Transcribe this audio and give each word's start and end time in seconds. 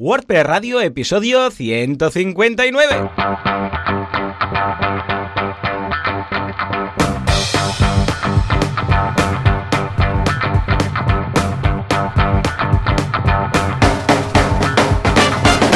WordPress 0.00 0.46
Radio, 0.46 0.80
episodio 0.80 1.50
159. 1.50 3.10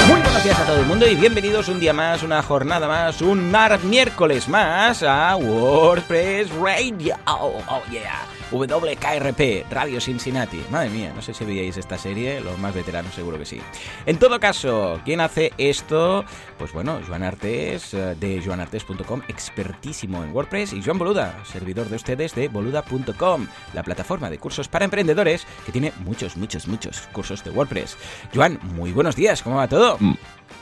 Muy 0.06 0.20
buenos 0.20 0.44
días 0.44 0.60
a 0.60 0.66
todo 0.66 0.78
el 0.78 0.86
mundo 0.86 1.08
y 1.08 1.16
bienvenidos 1.16 1.66
un 1.68 1.80
día 1.80 1.92
más, 1.92 2.22
una 2.22 2.44
jornada 2.44 2.86
más, 2.86 3.20
un 3.22 3.50
miércoles 3.82 4.48
más 4.48 5.02
a 5.02 5.34
WordPress 5.34 6.48
Radio. 6.52 7.16
Oh, 7.26 7.60
oh, 7.68 7.82
yeah. 7.90 8.20
WKRP, 8.52 9.64
Radio 9.70 10.00
Cincinnati. 10.00 10.62
Madre 10.70 10.90
mía, 10.90 11.12
no 11.14 11.22
sé 11.22 11.32
si 11.34 11.44
veíais 11.44 11.76
esta 11.76 11.96
serie, 11.98 12.40
los 12.40 12.58
más 12.58 12.74
veteranos 12.74 13.14
seguro 13.14 13.38
que 13.38 13.44
sí. 13.46 13.60
En 14.06 14.18
todo 14.18 14.38
caso, 14.38 15.00
¿quién 15.04 15.20
hace 15.20 15.52
esto? 15.58 16.24
Pues 16.58 16.72
bueno, 16.72 17.00
Joan 17.06 17.22
Artes 17.22 17.94
eh, 17.94 18.14
de 18.20 18.42
joanartes.com, 18.44 19.22
expertísimo 19.28 20.22
en 20.22 20.32
WordPress, 20.32 20.72
y 20.74 20.82
Joan 20.82 20.98
Boluda, 20.98 21.42
servidor 21.44 21.88
de 21.88 21.96
ustedes 21.96 22.34
de 22.34 22.48
boluda.com, 22.48 23.46
la 23.74 23.82
plataforma 23.82 24.28
de 24.30 24.38
cursos 24.38 24.68
para 24.68 24.84
emprendedores 24.84 25.46
que 25.64 25.72
tiene 25.72 25.92
muchos, 26.04 26.36
muchos, 26.36 26.68
muchos 26.68 27.00
cursos 27.12 27.42
de 27.44 27.50
WordPress. 27.50 27.96
Joan, 28.34 28.58
muy 28.74 28.92
buenos 28.92 29.16
días, 29.16 29.42
¿cómo 29.42 29.56
va 29.56 29.68
todo? 29.68 29.98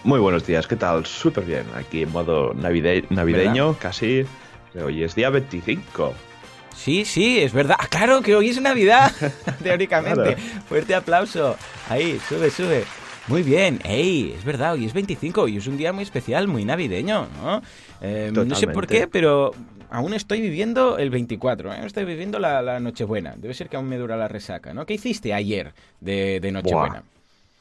Muy 0.05 0.19
buenos 0.21 0.47
días, 0.47 0.67
¿qué 0.67 0.77
tal? 0.77 1.05
Súper 1.05 1.45
bien, 1.45 1.65
aquí 1.77 2.03
en 2.03 2.13
modo 2.13 2.55
navide- 2.55 3.05
navideño, 3.11 3.77
casi. 3.79 4.25
Hoy 4.83 5.03
es 5.03 5.15
día 5.17 5.31
25. 5.31 6.15
Sí, 6.83 7.05
sí, 7.05 7.39
es 7.39 7.53
verdad. 7.53 7.77
Ah, 7.79 7.87
claro 7.91 8.23
que 8.23 8.35
hoy 8.35 8.49
es 8.49 8.61
Navidad, 8.61 9.13
teóricamente. 9.63 10.35
Claro. 10.35 10.63
Fuerte 10.67 10.95
aplauso. 10.95 11.57
Ahí, 11.91 12.19
sube, 12.27 12.51
sube. 12.51 12.85
Muy 13.29 13.43
bien, 13.43 13.81
ey, 13.85 14.35
es 14.37 14.45
verdad, 14.45 14.73
hoy 14.73 14.87
es 14.87 14.95
25 14.95 15.47
y 15.49 15.59
es 15.59 15.67
un 15.67 15.77
día 15.77 15.93
muy 15.93 16.03
especial, 16.05 16.49
muy 16.49 16.65
navideño, 16.65 17.29
¿no? 17.43 17.63
Eh, 18.01 18.33
no 18.33 18.55
sé 18.55 18.67
por 18.69 18.87
qué, 18.87 19.07
pero 19.07 19.53
aún 19.91 20.15
estoy 20.15 20.41
viviendo 20.41 20.97
el 20.97 21.11
24, 21.11 21.75
¿eh? 21.75 21.81
estoy 21.85 22.07
viviendo 22.07 22.39
la, 22.39 22.63
la 22.63 22.81
Nochebuena. 22.81 23.35
Debe 23.37 23.53
ser 23.53 23.69
que 23.69 23.77
aún 23.77 23.87
me 23.87 23.99
dura 23.99 24.17
la 24.17 24.27
resaca, 24.27 24.73
¿no? 24.73 24.87
¿Qué 24.87 24.95
hiciste 24.95 25.35
ayer 25.35 25.75
de, 26.01 26.41
de 26.41 26.51
Nochebuena? 26.51 27.05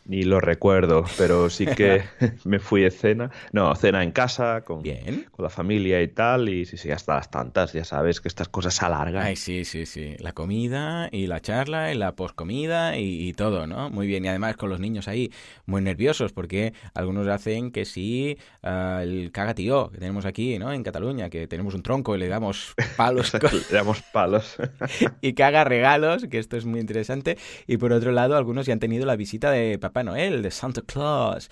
Ni 0.06 0.24
lo 0.24 0.40
recuerdo, 0.40 1.06
pero 1.18 1.50
sí 1.52 1.66
que 1.68 2.02
me 2.46 2.60
fui 2.60 2.82
de 2.82 2.90
cena. 2.90 3.30
No, 3.52 3.76
cena 3.76 4.04
en 4.04 4.12
casa, 4.12 4.62
con, 4.66 4.82
Bien. 4.82 5.28
con 5.32 5.44
la 5.44 5.50
familia 5.52 6.02
y 6.02 6.08
tal. 6.08 6.50
Y 6.50 6.66
sí, 6.66 6.78
sí, 6.78 6.90
hasta 6.90 7.16
las 7.16 7.30
tantas, 7.30 7.74
ya 7.74 7.84
sabes 7.84 8.20
que 8.20 8.28
estas 8.28 8.50
cosas 8.50 8.74
se 8.74 8.86
alargan. 8.86 9.24
Ay, 9.24 9.36
sí, 9.36 9.66
sí, 9.66 9.86
sí. 9.86 10.16
La 10.20 10.32
comida 10.34 11.10
y 11.12 11.28
la 11.28 11.40
charla 11.42 11.94
y 11.94 11.96
la 11.98 12.16
poscomida 12.16 12.98
y, 12.98 13.28
y 13.30 13.34
todo, 13.34 13.68
¿no? 13.68 13.92
Muy 13.92 14.08
bien. 14.08 14.26
Y 14.26 14.30
además 14.30 14.58
con 14.58 14.70
los 14.72 14.80
niños 14.80 15.08
ahí 15.08 15.32
muy 15.68 15.82
nerviosos 15.82 16.34
porque 16.34 16.74
algunos 16.96 17.28
hacen 17.28 17.72
que 17.72 17.86
sí, 17.86 18.38
ah, 18.64 19.02
el 19.04 19.32
caga 19.32 19.54
tío 19.54 19.92
que 19.92 20.00
tenemos 20.00 20.26
aquí, 20.26 20.58
¿no? 20.58 20.74
En 20.74 20.82
Cataluña, 20.82 21.30
que 21.30 21.46
tenemos 21.46 21.76
un 21.76 21.84
tronco 21.84 22.16
y 22.16 22.20
le 22.20 22.28
damos 22.30 22.74
palos 22.98 23.32
con- 23.40 23.52
Le 23.52 23.62
damos 23.78 24.02
palos. 24.12 24.58
y 25.22 25.34
que 25.34 25.44
haga 25.44 25.64
regalos, 25.66 26.26
que 26.32 26.40
esto 26.40 26.58
es 26.58 26.66
muy 26.66 26.80
interesante. 26.80 27.38
Y 27.68 27.78
por 27.78 27.94
otro 27.94 28.12
lado, 28.12 28.36
algunos 28.38 28.66
ya 28.66 28.74
han 28.74 28.80
tenido 28.80 29.06
la 29.06 29.16
visita 29.16 29.52
de 29.52 29.78
Papá 29.78 29.99
Noel, 30.04 30.42
de 30.42 30.52
Santa 30.52 30.82
Claus. 30.82 31.50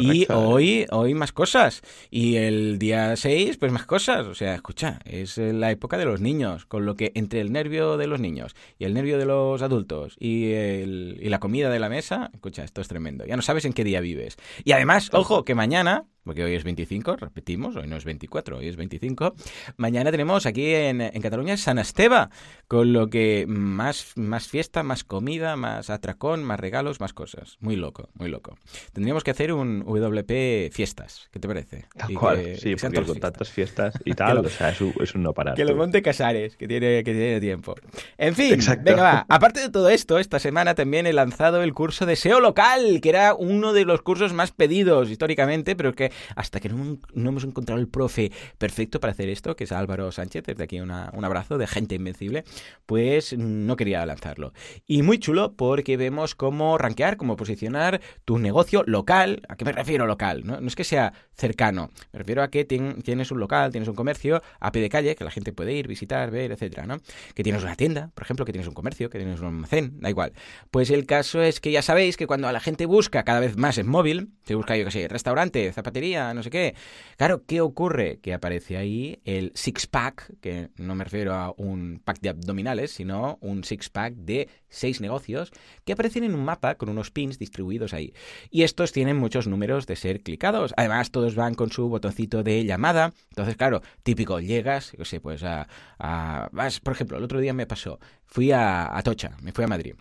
Y 0.00 0.26
hoy, 0.32 0.86
hoy 0.90 1.14
más 1.14 1.32
cosas. 1.32 1.82
Y 2.10 2.36
el 2.36 2.78
día 2.78 3.16
6, 3.16 3.56
pues 3.58 3.72
más 3.72 3.86
cosas. 3.86 4.26
O 4.26 4.34
sea, 4.34 4.54
escucha, 4.54 5.00
es 5.04 5.38
la 5.38 5.70
época 5.70 5.98
de 5.98 6.04
los 6.04 6.20
niños, 6.20 6.66
con 6.66 6.86
lo 6.86 6.94
que 6.96 7.12
entre 7.14 7.40
el 7.40 7.52
nervio 7.52 7.96
de 7.96 8.06
los 8.06 8.20
niños 8.20 8.54
y 8.78 8.84
el 8.84 8.94
nervio 8.94 9.18
de 9.18 9.26
los 9.26 9.62
adultos 9.62 10.16
y, 10.18 10.52
el- 10.52 11.18
y 11.20 11.28
la 11.28 11.40
comida 11.40 11.70
de 11.70 11.78
la 11.78 11.88
mesa, 11.88 12.30
escucha, 12.32 12.64
esto 12.64 12.80
es 12.80 12.88
tremendo. 12.88 13.24
Ya 13.26 13.36
no 13.36 13.42
sabes 13.42 13.64
en 13.64 13.72
qué 13.72 13.84
día 13.84 14.00
vives. 14.00 14.36
Y 14.64 14.72
además, 14.72 15.10
ojo, 15.12 15.44
que 15.44 15.54
mañana, 15.54 16.04
porque 16.24 16.44
hoy 16.44 16.54
es 16.54 16.64
25, 16.64 17.16
repetimos, 17.16 17.76
hoy 17.76 17.86
no 17.86 17.96
es 17.96 18.04
24, 18.04 18.58
hoy 18.58 18.68
es 18.68 18.76
25, 18.76 19.34
mañana 19.76 20.10
tenemos 20.10 20.46
aquí 20.46 20.74
en, 20.74 21.00
en 21.00 21.20
Cataluña 21.22 21.56
San 21.56 21.78
Esteba, 21.78 22.30
con 22.68 22.92
lo 22.92 23.08
que 23.08 23.46
más, 23.48 24.12
más 24.16 24.46
fiesta, 24.48 24.82
más 24.82 25.04
comida, 25.04 25.56
más 25.56 25.90
atracón, 25.90 26.44
más 26.44 26.60
regalos, 26.60 27.00
más 27.00 27.12
cosas. 27.12 27.56
Muy 27.60 27.76
loco, 27.76 28.08
muy 28.14 28.28
loco. 28.30 28.56
Tendríamos 28.92 29.24
que 29.24 29.30
hacer 29.32 29.52
un 29.52 29.80
WP 29.84 30.70
fiestas, 30.72 31.28
¿qué 31.32 31.40
te 31.40 31.48
parece? 31.48 31.86
Tal 31.96 32.14
cual, 32.14 32.42
que- 32.42 32.56
sí, 32.56 32.74
que 32.74 32.76
porque 32.76 32.96
con 32.96 33.04
fiestas. 33.06 33.20
tantas 33.32 33.50
fiestas 33.50 33.94
y 34.04 34.12
tal, 34.14 34.36
lo- 34.36 34.42
o 34.42 34.48
sea, 34.48 34.70
es 34.70 34.80
un, 34.80 34.94
es 35.00 35.14
un 35.14 35.22
no 35.22 35.32
parar. 35.32 35.54
Que 35.54 35.64
lo 35.64 35.70
tú. 35.72 35.76
monte 35.76 36.02
Casares, 36.02 36.56
que 36.56 36.68
tiene, 36.68 37.02
que 37.04 37.12
tiene 37.12 37.40
tiempo. 37.40 37.74
En 38.18 38.34
fin, 38.34 38.54
Exacto. 38.54 38.82
venga, 38.84 39.02
va. 39.02 39.26
Aparte 39.28 39.60
de 39.60 39.70
todo 39.70 39.88
esto, 39.88 40.18
esta 40.18 40.38
semana 40.38 40.74
también 40.74 41.06
he 41.06 41.12
lanzado 41.12 41.62
el 41.62 41.72
curso 41.74 42.06
de 42.06 42.16
SEO 42.16 42.40
local, 42.40 43.00
que 43.00 43.08
era 43.08 43.34
uno 43.34 43.72
de 43.72 43.84
los 43.84 44.02
cursos 44.02 44.32
más 44.32 44.52
pedidos 44.52 45.10
históricamente, 45.10 45.74
pero 45.76 45.94
que 45.94 46.09
hasta 46.36 46.60
que 46.60 46.68
no, 46.68 46.98
hemos 47.14 47.44
encontrado 47.44 47.80
el 47.80 47.88
profe 47.88 48.32
perfecto 48.58 49.00
para 49.00 49.12
hacer 49.12 49.28
esto, 49.28 49.56
que 49.56 49.64
es 49.64 49.72
Álvaro 49.72 50.12
Sánchez, 50.12 50.44
desde 50.44 50.64
aquí 50.64 50.80
un 50.80 50.90
abrazo 50.90 51.58
de 51.58 51.66
gente 51.66 51.94
invencible, 51.94 52.44
pues 52.86 53.36
no 53.36 53.76
quería 53.76 54.04
lanzarlo. 54.06 54.52
Y 54.86 55.02
muy 55.02 55.18
chulo 55.18 55.54
porque 55.56 55.96
vemos 55.96 56.34
cómo 56.34 56.78
rankear, 56.78 57.16
cómo 57.16 57.36
posicionar 57.36 58.00
tu 58.24 58.38
negocio 58.38 58.82
local. 58.86 59.42
¿A 59.48 59.56
qué 59.56 59.64
me 59.64 59.72
refiero 59.72 60.06
local? 60.06 60.42
No, 60.44 60.58
es 60.58 60.76
que 60.76 60.84
sea 60.84 61.12
cercano, 61.34 61.90
me 62.12 62.18
refiero 62.18 62.42
a 62.42 62.50
que 62.50 62.66
tien- 62.66 63.02
tienes 63.02 63.30
un 63.30 63.40
local, 63.40 63.70
tienes 63.70 63.88
un 63.88 63.94
comercio 63.94 64.42
a 64.60 64.72
pie 64.72 64.82
de 64.82 64.88
calle, 64.88 65.14
que 65.16 65.24
la 65.24 65.30
gente 65.30 65.52
puede 65.52 65.72
ir, 65.72 65.88
visitar, 65.88 66.30
ver, 66.30 66.52
etcétera, 66.52 66.86
¿no? 66.86 67.00
Que 67.34 67.42
tienes 67.42 67.62
una 67.62 67.76
tienda, 67.76 68.10
por 68.14 68.24
ejemplo, 68.24 68.44
que 68.44 68.52
tienes 68.52 68.68
un 68.68 68.74
comercio, 68.74 69.08
que 69.08 69.18
tienes 69.18 69.40
un 69.40 69.46
almacén, 69.46 70.00
da 70.00 70.10
igual. 70.10 70.32
Pues 70.70 70.90
el 70.90 71.06
caso 71.06 71.42
es 71.42 71.60
que 71.60 71.70
ya 71.72 71.82
sabéis 71.82 72.16
que 72.16 72.26
cuando 72.26 72.50
la 72.52 72.60
gente 72.60 72.84
busca 72.86 73.22
cada 73.24 73.40
vez 73.40 73.56
más 73.56 73.78
en 73.78 73.88
móvil, 73.88 74.30
se 74.44 74.54
busca, 74.54 74.76
yo 74.76 74.84
qué 74.84 74.90
sé, 74.90 75.08
restaurante, 75.08 75.72
zapatería, 75.72 75.99
no 76.34 76.42
sé 76.42 76.50
qué. 76.50 76.74
Claro, 77.16 77.44
¿qué 77.46 77.60
ocurre? 77.60 78.18
Que 78.20 78.32
aparece 78.34 78.76
ahí 78.76 79.20
el 79.24 79.52
six 79.54 79.86
pack, 79.86 80.32
que 80.40 80.70
no 80.76 80.94
me 80.94 81.04
refiero 81.04 81.34
a 81.34 81.52
un 81.56 82.00
pack 82.04 82.20
de 82.20 82.30
abdominales, 82.30 82.90
sino 82.92 83.38
un 83.40 83.64
six 83.64 83.88
pack 83.90 84.14
de 84.14 84.48
seis 84.68 85.00
negocios 85.00 85.50
que 85.84 85.92
aparecen 85.92 86.24
en 86.24 86.34
un 86.34 86.44
mapa 86.44 86.76
con 86.76 86.88
unos 86.88 87.10
pins 87.10 87.38
distribuidos 87.38 87.92
ahí. 87.92 88.12
Y 88.50 88.62
estos 88.62 88.92
tienen 88.92 89.16
muchos 89.16 89.46
números 89.46 89.86
de 89.86 89.96
ser 89.96 90.22
clicados. 90.22 90.72
Además, 90.76 91.10
todos 91.10 91.34
van 91.34 91.54
con 91.54 91.70
su 91.70 91.88
botoncito 91.88 92.42
de 92.42 92.64
llamada. 92.64 93.12
Entonces, 93.30 93.56
claro, 93.56 93.82
típico, 94.02 94.40
llegas, 94.40 94.92
yo 94.98 95.04
sé, 95.04 95.20
pues 95.20 95.42
a, 95.42 95.68
a- 95.98 96.48
vas, 96.52 96.80
por 96.80 96.94
ejemplo, 96.94 97.18
el 97.18 97.24
otro 97.24 97.40
día 97.40 97.52
me 97.52 97.66
pasó, 97.66 97.98
fui 98.26 98.52
a, 98.52 98.96
a 98.96 99.02
Tocha, 99.02 99.36
me 99.42 99.52
fui 99.52 99.64
a 99.64 99.68
Madrid. 99.68 99.94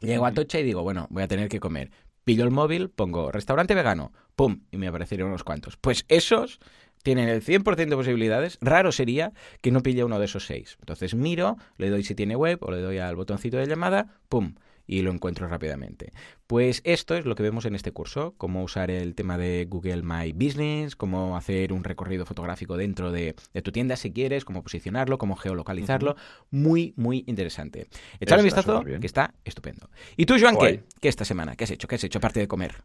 Llego 0.00 0.26
a 0.26 0.32
Tocha 0.32 0.60
y 0.60 0.62
digo, 0.62 0.82
bueno, 0.82 1.06
voy 1.10 1.22
a 1.22 1.28
tener 1.28 1.48
que 1.48 1.60
comer. 1.60 1.90
Pillo 2.24 2.44
el 2.44 2.50
móvil, 2.50 2.90
pongo 2.90 3.32
restaurante 3.32 3.74
vegano, 3.74 4.12
pum, 4.38 4.60
y 4.70 4.76
me 4.76 4.86
aparecieron 4.86 5.30
unos 5.30 5.42
cuantos. 5.42 5.76
Pues 5.76 6.04
esos 6.06 6.60
tienen 7.02 7.28
el 7.28 7.42
100% 7.42 7.74
de 7.74 7.96
posibilidades. 7.96 8.56
Raro 8.60 8.92
sería 8.92 9.32
que 9.60 9.72
no 9.72 9.82
pille 9.82 10.04
uno 10.04 10.20
de 10.20 10.26
esos 10.26 10.46
seis. 10.46 10.76
Entonces 10.78 11.16
miro, 11.16 11.56
le 11.76 11.90
doy 11.90 12.04
si 12.04 12.14
tiene 12.14 12.36
web 12.36 12.58
o 12.62 12.70
le 12.70 12.80
doy 12.80 12.98
al 12.98 13.16
botoncito 13.16 13.56
de 13.56 13.66
llamada, 13.66 14.20
pum, 14.28 14.54
y 14.86 15.02
lo 15.02 15.10
encuentro 15.10 15.48
rápidamente. 15.48 16.12
Pues 16.46 16.82
esto 16.84 17.16
es 17.16 17.24
lo 17.24 17.34
que 17.34 17.42
vemos 17.42 17.64
en 17.64 17.74
este 17.74 17.90
curso, 17.90 18.34
cómo 18.38 18.62
usar 18.62 18.92
el 18.92 19.16
tema 19.16 19.38
de 19.38 19.66
Google 19.68 20.02
My 20.02 20.32
Business, 20.32 20.94
cómo 20.94 21.36
hacer 21.36 21.72
un 21.72 21.82
recorrido 21.82 22.24
fotográfico 22.24 22.76
dentro 22.76 23.10
de, 23.10 23.34
de 23.52 23.62
tu 23.62 23.72
tienda 23.72 23.96
si 23.96 24.12
quieres, 24.12 24.44
cómo 24.44 24.62
posicionarlo, 24.62 25.18
cómo 25.18 25.34
geolocalizarlo. 25.34 26.14
Muy, 26.52 26.94
muy 26.94 27.24
interesante. 27.26 27.88
Echale 28.20 28.42
un 28.42 28.46
vistazo, 28.46 28.84
que 28.84 29.06
está 29.06 29.34
estupendo. 29.44 29.90
¿Y 30.16 30.26
tú, 30.26 30.36
Joan, 30.40 30.56
qué? 30.56 30.84
¿Qué 31.00 31.08
esta 31.08 31.24
semana? 31.24 31.56
¿Qué 31.56 31.64
has 31.64 31.72
hecho? 31.72 31.88
¿Qué 31.88 31.96
has 31.96 32.04
hecho 32.04 32.18
aparte 32.18 32.38
de 32.38 32.46
comer? 32.46 32.76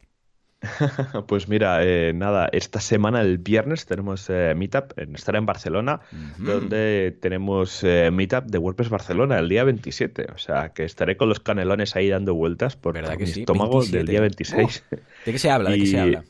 Pues 1.28 1.48
mira, 1.48 1.80
eh, 1.84 2.14
nada, 2.14 2.50
esta 2.52 2.80
semana, 2.80 3.22
el 3.22 3.38
viernes, 3.38 3.86
tenemos 3.86 4.30
eh, 4.30 4.54
Meetup, 4.56 4.98
en, 4.98 5.16
estará 5.16 5.38
en 5.38 5.46
Barcelona, 5.46 6.02
donde 6.38 7.18
tenemos 7.22 7.84
eh, 7.84 8.10
Meetup 8.12 8.46
de 8.46 8.58
WordPress 8.58 8.90
Barcelona 8.90 9.40
el 9.40 9.50
día 9.50 9.64
27. 9.64 10.28
O 10.34 10.38
sea, 10.38 10.70
que 10.70 10.84
estaré 10.84 11.18
con 11.18 11.30
los 11.30 11.40
canelones 11.40 11.96
ahí 11.96 12.10
dando 12.10 12.34
vueltas 12.34 12.76
por, 12.76 12.94
¿Verdad 12.94 13.14
por 13.14 13.22
mi 13.22 13.28
sí? 13.28 13.42
estómago 13.42 13.80
27. 13.80 13.98
del 13.98 14.08
día 14.08 14.22
26. 14.22 14.84
¿De 15.26 15.32
qué 15.32 15.40
se 15.40 15.50
habla? 15.50 15.72
¿De 15.72 15.80
qué 15.80 15.86
se 15.86 16.00
habla? 16.00 16.24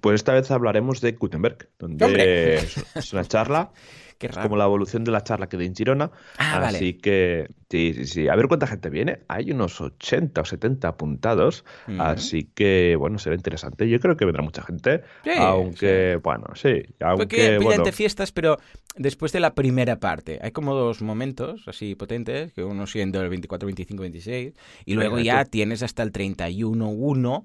Pues 0.00 0.14
esta 0.16 0.32
vez 0.32 0.50
hablaremos 0.50 1.00
de 1.00 1.12
Gutenberg, 1.12 1.68
donde 1.78 2.56
es 2.94 3.12
una 3.12 3.24
charla, 3.24 3.72
Qué 4.18 4.28
es 4.28 4.34
raro. 4.34 4.48
como 4.48 4.56
la 4.56 4.64
evolución 4.64 5.04
de 5.04 5.10
la 5.10 5.22
charla 5.22 5.48
que 5.48 5.56
di 5.56 5.66
en 5.66 5.74
Girona. 5.74 6.10
Ah, 6.38 6.58
vale. 6.60 6.78
Así 6.78 6.94
que, 6.94 7.48
sí, 7.70 7.92
sí, 7.94 8.06
sí. 8.06 8.28
A 8.28 8.36
ver 8.36 8.48
cuánta 8.48 8.66
gente 8.66 8.88
viene. 8.90 9.20
Hay 9.28 9.50
unos 9.50 9.80
80 9.80 10.40
o 10.40 10.44
70 10.44 10.88
apuntados. 10.88 11.64
Ujú. 11.86 12.00
Así 12.00 12.44
que, 12.54 12.96
bueno, 12.98 13.18
será 13.18 13.36
interesante. 13.36 13.88
Yo 13.88 14.00
creo 14.00 14.16
que 14.16 14.24
vendrá 14.24 14.42
mucha 14.42 14.62
gente. 14.62 15.02
Sí, 15.24 15.30
aunque, 15.36 16.18
bueno, 16.22 16.46
sí. 16.54 16.82
Porque 16.98 17.04
Aunque, 17.04 17.56
pilla 17.58 17.64
bueno, 17.64 17.92
fiestas, 17.92 18.32
pero 18.32 18.58
después 18.96 19.32
de 19.32 19.40
la 19.40 19.54
primera 19.54 20.00
parte. 20.00 20.38
Hay 20.42 20.52
como 20.52 20.74
dos 20.74 21.02
momentos 21.02 21.68
así 21.68 21.94
potentes, 21.94 22.52
que 22.52 22.64
uno 22.64 22.86
siendo 22.86 23.20
el 23.22 23.28
24, 23.28 23.66
25, 23.66 24.00
26, 24.02 24.54
y 24.84 24.94
luego 24.94 25.18
ya 25.18 25.44
tienes 25.44 25.82
hasta 25.82 26.02
el 26.02 26.12
31, 26.12 26.88
1, 26.88 27.44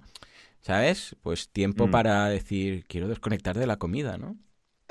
¿sabes? 0.62 1.15
Pues 1.21 1.50
tiempo 1.50 1.88
Mm. 1.88 1.91
para 1.91 2.29
decir, 2.29 2.85
quiero 2.88 3.07
desconectar 3.07 3.57
de 3.57 3.67
la 3.67 3.77
comida, 3.77 4.17
¿no? 4.17 4.38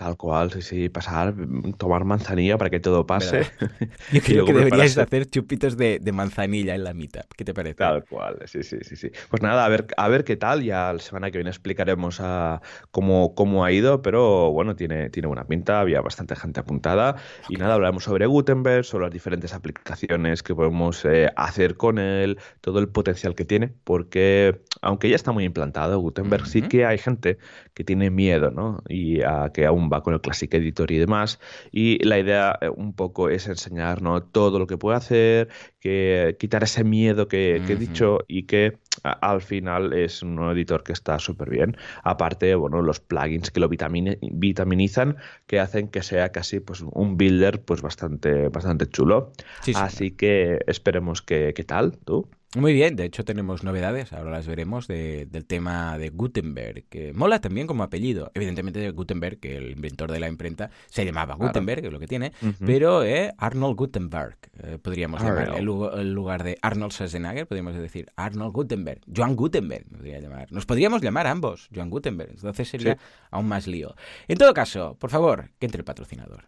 Tal 0.00 0.16
cual, 0.16 0.50
sí, 0.50 0.62
sí, 0.62 0.88
pasar, 0.88 1.34
tomar 1.76 2.06
manzanilla 2.06 2.56
para 2.56 2.70
que 2.70 2.80
todo 2.80 3.06
pase. 3.06 3.42
Yo 4.12 4.22
creo 4.22 4.46
que 4.46 4.54
deberíais 4.54 4.96
hacer 4.96 5.28
chupitos 5.28 5.76
de, 5.76 6.00
manzanilla 6.10 6.74
en 6.74 6.84
la 6.84 6.94
mitad. 6.94 7.26
¿Qué 7.36 7.44
te 7.44 7.52
parece? 7.52 7.74
Tal 7.74 8.06
cual, 8.06 8.38
sí, 8.46 8.62
sí, 8.62 8.78
sí, 8.80 8.96
sí. 8.96 9.10
Pues 9.28 9.42
nada, 9.42 9.62
a 9.62 9.68
ver, 9.68 9.88
a 9.98 10.08
ver 10.08 10.24
qué 10.24 10.36
tal. 10.38 10.62
Ya 10.62 10.90
la 10.94 11.00
semana 11.00 11.30
que 11.30 11.36
viene 11.36 11.50
explicaremos 11.50 12.18
a 12.22 12.62
cómo, 12.90 13.34
cómo 13.34 13.62
ha 13.62 13.72
ido, 13.72 14.00
pero 14.00 14.50
bueno, 14.52 14.74
tiene, 14.74 15.10
tiene 15.10 15.26
buena 15.26 15.44
pinta, 15.44 15.80
había 15.80 16.00
bastante 16.00 16.34
gente 16.34 16.60
apuntada. 16.60 17.16
Y 17.50 17.56
nada, 17.56 17.74
hablaremos 17.74 18.04
sobre 18.04 18.24
Gutenberg, 18.24 18.86
sobre 18.86 19.04
las 19.04 19.12
diferentes 19.12 19.52
aplicaciones 19.52 20.42
que 20.42 20.54
podemos 20.54 21.04
eh, 21.04 21.30
hacer 21.36 21.76
con 21.76 21.98
él, 21.98 22.38
todo 22.62 22.78
el 22.78 22.88
potencial 22.88 23.34
que 23.34 23.44
tiene, 23.44 23.74
porque 23.84 24.62
aunque 24.80 25.10
ya 25.10 25.16
está 25.16 25.30
muy 25.32 25.44
implantado 25.44 25.98
Gutenberg, 25.98 26.46
sí 26.46 26.62
que 26.62 26.86
hay 26.86 26.96
gente 26.96 27.36
que 27.74 27.84
tiene 27.84 28.08
miedo, 28.08 28.50
¿no? 28.50 28.82
Y 28.88 29.20
a 29.20 29.50
que 29.52 29.66
aún 29.66 29.89
va 29.90 30.02
con 30.02 30.14
el 30.14 30.20
Classic 30.20 30.52
Editor 30.52 30.90
y 30.90 30.98
demás. 30.98 31.38
Y 31.72 32.02
la 32.04 32.18
idea 32.18 32.58
eh, 32.60 32.68
un 32.68 32.92
poco 32.92 33.28
es 33.28 33.48
enseñarnos 33.48 34.30
todo 34.32 34.58
lo 34.58 34.66
que 34.66 34.76
puede 34.78 34.96
hacer, 34.96 35.48
que 35.80 36.36
quitar 36.38 36.62
ese 36.62 36.84
miedo 36.84 37.28
que, 37.28 37.56
he 37.56 37.76
dicho 37.76 38.20
y 38.28 38.44
que 38.44 38.78
al 39.02 39.40
final 39.40 39.92
es 39.92 40.22
un 40.22 40.38
editor 40.50 40.82
que 40.82 40.92
está 40.92 41.18
súper 41.18 41.50
bien. 41.50 41.76
Aparte, 42.02 42.54
bueno, 42.54 42.82
los 42.82 43.00
plugins 43.00 43.50
que 43.50 43.60
lo 43.60 43.68
vitaminizan, 43.68 45.16
que 45.46 45.60
hacen 45.60 45.88
que 45.88 46.02
sea 46.02 46.30
casi 46.32 46.60
pues, 46.60 46.82
un 46.82 47.16
builder 47.16 47.62
pues 47.62 47.82
bastante, 47.82 48.48
bastante 48.48 48.86
chulo. 48.86 49.32
Así 49.74 50.10
que 50.10 50.60
esperemos 50.66 51.22
que, 51.22 51.52
¿qué 51.54 51.64
tal 51.64 51.96
tú? 51.98 52.28
Muy 52.56 52.72
bien, 52.72 52.96
de 52.96 53.04
hecho 53.04 53.24
tenemos 53.24 53.62
novedades, 53.62 54.12
ahora 54.12 54.32
las 54.32 54.48
veremos, 54.48 54.88
del 54.88 55.46
tema 55.46 55.96
de 55.98 56.08
Gutenberg, 56.10 56.82
que 56.88 57.12
mola 57.12 57.40
también 57.40 57.68
como 57.68 57.84
apellido. 57.84 58.32
Evidentemente 58.34 58.90
Gutenberg, 58.90 59.38
que 59.38 59.56
el 59.56 59.70
inventor 59.70 60.10
de 60.10 60.18
la 60.18 60.26
imprenta, 60.26 60.68
se 60.88 61.04
llamaba 61.04 61.36
Gutenberg, 61.36 61.80
que 61.80 61.86
es 61.86 61.92
lo 61.92 62.00
que 62.00 62.08
tiene, 62.08 62.32
pero 62.66 63.04
eh, 63.04 63.32
Arnold 63.38 63.76
Gutenberg, 63.76 64.36
eh, 64.64 64.78
podríamos 64.82 65.22
llamar, 65.22 65.58
en 65.58 66.12
lugar 66.12 66.42
de 66.42 66.58
Arnold 66.60 66.92
Schwarzenegger, 66.92 67.46
podríamos 67.46 67.76
decir 67.76 68.10
Arnold 68.16 68.52
Gutenberg, 68.52 69.00
Joan 69.14 69.36
Gutenberg, 69.36 69.86
podría 69.88 70.18
llamar. 70.18 70.50
Nos 70.50 70.66
podríamos 70.66 71.02
llamar 71.02 71.28
ambos, 71.28 71.68
Joan 71.72 71.88
Gutenberg, 71.88 72.30
entonces 72.30 72.68
sería 72.68 72.98
aún 73.30 73.46
más 73.46 73.68
lío. 73.68 73.94
En 74.26 74.38
todo 74.38 74.52
caso, 74.54 74.96
por 74.98 75.10
favor, 75.10 75.50
que 75.60 75.66
entre 75.66 75.78
el 75.78 75.84
patrocinador. 75.84 76.46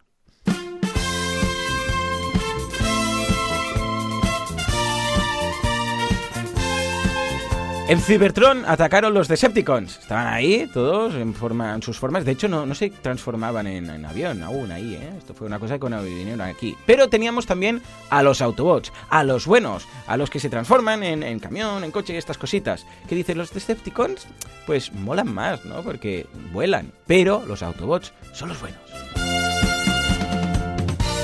En 7.89 7.99
Cybertron 7.99 8.63
atacaron 8.65 9.13
los 9.13 9.27
Decepticons. 9.27 9.99
Estaban 9.99 10.27
ahí 10.27 10.69
todos 10.73 11.15
en, 11.15 11.33
forma, 11.33 11.75
en 11.75 11.81
sus 11.81 11.99
formas. 11.99 12.23
De 12.23 12.31
hecho, 12.31 12.47
no, 12.47 12.65
no 12.65 12.75
se 12.75 12.89
transformaban 12.89 13.67
en, 13.67 14.05
avión 14.05 14.41
aún 14.41 14.71
ahí. 14.71 14.95
¿eh? 14.95 15.11
Esto 15.17 15.33
fue 15.33 15.47
una 15.47 15.59
cosa 15.59 15.73
que 15.73 15.81
cuando 15.81 16.01
vinieron 16.01 16.39
aquí. 16.39 16.77
Pero 16.85 17.09
teníamos 17.09 17.45
también 17.45 17.81
a 18.09 18.23
los 18.23 18.41
Autobots, 18.41 18.93
a 19.09 19.25
los 19.25 19.45
buenos, 19.45 19.85
a 20.07 20.15
los 20.15 20.29
que 20.29 20.39
se 20.39 20.49
transforman 20.49 21.03
en, 21.03 21.39
camión, 21.39 21.83
en 21.83 21.91
coche 21.91 22.13
y 22.13 22.17
estas 22.17 22.37
cositas. 22.37 22.85
¿Qué 23.09 23.15
dicen 23.15 23.37
los 23.37 23.53
Decepticons? 23.53 24.27
Pues 24.65 24.93
molan 24.93 25.33
más, 25.33 25.65
¿no? 25.65 25.83
Porque 25.83 26.25
vuelan. 26.53 26.93
Pero 27.05 27.43
los 27.45 27.63
Autobots 27.63 28.13
son 28.31 28.47
los 28.47 28.61
buenos. 28.61 28.79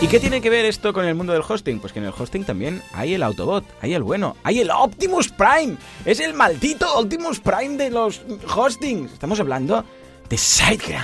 ¿Y 0.02 0.08
qué 0.08 0.22
tiene 0.22 0.40
que 0.40 0.50
ver 0.50 0.64
esto 0.64 0.94
con 0.94 1.04
el 1.04 1.14
mundo 1.14 1.34
del 1.34 1.42
hosting? 1.46 1.82
Pues 1.82 1.92
que 1.92 2.00
en 2.00 2.06
el 2.06 2.14
hosting 2.18 2.46
también 2.46 2.82
hay 2.94 3.16
el 3.16 3.22
Autobot, 3.22 3.66
hay 3.82 3.94
el 3.94 4.02
bueno, 4.02 4.38
hay 4.44 4.60
el 4.60 4.72
Optimus 4.72 5.28
Prime. 5.28 5.76
Es 6.06 6.22
el 6.22 6.34
maldito 6.34 6.88
Optimus 6.98 7.42
Prime 7.42 7.76
de 7.76 7.90
los 7.90 8.22
hostings. 8.56 9.12
Estamos 9.12 9.42
hablando 9.42 9.84
de 10.30 10.38
SiteGround. 10.38 11.04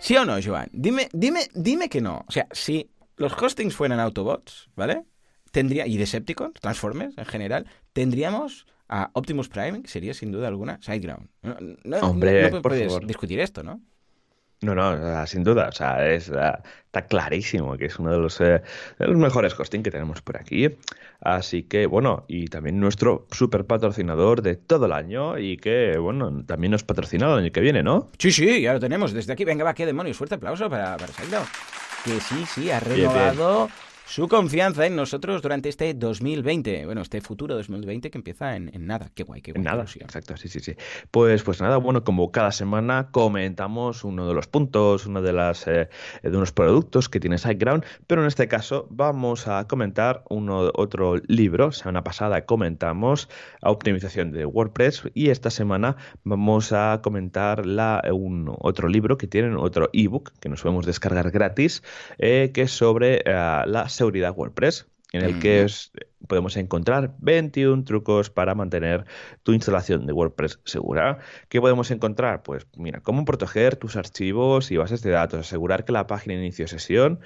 ¿Sí 0.00 0.16
o 0.16 0.24
no, 0.24 0.34
Joan? 0.44 0.68
Dime, 0.72 1.08
dime, 1.12 1.46
dime 1.54 1.88
que 1.88 2.00
no. 2.00 2.24
O 2.26 2.32
sea, 2.32 2.48
si 2.50 2.90
los 3.16 3.40
hostings 3.40 3.76
fueran 3.76 4.00
Autobots, 4.00 4.68
¿vale? 4.74 5.04
Tendría, 5.52 5.86
y 5.86 5.96
Decepticons, 5.96 6.54
Transformers 6.54 7.16
en 7.18 7.26
general, 7.26 7.68
tendríamos 7.92 8.66
a 8.88 9.10
Optimus 9.12 9.48
Prime, 9.48 9.80
que 9.80 9.88
sería 9.88 10.12
sin 10.12 10.32
duda 10.32 10.48
alguna 10.48 10.80
SiteGround. 10.82 11.28
No, 11.84 11.98
Hombre, 12.00 12.50
no 12.50 12.62
puedes 12.62 12.98
discutir 13.06 13.38
esto, 13.38 13.62
¿no? 13.62 13.80
No, 14.62 14.74
no, 14.74 15.26
sin 15.26 15.42
duda. 15.42 15.68
O 15.68 15.72
sea, 15.72 16.08
es, 16.08 16.28
está 16.28 17.06
clarísimo 17.08 17.76
que 17.76 17.86
es 17.86 17.98
uno 17.98 18.12
de 18.12 18.18
los, 18.18 18.40
eh, 18.40 18.62
de 18.98 19.06
los, 19.06 19.16
mejores 19.16 19.58
hosting 19.58 19.82
que 19.82 19.90
tenemos 19.90 20.22
por 20.22 20.36
aquí. 20.36 20.68
Así 21.20 21.64
que, 21.64 21.86
bueno, 21.86 22.24
y 22.28 22.46
también 22.46 22.78
nuestro 22.78 23.26
super 23.30 23.64
patrocinador 23.64 24.42
de 24.42 24.56
todo 24.56 24.86
el 24.86 24.92
año 24.92 25.38
y 25.38 25.56
que, 25.56 25.98
bueno, 25.98 26.44
también 26.46 26.70
nos 26.70 26.84
patrocina 26.84 27.26
el 27.26 27.44
año 27.44 27.52
que 27.52 27.60
viene, 27.60 27.82
¿no? 27.82 28.10
Sí, 28.18 28.30
sí, 28.30 28.62
ya 28.62 28.74
lo 28.74 28.80
tenemos. 28.80 29.12
Desde 29.12 29.32
aquí, 29.32 29.44
venga, 29.44 29.64
va, 29.64 29.74
qué 29.74 29.84
demonios. 29.84 30.16
Fuerte 30.16 30.36
aplauso 30.36 30.70
para, 30.70 30.96
para 30.96 31.12
Que 32.04 32.20
sí, 32.20 32.44
sí, 32.46 32.70
ha 32.70 32.78
renovado 32.78 33.68
su 34.12 34.28
confianza 34.28 34.84
en 34.84 34.94
nosotros 34.94 35.40
durante 35.40 35.70
este 35.70 35.94
2020. 35.94 36.84
Bueno, 36.84 37.00
este 37.00 37.22
futuro 37.22 37.54
2020 37.54 38.10
que 38.10 38.18
empieza 38.18 38.56
en, 38.56 38.70
nada. 38.86 39.10
Qué 39.14 39.22
guay, 39.22 39.40
qué 39.40 39.52
guay. 39.52 39.60
En 39.60 39.64
nada, 39.64 39.84
exacto, 39.84 40.36
sí, 40.36 40.48
sí, 40.50 40.60
sí. 40.60 40.74
Pues, 41.10 41.42
pues 41.42 41.62
nada, 41.62 41.78
bueno, 41.78 42.04
como 42.04 42.30
cada 42.30 42.52
semana 42.52 43.08
comentamos 43.10 44.04
uno 44.04 44.28
de 44.28 44.34
los 44.34 44.48
puntos, 44.48 45.06
uno 45.06 45.22
de, 45.22 45.32
las, 45.32 45.66
eh, 45.66 45.88
de 46.22 46.36
unos 46.36 46.52
productos 46.52 47.08
que 47.08 47.20
tiene 47.20 47.38
SiteGround, 47.38 47.86
pero 48.06 48.20
en 48.20 48.26
este 48.26 48.48
caso 48.48 48.86
vamos 48.90 49.48
a 49.48 49.66
comentar 49.66 50.24
uno, 50.28 50.70
otro 50.74 51.16
libro. 51.26 51.72
Semana 51.72 52.04
pasada 52.04 52.44
comentamos 52.44 53.30
optimización 53.62 54.30
de 54.30 54.44
WordPress 54.44 55.04
y 55.14 55.30
esta 55.30 55.48
semana 55.48 55.96
vamos 56.22 56.74
a 56.74 57.00
comentar 57.02 57.64
la, 57.64 58.02
un, 58.12 58.54
otro 58.58 58.88
libro 58.88 59.16
que 59.16 59.26
tienen 59.26 59.56
otro 59.56 59.88
ebook 59.94 60.32
que 60.38 60.50
nos 60.50 60.60
podemos 60.60 60.84
descargar 60.84 61.30
gratis, 61.30 61.82
eh, 62.18 62.50
que 62.52 62.62
es 62.62 62.72
sobre 62.72 63.22
eh, 63.24 63.62
la 63.64 63.88
seguridad 64.02 64.34
WordPress, 64.36 64.86
en 65.12 65.22
el 65.22 65.38
que 65.38 65.66
podemos 66.26 66.56
encontrar 66.56 67.14
21 67.18 67.84
trucos 67.84 68.30
para 68.30 68.54
mantener 68.54 69.04
tu 69.42 69.52
instalación 69.52 70.06
de 70.06 70.12
WordPress 70.12 70.60
segura. 70.64 71.18
¿Qué 71.48 71.60
podemos 71.60 71.90
encontrar? 71.90 72.42
Pues 72.42 72.66
mira, 72.76 73.00
cómo 73.00 73.24
proteger 73.24 73.76
tus 73.76 73.96
archivos 73.96 74.70
y 74.70 74.76
bases 74.76 75.02
de 75.02 75.10
datos, 75.10 75.40
asegurar 75.40 75.84
que 75.84 75.92
la 75.92 76.06
página 76.06 76.34
inicio 76.34 76.68
sesión 76.68 77.20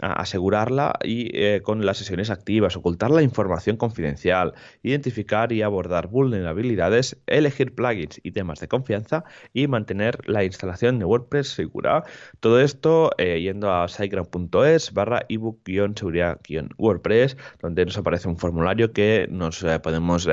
asegurarla 0.00 0.98
y 1.02 1.36
eh, 1.36 1.60
con 1.62 1.84
las 1.86 1.98
sesiones 1.98 2.30
activas, 2.30 2.76
ocultar 2.76 3.10
la 3.10 3.22
información 3.22 3.76
confidencial, 3.76 4.54
identificar 4.82 5.52
y 5.52 5.62
abordar 5.62 6.08
vulnerabilidades, 6.08 7.20
elegir 7.26 7.74
plugins 7.74 8.20
y 8.22 8.30
temas 8.32 8.60
de 8.60 8.68
confianza 8.68 9.24
y 9.52 9.66
mantener 9.68 10.18
la 10.28 10.44
instalación 10.44 10.98
de 10.98 11.06
WordPress 11.06 11.48
segura. 11.48 12.04
Todo 12.40 12.60
esto 12.60 13.10
eh, 13.18 13.40
yendo 13.40 13.72
a 13.72 13.88
siteground.es 13.88 14.92
barra 14.92 15.24
ebook-seguridad-wordpress, 15.28 17.36
donde 17.60 17.86
nos 17.86 17.98
aparece 17.98 18.25
un 18.26 18.36
formulario 18.36 18.92
que 18.92 19.26
nos 19.30 19.62
eh, 19.62 19.78
podemos 19.80 20.28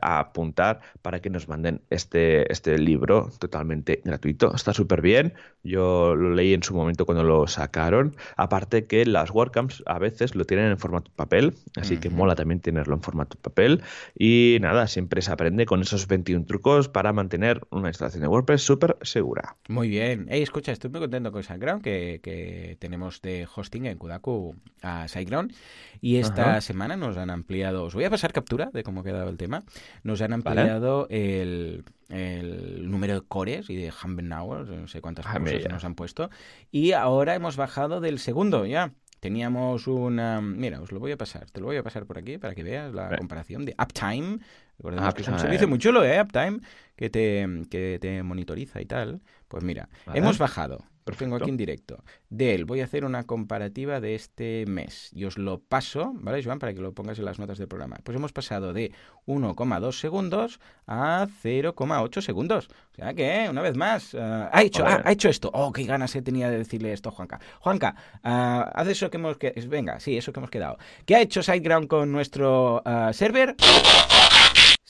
apuntar 0.00 0.80
para 1.02 1.20
que 1.20 1.30
nos 1.30 1.48
manden 1.48 1.82
este, 1.90 2.50
este 2.52 2.78
libro 2.78 3.30
totalmente 3.38 4.00
gratuito. 4.04 4.54
Está 4.54 4.72
súper 4.72 5.00
bien. 5.00 5.34
Yo 5.62 6.14
lo 6.14 6.34
leí 6.34 6.54
en 6.54 6.62
su 6.62 6.74
momento 6.74 7.06
cuando 7.06 7.24
lo 7.24 7.46
sacaron. 7.46 8.16
Aparte 8.36 8.86
que 8.86 9.04
las 9.06 9.30
WordCamps 9.30 9.82
a 9.86 9.98
veces 9.98 10.34
lo 10.34 10.44
tienen 10.44 10.70
en 10.70 10.78
formato 10.78 11.10
papel, 11.14 11.54
así 11.76 11.98
que 11.98 12.10
mola 12.10 12.34
también 12.34 12.60
tenerlo 12.60 12.94
en 12.94 13.02
formato 13.02 13.36
papel. 13.38 13.82
Y 14.18 14.58
nada, 14.60 14.86
siempre 14.86 15.22
se 15.22 15.30
aprende 15.32 15.66
con 15.66 15.80
esos 15.80 16.06
21 16.06 16.46
trucos 16.46 16.88
para 16.88 17.12
mantener 17.12 17.60
una 17.70 17.88
instalación 17.88 18.22
de 18.22 18.28
WordPress 18.28 18.62
súper 18.62 18.96
segura. 19.02 19.56
Muy 19.68 19.88
bien. 19.88 20.26
Hey, 20.28 20.42
escucha, 20.42 20.72
estoy 20.72 20.90
muy 20.90 21.00
contento 21.00 21.32
con 21.32 21.42
SiteGround, 21.42 21.82
que, 21.82 22.20
que 22.22 22.76
tenemos 22.78 23.20
de 23.22 23.46
hosting 23.54 23.86
en 23.86 23.98
Kudaku 23.98 24.56
a 24.82 25.08
SiteGround. 25.08 25.52
Y 26.00 26.16
esta 26.16 26.60
semana 26.60 26.96
nos 27.02 27.16
han 27.18 27.30
ampliado, 27.30 27.84
os 27.84 27.94
voy 27.94 28.04
a 28.04 28.10
pasar 28.10 28.32
captura 28.32 28.70
de 28.72 28.82
cómo 28.82 29.00
ha 29.00 29.04
quedado 29.04 29.28
el 29.28 29.36
tema, 29.36 29.64
nos 30.02 30.22
han 30.22 30.32
ampliado 30.32 31.06
el 31.10 31.84
el 32.12 32.90
número 32.90 33.14
de 33.14 33.20
cores 33.22 33.70
y 33.70 33.76
de 33.76 33.90
Hours, 33.90 34.68
no 34.68 34.86
sé 34.86 35.00
cuántas 35.00 35.24
ah, 35.26 35.38
cosas 35.38 35.68
nos 35.70 35.84
han 35.84 35.94
puesto. 35.94 36.30
Y 36.70 36.92
ahora 36.92 37.34
hemos 37.34 37.56
bajado 37.56 38.00
del 38.00 38.18
segundo 38.18 38.66
ya. 38.66 38.92
Teníamos 39.18 39.86
una... 39.86 40.40
Mira, 40.40 40.80
os 40.80 40.92
lo 40.92 40.98
voy 40.98 41.12
a 41.12 41.16
pasar. 41.16 41.48
Te 41.50 41.60
lo 41.60 41.66
voy 41.66 41.76
a 41.76 41.82
pasar 41.82 42.06
por 42.06 42.18
aquí 42.18 42.38
para 42.38 42.54
que 42.54 42.62
veas 42.64 42.92
la 42.92 43.16
comparación 43.16 43.64
de 43.64 43.74
Uptime. 43.80 44.40
Recordemos 44.78 45.14
que 45.14 45.22
es 45.22 45.28
un 45.28 45.38
servicio 45.38 45.68
muy 45.68 45.78
chulo, 45.78 46.04
¿eh? 46.04 46.20
Uptime, 46.20 46.58
que 46.96 47.08
te, 47.08 47.46
que 47.70 47.98
te 48.00 48.22
monitoriza 48.22 48.82
y 48.82 48.86
tal. 48.86 49.22
Pues 49.48 49.62
mira, 49.62 49.88
hemos 50.12 50.38
bajado 50.38 50.84
Perfecto. 51.04 51.24
Tengo 51.24 51.36
aquí 51.36 51.50
en 51.50 51.56
directo. 51.56 52.04
De 52.30 52.54
él 52.54 52.64
voy 52.64 52.80
a 52.80 52.84
hacer 52.84 53.04
una 53.04 53.24
comparativa 53.24 54.00
de 54.00 54.14
este 54.14 54.64
mes 54.66 55.10
y 55.12 55.24
os 55.24 55.36
lo 55.38 55.60
paso, 55.60 56.12
¿vale, 56.14 56.42
Joan? 56.42 56.58
Para 56.58 56.74
que 56.74 56.80
lo 56.80 56.92
pongas 56.92 57.18
en 57.18 57.24
las 57.24 57.38
notas 57.38 57.58
del 57.58 57.68
programa. 57.68 57.98
Pues 58.04 58.16
hemos 58.16 58.32
pasado 58.32 58.72
de 58.72 58.92
1,2 59.26 59.92
segundos 59.92 60.60
a 60.86 61.26
0,8 61.42 62.20
segundos. 62.20 62.68
O 62.92 62.94
sea 62.94 63.14
que, 63.14 63.46
una 63.50 63.62
vez 63.62 63.76
más, 63.76 64.14
ah, 64.14 64.50
ha, 64.52 64.62
hecho, 64.62 64.84
ha, 64.86 65.10
hecho 65.10 65.28
esto. 65.28 65.50
Oh, 65.52 65.72
qué 65.72 65.84
ganas 65.84 66.14
he 66.14 66.22
tenía 66.22 66.50
de 66.50 66.58
decirle 66.58 66.92
esto 66.92 67.08
a 67.08 67.12
Juanca. 67.12 67.40
Juanca, 67.60 67.96
uh, 68.24 68.70
haz 68.74 68.88
eso 68.88 69.10
que 69.10 69.16
hemos... 69.16 69.38
quedado. 69.38 69.68
Venga, 69.68 70.00
sí, 70.00 70.16
eso 70.16 70.32
que 70.32 70.40
hemos 70.40 70.50
quedado. 70.50 70.78
¿Qué 71.04 71.16
ha 71.16 71.20
hecho 71.20 71.42
SiteGround 71.42 71.88
con 71.88 72.12
nuestro 72.12 72.82
ah, 72.84 73.12
server? 73.12 73.56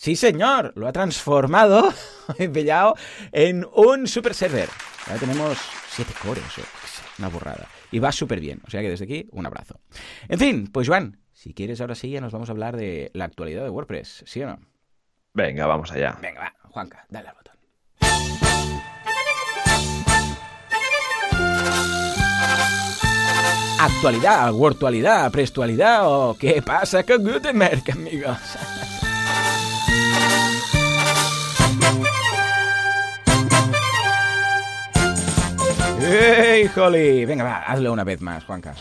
Sí, 0.02 0.16
señor, 0.16 0.72
lo 0.74 0.88
ha 0.88 0.92
transformado, 0.92 1.94
pillado, 2.52 2.96
en 3.30 3.64
un 3.72 4.08
super 4.08 4.34
server. 4.34 4.68
Ahora 5.06 5.20
tenemos 5.20 5.58
siete 5.90 6.12
cores, 6.20 6.42
una 7.20 7.28
borrada. 7.28 7.68
Y 7.92 8.00
va 8.00 8.10
súper 8.10 8.40
bien, 8.40 8.60
o 8.66 8.68
sea 8.68 8.80
que 8.80 8.90
desde 8.90 9.04
aquí, 9.04 9.28
un 9.30 9.46
abrazo. 9.46 9.78
En 10.28 10.40
fin, 10.40 10.66
pues 10.72 10.88
Juan, 10.88 11.20
si 11.32 11.54
quieres 11.54 11.80
ahora 11.80 11.94
sí 11.94 12.10
ya 12.10 12.20
nos 12.20 12.32
vamos 12.32 12.48
a 12.48 12.52
hablar 12.52 12.76
de 12.76 13.12
la 13.14 13.26
actualidad 13.26 13.62
de 13.62 13.70
WordPress, 13.70 14.24
¿sí 14.26 14.42
o 14.42 14.48
no? 14.48 14.58
Venga, 15.34 15.66
vamos 15.66 15.92
allá. 15.92 16.18
Venga, 16.20 16.40
va, 16.40 16.54
Juanca, 16.70 17.06
dale 17.08 17.28
al 17.28 17.36
botón. 17.36 17.54
Actualidad, 23.78 24.52
virtualidad, 24.52 25.30
prestualidad 25.30 26.00
o 26.08 26.36
qué 26.36 26.60
pasa 26.60 27.04
con 27.04 27.22
Gutenberg, 27.22 27.84
amigos. 27.92 28.38
¡Hey, 36.04 36.68
Holly! 36.74 37.24
Venga, 37.24 37.44
va, 37.44 37.58
hazlo 37.58 37.92
una 37.92 38.02
vez 38.02 38.20
más, 38.20 38.44
Juanca. 38.44 38.74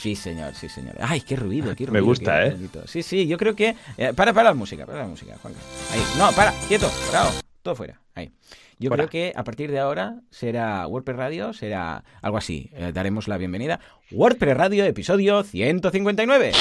Sí, 0.00 0.14
señor, 0.14 0.54
sí, 0.54 0.68
señor. 0.68 0.94
Ay, 1.00 1.22
qué 1.22 1.36
ruido, 1.36 1.74
qué 1.74 1.86
ruido. 1.86 1.92
Me 1.92 2.00
gusta, 2.00 2.46
¿eh? 2.46 2.56
Sí, 2.86 3.02
sí, 3.02 3.26
yo 3.26 3.38
creo 3.38 3.54
que... 3.54 3.74
Eh, 3.96 4.12
para, 4.14 4.32
para 4.32 4.50
la 4.50 4.54
música, 4.54 4.84
para 4.86 5.00
la 5.00 5.06
música, 5.06 5.36
Juanca. 5.40 5.60
Ahí. 5.92 6.00
No, 6.18 6.30
para, 6.32 6.52
quieto, 6.68 6.90
parado. 7.06 7.32
Todo 7.62 7.74
fuera. 7.74 8.00
Ahí. 8.14 8.32
Yo 8.78 8.90
creo 8.90 9.08
que 9.08 9.32
a 9.36 9.44
partir 9.44 9.70
de 9.70 9.78
ahora 9.78 10.20
será 10.30 10.86
WordPress 10.86 11.16
Radio, 11.16 11.52
será 11.52 12.02
algo 12.22 12.38
así. 12.38 12.70
Eh, 12.74 12.92
daremos 12.94 13.28
la 13.28 13.36
bienvenida. 13.36 13.78
WordPress 14.10 14.56
Radio, 14.56 14.84
episodio 14.84 15.42
159. 15.42 16.52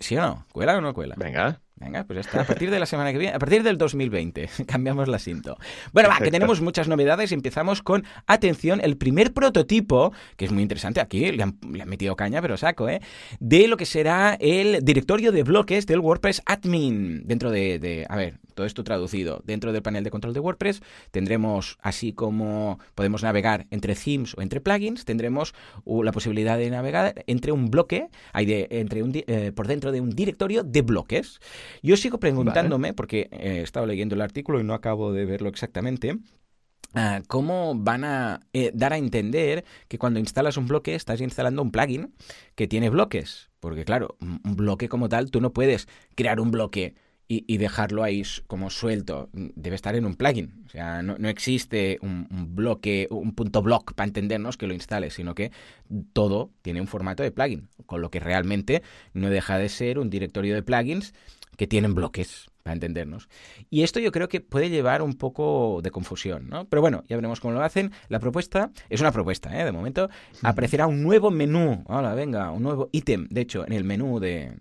¿Sí 0.00 0.16
o 0.16 0.20
no? 0.20 0.46
¿Cuela 0.52 0.76
o 0.76 0.80
no 0.80 0.94
cuela? 0.94 1.14
Venga. 1.18 1.60
Venga, 1.78 2.04
pues 2.04 2.20
está. 2.20 2.40
A 2.40 2.44
partir 2.44 2.70
de 2.70 2.80
la 2.80 2.86
semana 2.86 3.12
que 3.12 3.18
viene, 3.18 3.34
a 3.34 3.38
partir 3.38 3.62
del 3.62 3.76
2020, 3.76 4.48
cambiamos 4.66 5.08
la 5.08 5.18
cinta. 5.18 5.56
Bueno, 5.92 6.08
va, 6.08 6.18
que 6.18 6.30
tenemos 6.30 6.62
muchas 6.62 6.88
novedades 6.88 7.32
y 7.32 7.34
empezamos 7.34 7.82
con, 7.82 8.04
atención, 8.26 8.80
el 8.82 8.96
primer 8.96 9.34
prototipo, 9.34 10.12
que 10.36 10.46
es 10.46 10.52
muy 10.52 10.62
interesante, 10.62 11.00
aquí 11.00 11.30
le 11.32 11.42
han, 11.42 11.58
metido 11.60 12.16
caña, 12.16 12.40
pero 12.40 12.56
saco, 12.56 12.88
¿eh? 12.88 13.02
De 13.40 13.68
lo 13.68 13.76
que 13.76 13.84
será 13.84 14.38
el 14.40 14.82
directorio 14.82 15.32
de 15.32 15.42
bloques 15.42 15.86
del 15.86 16.00
WordPress 16.00 16.42
Admin. 16.46 17.26
Dentro 17.26 17.50
de, 17.50 17.78
de 17.78 18.06
a 18.08 18.16
ver, 18.16 18.38
todo 18.56 18.66
esto 18.66 18.82
traducido. 18.82 19.42
Dentro 19.44 19.72
del 19.72 19.82
panel 19.82 20.02
de 20.02 20.10
control 20.10 20.34
de 20.34 20.40
WordPress 20.40 20.82
tendremos, 21.12 21.78
así 21.80 22.12
como 22.12 22.80
podemos 22.96 23.22
navegar 23.22 23.66
entre 23.70 23.94
themes 23.94 24.34
o 24.36 24.42
entre 24.42 24.60
plugins, 24.60 25.04
tendremos 25.04 25.54
la 25.84 26.10
posibilidad 26.10 26.58
de 26.58 26.70
navegar 26.70 27.22
entre 27.28 27.52
un 27.52 27.70
bloque, 27.70 28.08
hay 28.32 28.46
de, 28.46 28.66
entre 28.70 29.02
un, 29.02 29.12
eh, 29.14 29.52
por 29.54 29.68
dentro 29.68 29.92
de 29.92 30.00
un 30.00 30.10
directorio 30.10 30.64
de 30.64 30.82
bloques. 30.82 31.38
Yo 31.82 31.96
sigo 31.96 32.18
preguntándome, 32.18 32.94
porque 32.94 33.28
he 33.30 33.60
estado 33.60 33.86
leyendo 33.86 34.14
el 34.14 34.22
artículo 34.22 34.58
y 34.58 34.64
no 34.64 34.74
acabo 34.74 35.12
de 35.12 35.26
verlo 35.26 35.48
exactamente, 35.50 36.18
ah, 36.94 37.20
¿Cómo 37.28 37.74
van 37.74 38.04
a 38.04 38.40
eh, 38.54 38.70
dar 38.72 38.94
a 38.94 38.96
entender 38.96 39.66
que 39.86 39.98
cuando 39.98 40.18
instalas 40.18 40.56
un 40.56 40.66
bloque 40.66 40.94
estás 40.94 41.20
instalando 41.20 41.60
un 41.60 41.70
plugin 41.70 42.14
que 42.54 42.66
tiene 42.66 42.88
bloques? 42.88 43.50
Porque 43.60 43.84
claro, 43.84 44.16
un 44.20 44.56
bloque 44.56 44.88
como 44.88 45.10
tal, 45.10 45.30
tú 45.30 45.42
no 45.42 45.52
puedes 45.52 45.88
crear 46.14 46.40
un 46.40 46.50
bloque 46.50 46.94
y, 47.28 47.56
dejarlo 47.58 48.04
ahí 48.04 48.22
como 48.46 48.70
suelto. 48.70 49.28
Debe 49.32 49.74
estar 49.74 49.96
en 49.96 50.06
un 50.06 50.14
plugin. 50.14 50.62
O 50.66 50.68
sea, 50.68 51.02
no, 51.02 51.28
existe 51.28 51.98
un, 52.02 52.26
bloque, 52.54 53.08
un 53.10 53.34
punto 53.34 53.62
block 53.62 53.94
para 53.94 54.06
entendernos 54.06 54.56
que 54.56 54.66
lo 54.66 54.74
instales, 54.74 55.14
sino 55.14 55.34
que 55.34 55.50
todo 56.12 56.50
tiene 56.62 56.80
un 56.80 56.86
formato 56.86 57.22
de 57.22 57.32
plugin. 57.32 57.68
Con 57.86 58.00
lo 58.00 58.10
que 58.10 58.20
realmente 58.20 58.82
no 59.12 59.28
deja 59.28 59.58
de 59.58 59.68
ser 59.68 59.98
un 59.98 60.10
directorio 60.10 60.54
de 60.54 60.62
plugins 60.62 61.14
que 61.56 61.66
tienen 61.66 61.94
bloques 61.94 62.48
para 62.66 62.74
entendernos. 62.74 63.28
Y 63.70 63.84
esto 63.84 64.00
yo 64.00 64.10
creo 64.10 64.28
que 64.28 64.40
puede 64.40 64.70
llevar 64.70 65.00
un 65.00 65.14
poco 65.14 65.78
de 65.84 65.92
confusión, 65.92 66.48
¿no? 66.48 66.64
Pero 66.64 66.82
bueno, 66.82 67.04
ya 67.06 67.14
veremos 67.14 67.38
cómo 67.38 67.54
lo 67.54 67.62
hacen. 67.62 67.92
La 68.08 68.18
propuesta 68.18 68.72
es 68.90 69.00
una 69.00 69.12
propuesta, 69.12 69.56
¿eh? 69.56 69.64
De 69.64 69.70
momento 69.70 70.10
aparecerá 70.42 70.88
un 70.88 71.00
nuevo 71.00 71.30
menú, 71.30 71.84
hola, 71.86 72.16
venga, 72.16 72.50
un 72.50 72.64
nuevo 72.64 72.88
ítem, 72.90 73.28
de 73.30 73.42
hecho, 73.42 73.64
en 73.64 73.72
el 73.72 73.84
menú 73.84 74.18
de, 74.18 74.56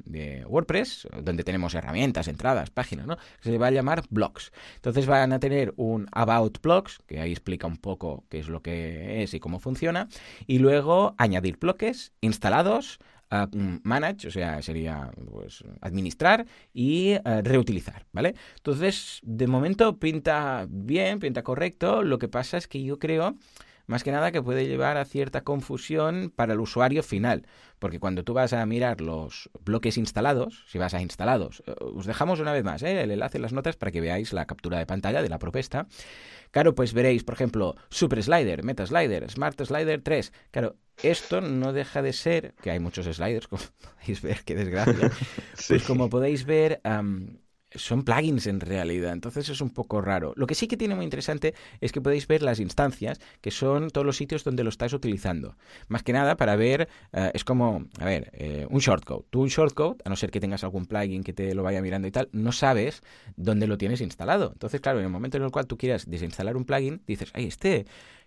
WordPress, 0.47 1.07
donde 1.23 1.43
tenemos 1.43 1.73
herramientas, 1.73 2.27
entradas, 2.27 2.69
páginas, 2.69 3.07
¿no? 3.07 3.17
Se 3.39 3.57
va 3.57 3.67
a 3.67 3.71
llamar 3.71 4.03
Blocks. 4.11 4.51
Entonces 4.75 5.07
van 5.07 5.33
a 5.33 5.39
tener 5.39 5.73
un 5.75 6.07
About 6.11 6.61
Blocks, 6.61 6.99
que 7.07 7.19
ahí 7.19 7.31
explica 7.31 7.65
un 7.65 7.77
poco 7.77 8.23
qué 8.29 8.37
es 8.37 8.49
lo 8.49 8.61
que 8.61 9.23
es 9.23 9.33
y 9.33 9.39
cómo 9.39 9.57
funciona, 9.57 10.09
y 10.45 10.59
luego 10.59 11.15
añadir 11.17 11.57
bloques 11.57 12.13
instalados, 12.21 12.99
Mm, 13.51 13.77
manage, 13.83 14.27
o 14.27 14.31
sea, 14.31 14.61
sería 14.61 15.11
pues, 15.31 15.63
administrar 15.81 16.45
y 16.73 17.11
eh, 17.11 17.21
reutilizar, 17.43 18.05
¿vale? 18.11 18.35
Entonces, 18.57 19.19
de 19.23 19.47
momento 19.47 19.97
pinta 19.97 20.65
bien, 20.69 21.19
pinta 21.19 21.43
correcto. 21.43 22.03
Lo 22.03 22.17
que 22.17 22.27
pasa 22.27 22.57
es 22.57 22.67
que 22.67 22.83
yo 22.83 22.99
creo 22.99 23.35
más 23.87 24.03
que 24.03 24.11
nada 24.11 24.31
que 24.31 24.41
puede 24.41 24.67
llevar 24.67 24.97
a 24.97 25.05
cierta 25.05 25.41
confusión 25.43 26.31
para 26.35 26.53
el 26.53 26.59
usuario 26.59 27.03
final, 27.03 27.47
porque 27.79 27.99
cuando 27.99 28.23
tú 28.23 28.33
vas 28.33 28.53
a 28.53 28.65
mirar 28.65 29.01
los 29.01 29.49
bloques 29.63 29.97
instalados, 29.97 30.65
si 30.67 30.77
vas 30.77 30.93
a 30.93 31.01
instalados, 31.01 31.63
eh, 31.65 31.73
os 31.79 32.05
dejamos 32.05 32.39
una 32.39 32.53
vez 32.53 32.63
más 32.63 32.83
¿eh? 32.83 33.01
el 33.01 33.11
enlace 33.11 33.37
en 33.37 33.43
las 33.43 33.53
notas 33.53 33.75
para 33.75 33.91
que 33.91 34.01
veáis 34.01 34.33
la 34.33 34.45
captura 34.45 34.79
de 34.79 34.85
pantalla 34.85 35.21
de 35.21 35.29
la 35.29 35.39
propuesta. 35.39 35.87
Claro, 36.51 36.73
pues 36.73 36.93
veréis, 36.93 37.23
por 37.23 37.35
ejemplo, 37.35 37.75
Super 37.89 38.23
Slider, 38.23 38.63
Meta 38.63 38.85
Slider, 38.85 39.29
Smart 39.29 39.61
Slider 39.61 40.01
3. 40.01 40.31
Claro, 40.51 40.77
esto 41.03 41.41
no 41.41 41.73
deja 41.73 42.01
de 42.01 42.13
ser, 42.13 42.53
que 42.61 42.71
hay 42.71 42.79
muchos 42.79 43.05
sliders, 43.05 43.47
como 43.47 43.61
podéis 43.99 44.21
ver, 44.21 44.43
qué 44.45 44.55
desgracia. 44.55 45.11
Pues 45.67 45.83
como 45.83 46.09
podéis 46.09 46.45
ver, 46.45 46.81
son 47.75 48.03
plugins 48.03 48.47
en 48.47 48.59
realidad, 48.59 49.13
entonces 49.13 49.49
es 49.49 49.61
un 49.61 49.69
poco 49.69 50.01
raro. 50.01 50.33
Lo 50.35 50.47
que 50.47 50.55
sí 50.55 50.67
que 50.67 50.77
tiene 50.77 50.95
muy 50.95 51.03
interesante 51.03 51.53
es 51.81 51.91
que 51.91 52.01
podéis 52.01 52.27
ver 52.27 52.41
las 52.41 52.59
instancias, 52.59 53.19
que 53.41 53.51
son 53.51 53.89
todos 53.89 54.05
los 54.05 54.17
sitios 54.17 54.43
donde 54.43 54.63
lo 54.63 54.69
estáis 54.69 54.93
utilizando. 54.93 55.55
Más 55.87 56.03
que 56.03 56.13
nada 56.13 56.37
para 56.37 56.55
ver, 56.55 56.87
eh, 57.13 57.31
es 57.33 57.43
como, 57.43 57.85
a 57.99 58.05
ver, 58.05 58.31
eh, 58.33 58.65
un 58.69 58.79
shortcode. 58.79 59.25
Tú 59.29 59.41
un 59.41 59.49
shortcode, 59.49 59.97
a 60.05 60.09
no 60.09 60.15
ser 60.15 60.31
que 60.31 60.39
tengas 60.39 60.63
algún 60.63 60.85
plugin 60.85 61.23
que 61.23 61.33
te 61.33 61.53
lo 61.53 61.63
vaya 61.63 61.81
mirando 61.81 62.07
y 62.07 62.11
tal, 62.11 62.29
no 62.31 62.51
sabes 62.51 63.01
dónde 63.35 63.67
lo 63.67 63.77
tienes 63.77 64.01
instalado. 64.01 64.51
Entonces, 64.53 64.81
claro, 64.81 64.99
en 64.99 65.05
el 65.05 65.11
momento 65.11 65.37
en 65.37 65.43
el 65.43 65.51
cual 65.51 65.67
tú 65.67 65.77
quieras 65.77 66.09
desinstalar 66.09 66.57
un 66.57 66.65
plugin, 66.65 67.01
dices, 67.07 67.31
ay, 67.33 67.45
este 67.45 67.85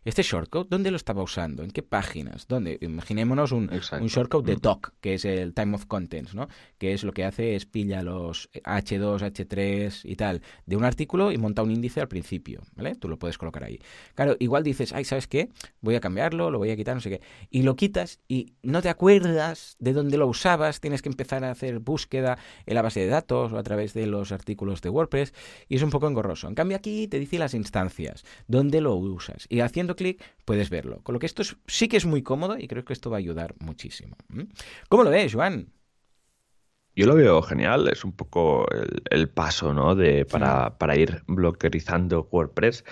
este 0.08 0.22
shortcode, 0.22 0.68
¿dónde 0.70 0.90
lo 0.90 0.96
estaba 0.96 1.22
usando? 1.22 1.62
¿En 1.62 1.70
qué 1.70 1.82
páginas? 1.82 2.46
¿Dónde? 2.48 2.78
Imaginémonos 2.80 3.52
un, 3.52 3.70
un 3.70 4.06
shortcode 4.06 4.54
de 4.54 4.56
doc, 4.56 4.92
que 5.00 5.14
es 5.14 5.24
el 5.24 5.52
time 5.52 5.74
of 5.74 5.86
contents, 5.86 6.34
¿no? 6.34 6.48
Que 6.78 6.94
es 6.94 7.04
lo 7.04 7.12
que 7.12 7.24
hace 7.24 7.54
es 7.54 7.66
pilla 7.66 8.02
los 8.02 8.50
H2, 8.52 9.20
H3 9.20 10.00
y 10.04 10.16
tal 10.16 10.42
de 10.66 10.76
un 10.76 10.84
artículo 10.84 11.30
y 11.30 11.38
monta 11.38 11.62
un 11.62 11.70
índice 11.70 12.00
al 12.00 12.08
principio, 12.08 12.62
¿vale? 12.74 12.94
Tú 12.94 13.08
lo 13.08 13.18
puedes 13.18 13.38
colocar 13.38 13.64
ahí. 13.64 13.80
Claro, 14.14 14.36
igual 14.38 14.62
dices, 14.62 14.92
ay, 14.92 15.04
¿sabes 15.04 15.26
qué? 15.26 15.50
Voy 15.80 15.94
a 15.94 16.00
cambiarlo, 16.00 16.50
lo 16.50 16.58
voy 16.58 16.70
a 16.70 16.76
quitar, 16.76 16.94
no 16.94 17.00
sé 17.00 17.10
qué. 17.10 17.20
Y 17.50 17.62
lo 17.62 17.76
quitas 17.76 18.20
y 18.28 18.54
no 18.62 18.80
te 18.80 18.88
acuerdas 18.88 19.76
de 19.78 19.92
dónde 19.92 20.16
lo 20.16 20.26
usabas, 20.26 20.80
tienes 20.80 21.02
que 21.02 21.08
empezar 21.08 21.44
a 21.44 21.50
hacer 21.50 21.80
búsqueda 21.80 22.38
en 22.66 22.74
la 22.74 22.82
base 22.82 23.00
de 23.00 23.08
datos 23.08 23.52
o 23.52 23.58
a 23.58 23.62
través 23.62 23.94
de 23.94 24.06
los 24.06 24.32
artículos 24.32 24.80
de 24.80 24.88
WordPress 24.88 25.34
y 25.68 25.76
es 25.76 25.82
un 25.82 25.90
poco 25.90 26.08
engorroso. 26.08 26.48
En 26.48 26.54
cambio 26.54 26.76
aquí 26.76 27.08
te 27.08 27.18
dice 27.18 27.38
las 27.38 27.52
instancias, 27.52 28.24
dónde 28.46 28.80
lo 28.80 28.94
usas 28.94 29.46
y 29.48 29.60
haciendo 29.60 29.96
clic 29.98 30.22
puedes 30.46 30.70
verlo. 30.70 31.02
Con 31.02 31.12
lo 31.12 31.18
que 31.18 31.26
esto 31.26 31.42
sí 31.66 31.88
que 31.88 31.98
es 31.98 32.06
muy 32.06 32.22
cómodo 32.22 32.58
y 32.58 32.66
creo 32.66 32.84
que 32.84 32.94
esto 32.94 33.10
va 33.10 33.16
a 33.16 33.18
ayudar 33.18 33.54
muchísimo. 33.58 34.16
¿Cómo 34.88 35.04
lo 35.04 35.10
ves, 35.10 35.34
Juan? 35.34 35.68
Yo 36.98 37.06
lo 37.06 37.14
veo 37.14 37.42
genial, 37.42 37.86
es 37.86 38.02
un 38.02 38.10
poco 38.10 38.66
el, 39.08 39.28
paso 39.28 39.72
¿no? 39.72 39.94
de, 39.94 40.24
para, 40.24 40.78
para, 40.78 40.96
ir 40.96 41.22
bloquerizando 41.28 42.26
WordPress. 42.32 42.82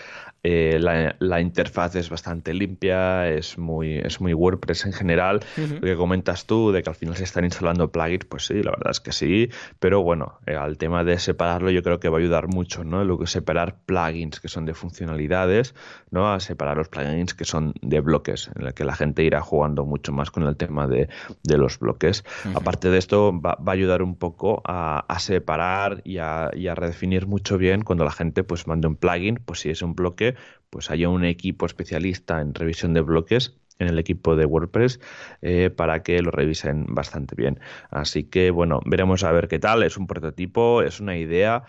Eh, 0.48 0.78
la, 0.78 1.40
interfaz 1.40 1.96
es 1.96 2.08
bastante 2.08 2.54
limpia, 2.54 3.28
es 3.28 3.58
muy, 3.58 3.96
es 3.96 4.20
muy 4.20 4.32
WordPress 4.32 4.86
en 4.86 4.92
general. 4.92 5.40
Lo 5.56 5.80
que 5.80 5.96
comentas 5.96 6.46
tú 6.46 6.70
de 6.70 6.84
que 6.84 6.90
al 6.90 6.94
final 6.94 7.16
se 7.16 7.25
están 7.25 7.44
instalando 7.44 7.90
plugins, 7.90 8.26
pues 8.26 8.46
sí, 8.46 8.62
la 8.62 8.70
verdad 8.70 8.92
es 8.92 9.00
que 9.00 9.10
sí. 9.10 9.50
Pero 9.80 10.04
bueno, 10.04 10.38
eh, 10.46 10.54
al 10.54 10.78
tema 10.78 11.02
de 11.02 11.18
separarlo 11.18 11.70
yo 11.70 11.82
creo 11.82 11.98
que 11.98 12.08
va 12.08 12.18
a 12.18 12.20
ayudar 12.20 12.46
mucho, 12.46 12.84
¿no? 12.84 13.04
Lo 13.04 13.18
que 13.18 13.26
separar 13.26 13.80
plugins 13.86 14.38
que 14.38 14.46
son 14.46 14.66
de 14.66 14.75
funcionalidades, 14.75 15.75
¿no? 16.12 16.32
A 16.32 16.38
separar 16.38 16.76
los 16.76 16.88
plugins 16.88 17.34
que 17.34 17.44
son 17.44 17.75
de 17.82 17.98
bloques, 17.98 18.48
en 18.54 18.66
el 18.66 18.75
que 18.75 18.84
la 18.84 18.94
gente 18.94 19.25
irá 19.25 19.40
jugando 19.40 19.84
mucho 19.84 20.12
más 20.12 20.30
con 20.30 20.44
el 20.44 20.56
tema 20.56 20.86
de, 20.86 21.08
los 21.42 21.80
bloques. 21.80 22.25
Aparte 22.54 22.90
de 22.90 22.98
esto, 22.98 23.32
va, 23.40 23.58
a 23.66 23.70
ayudar 23.72 23.95
un 24.02 24.16
poco 24.16 24.62
a, 24.64 25.04
separar 25.18 26.02
y 26.04 26.18
a, 26.18 26.50
redefinir 26.50 27.26
mucho 27.26 27.58
bien 27.58 27.82
cuando 27.82 28.04
la 28.04 28.10
gente 28.12 28.44
pues 28.44 28.66
mande 28.66 28.88
un 28.88 28.96
plugin, 28.96 29.36
pues 29.44 29.60
si 29.60 29.70
es 29.70 29.82
un 29.82 29.94
bloque, 29.94 30.34
pues 30.70 30.90
haya 30.90 31.08
un 31.08 31.24
equipo 31.24 31.66
especialista 31.66 32.40
en 32.40 32.54
revisión 32.54 32.94
de 32.94 33.00
bloques 33.00 33.56
en 33.78 33.88
el 33.88 33.98
equipo 33.98 34.36
de 34.36 34.46
WordPress 34.46 35.00
eh, 35.42 35.70
para 35.70 36.02
que 36.02 36.20
lo 36.22 36.30
revisen 36.30 36.86
bastante 36.88 37.34
bien. 37.36 37.60
Así 37.90 38.24
que 38.24 38.50
bueno, 38.50 38.80
veremos 38.86 39.22
a 39.24 39.32
ver 39.32 39.48
qué 39.48 39.58
tal. 39.58 39.82
Es 39.82 39.96
un 39.96 40.06
prototipo, 40.06 40.82
es 40.82 41.00
una 41.00 41.16
idea 41.18 41.64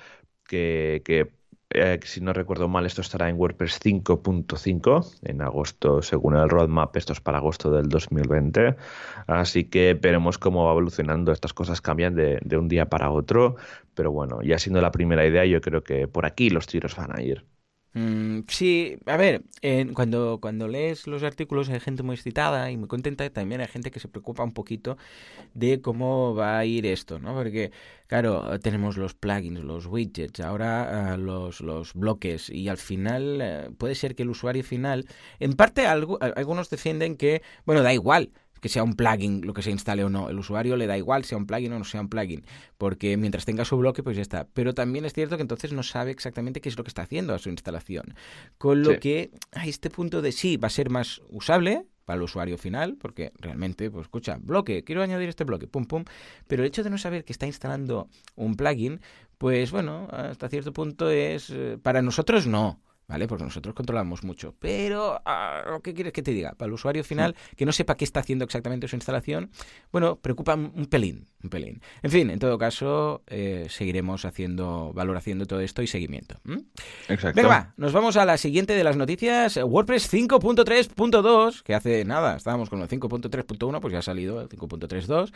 que, 0.48 1.32
eh, 1.70 2.00
si 2.04 2.22
no 2.22 2.34
recuerdo 2.34 2.68
mal, 2.68 2.86
esto 2.86 3.02
estará 3.02 3.30
en 3.30 3.38
WordPress 3.38 3.80
5.5 3.82 5.20
en 5.24 5.42
agosto, 5.42 6.02
según 6.02 6.36
el 6.36 6.50
roadmap, 6.50 6.96
esto 6.96 7.14
es 7.14 7.22
para 7.22 7.40
agosto 7.40 7.72
del 7.72 7.90
2020. 7.90 8.76
Así 9.28 9.66
que 9.66 9.94
veremos 9.94 10.38
cómo 10.38 10.66
va 10.66 10.72
evolucionando. 10.72 11.32
Estas 11.32 11.54
cosas 11.54 11.82
cambian 11.82 12.16
de, 12.16 12.40
de 12.44 12.58
un 12.58 12.68
día 12.68 12.88
para 12.90 13.12
otro, 13.12 13.58
pero 13.94 14.12
bueno, 14.12 14.42
ya 14.42 14.60
siendo 14.60 14.82
la 14.82 14.92
primera 14.92 15.26
idea, 15.26 15.46
yo 15.46 15.62
creo 15.62 15.84
que 15.84 16.08
por 16.08 16.26
aquí 16.26 16.50
los 16.50 16.68
tiros 16.68 16.96
van 16.96 17.18
a 17.18 17.22
ir. 17.22 17.46
Mm, 18.00 18.42
sí, 18.48 18.98
a 19.08 19.18
ver, 19.18 19.44
cuando, 19.96 20.40
cuando 20.40 20.68
lees 20.68 21.08
los 21.08 21.24
artículos 21.24 21.70
hay 21.70 21.80
gente 21.80 22.04
muy 22.04 22.14
excitada 22.16 22.70
y 22.70 22.78
muy 22.78 22.88
contenta, 22.88 23.28
también 23.32 23.60
hay 23.62 23.68
gente 23.68 23.90
que 23.90 24.00
se 24.00 24.08
preocupa 24.08 24.44
un 24.44 24.54
poquito 24.54 24.98
de 25.56 25.82
cómo 25.82 26.36
va 26.36 26.60
a 26.60 26.66
ir 26.66 26.86
esto, 26.86 27.18
¿no? 27.20 27.34
Porque, 27.34 27.72
claro, 28.08 28.60
tenemos 28.60 28.98
los 28.98 29.16
plugins, 29.16 29.64
los 29.64 29.88
widgets, 29.88 30.42
ahora 30.42 31.14
ah, 31.14 31.18
los, 31.18 31.62
los 31.62 31.94
bloques 31.96 32.50
y 32.52 32.70
al 32.70 32.78
final 32.78 33.40
eh, 33.42 33.70
puede 33.78 33.96
ser 33.96 34.14
que 34.16 34.24
el 34.24 34.30
usuario 34.30 34.64
final, 34.64 35.08
en 35.40 35.54
parte 35.54 35.88
algunos 35.88 36.70
defienden 36.70 37.18
que, 37.18 37.42
bueno, 37.66 37.82
da 37.82 37.94
igual, 37.94 38.32
que 38.62 38.70
sea 38.70 38.84
un 38.84 38.96
plugin 38.96 39.46
lo 39.46 39.54
que 39.54 39.62
se 39.62 39.72
instale 39.72 40.04
o 40.04 40.10
no. 40.10 40.30
El 40.30 40.40
usuario 40.40 40.76
le 40.76 40.88
da 40.88 40.98
igual 40.98 41.24
sea 41.24 41.38
un 41.38 41.46
plugin 41.46 41.74
o 41.74 41.80
no 41.80 41.86
sea 41.86 42.02
un 42.02 42.10
plugin, 42.10 42.46
porque 42.78 43.18
mientras 43.18 43.46
tenga 43.46 43.66
su 43.66 43.78
bloque, 43.78 44.04
pues 44.04 44.16
ya 44.16 44.22
está. 44.22 44.48
Pero 44.54 44.74
también 44.74 45.06
es 45.06 45.14
cierto 45.14 45.38
que 45.38 45.42
entonces 45.42 45.74
no 45.74 45.84
sabe 45.84 46.12
exactamente 46.12 46.62
qué 46.62 46.70
es 46.70 46.78
lo 46.78 46.84
que 46.84 46.90
está 46.90 47.04
haciendo 47.04 47.34
a 47.34 47.40
su 47.40 47.50
instalación. 47.50 48.16
Con 48.58 48.84
lo 48.84 49.00
que 49.00 49.32
a 49.54 49.66
este 49.66 49.90
punto 49.90 50.22
de 50.22 50.32
sí 50.32 50.58
va 50.58 50.68
a 50.68 50.72
ser 50.72 50.90
más 50.90 51.22
usable, 51.30 51.86
para 52.08 52.16
el 52.16 52.24
usuario 52.24 52.58
final, 52.58 52.96
porque 52.96 53.34
realmente, 53.38 53.92
pues 53.92 54.04
escucha, 54.04 54.38
bloque, 54.40 54.86
quiero 54.86 55.04
añadir 55.04 55.28
este 55.28 55.44
bloque, 55.44 55.68
pum, 55.68 55.84
pum, 55.84 56.06
pero 56.48 56.64
el 56.64 56.68
hecho 56.70 56.82
de 56.82 56.90
no 56.90 56.98
saber 56.98 57.26
que 57.26 57.34
está 57.34 57.48
instalando 57.48 58.08
un 58.38 58.56
plugin, 58.56 59.02
pues 59.38 59.72
bueno, 59.72 60.08
hasta 60.12 60.48
cierto 60.48 60.72
punto 60.72 61.10
es, 61.10 61.50
eh, 61.50 61.78
para 61.84 62.02
nosotros 62.02 62.48
no, 62.48 62.80
¿vale? 63.08 63.28
Porque 63.28 63.44
nosotros 63.44 63.74
controlamos 63.74 64.24
mucho. 64.24 64.54
Pero, 64.60 65.22
ah, 65.26 65.80
¿qué 65.84 65.94
quieres 65.94 66.14
que 66.14 66.22
te 66.22 66.32
diga? 66.32 66.54
Para 66.54 66.68
el 66.68 66.74
usuario 66.74 67.04
final, 67.04 67.36
que 67.56 67.66
no 67.66 67.72
sepa 67.72 67.96
qué 67.96 68.04
está 68.04 68.20
haciendo 68.20 68.46
exactamente 68.46 68.88
su 68.88 68.96
instalación, 68.96 69.50
bueno, 69.92 70.18
preocupa 70.18 70.56
un 70.56 70.88
pelín, 70.88 71.28
un 71.44 71.50
pelín. 71.50 71.82
En 72.02 72.12
fin, 72.12 72.30
en 72.30 72.40
todo 72.40 72.58
caso, 72.58 73.24
eh, 73.28 73.68
seguiremos 73.70 74.26
haciendo, 74.26 74.92
valoración 74.94 75.40
de 75.40 75.46
todo 75.46 75.62
esto 75.62 75.82
y 75.82 75.88
seguimiento. 75.88 76.40
Exacto. 77.08 77.36
Venga, 77.36 77.48
va, 77.48 77.74
nos 77.78 77.94
vamos 77.94 78.18
a 78.18 78.26
la 78.26 78.38
siguiente 78.38 78.74
de 78.74 78.84
las 78.84 78.98
noticias. 78.98 79.58
WordPress 79.58 80.12
5.3.2, 80.12 81.64
que 81.64 81.76
hace 81.76 82.04
nada, 82.04 82.36
estábamos 82.36 82.70
con 82.70 82.82
el 82.82 82.90
5.3.1, 82.90 83.80
pues 83.80 83.94
ya 83.94 84.00
ha 84.00 84.04
salido 84.04 84.42
el 84.42 84.50
5.3.2, 84.50 85.32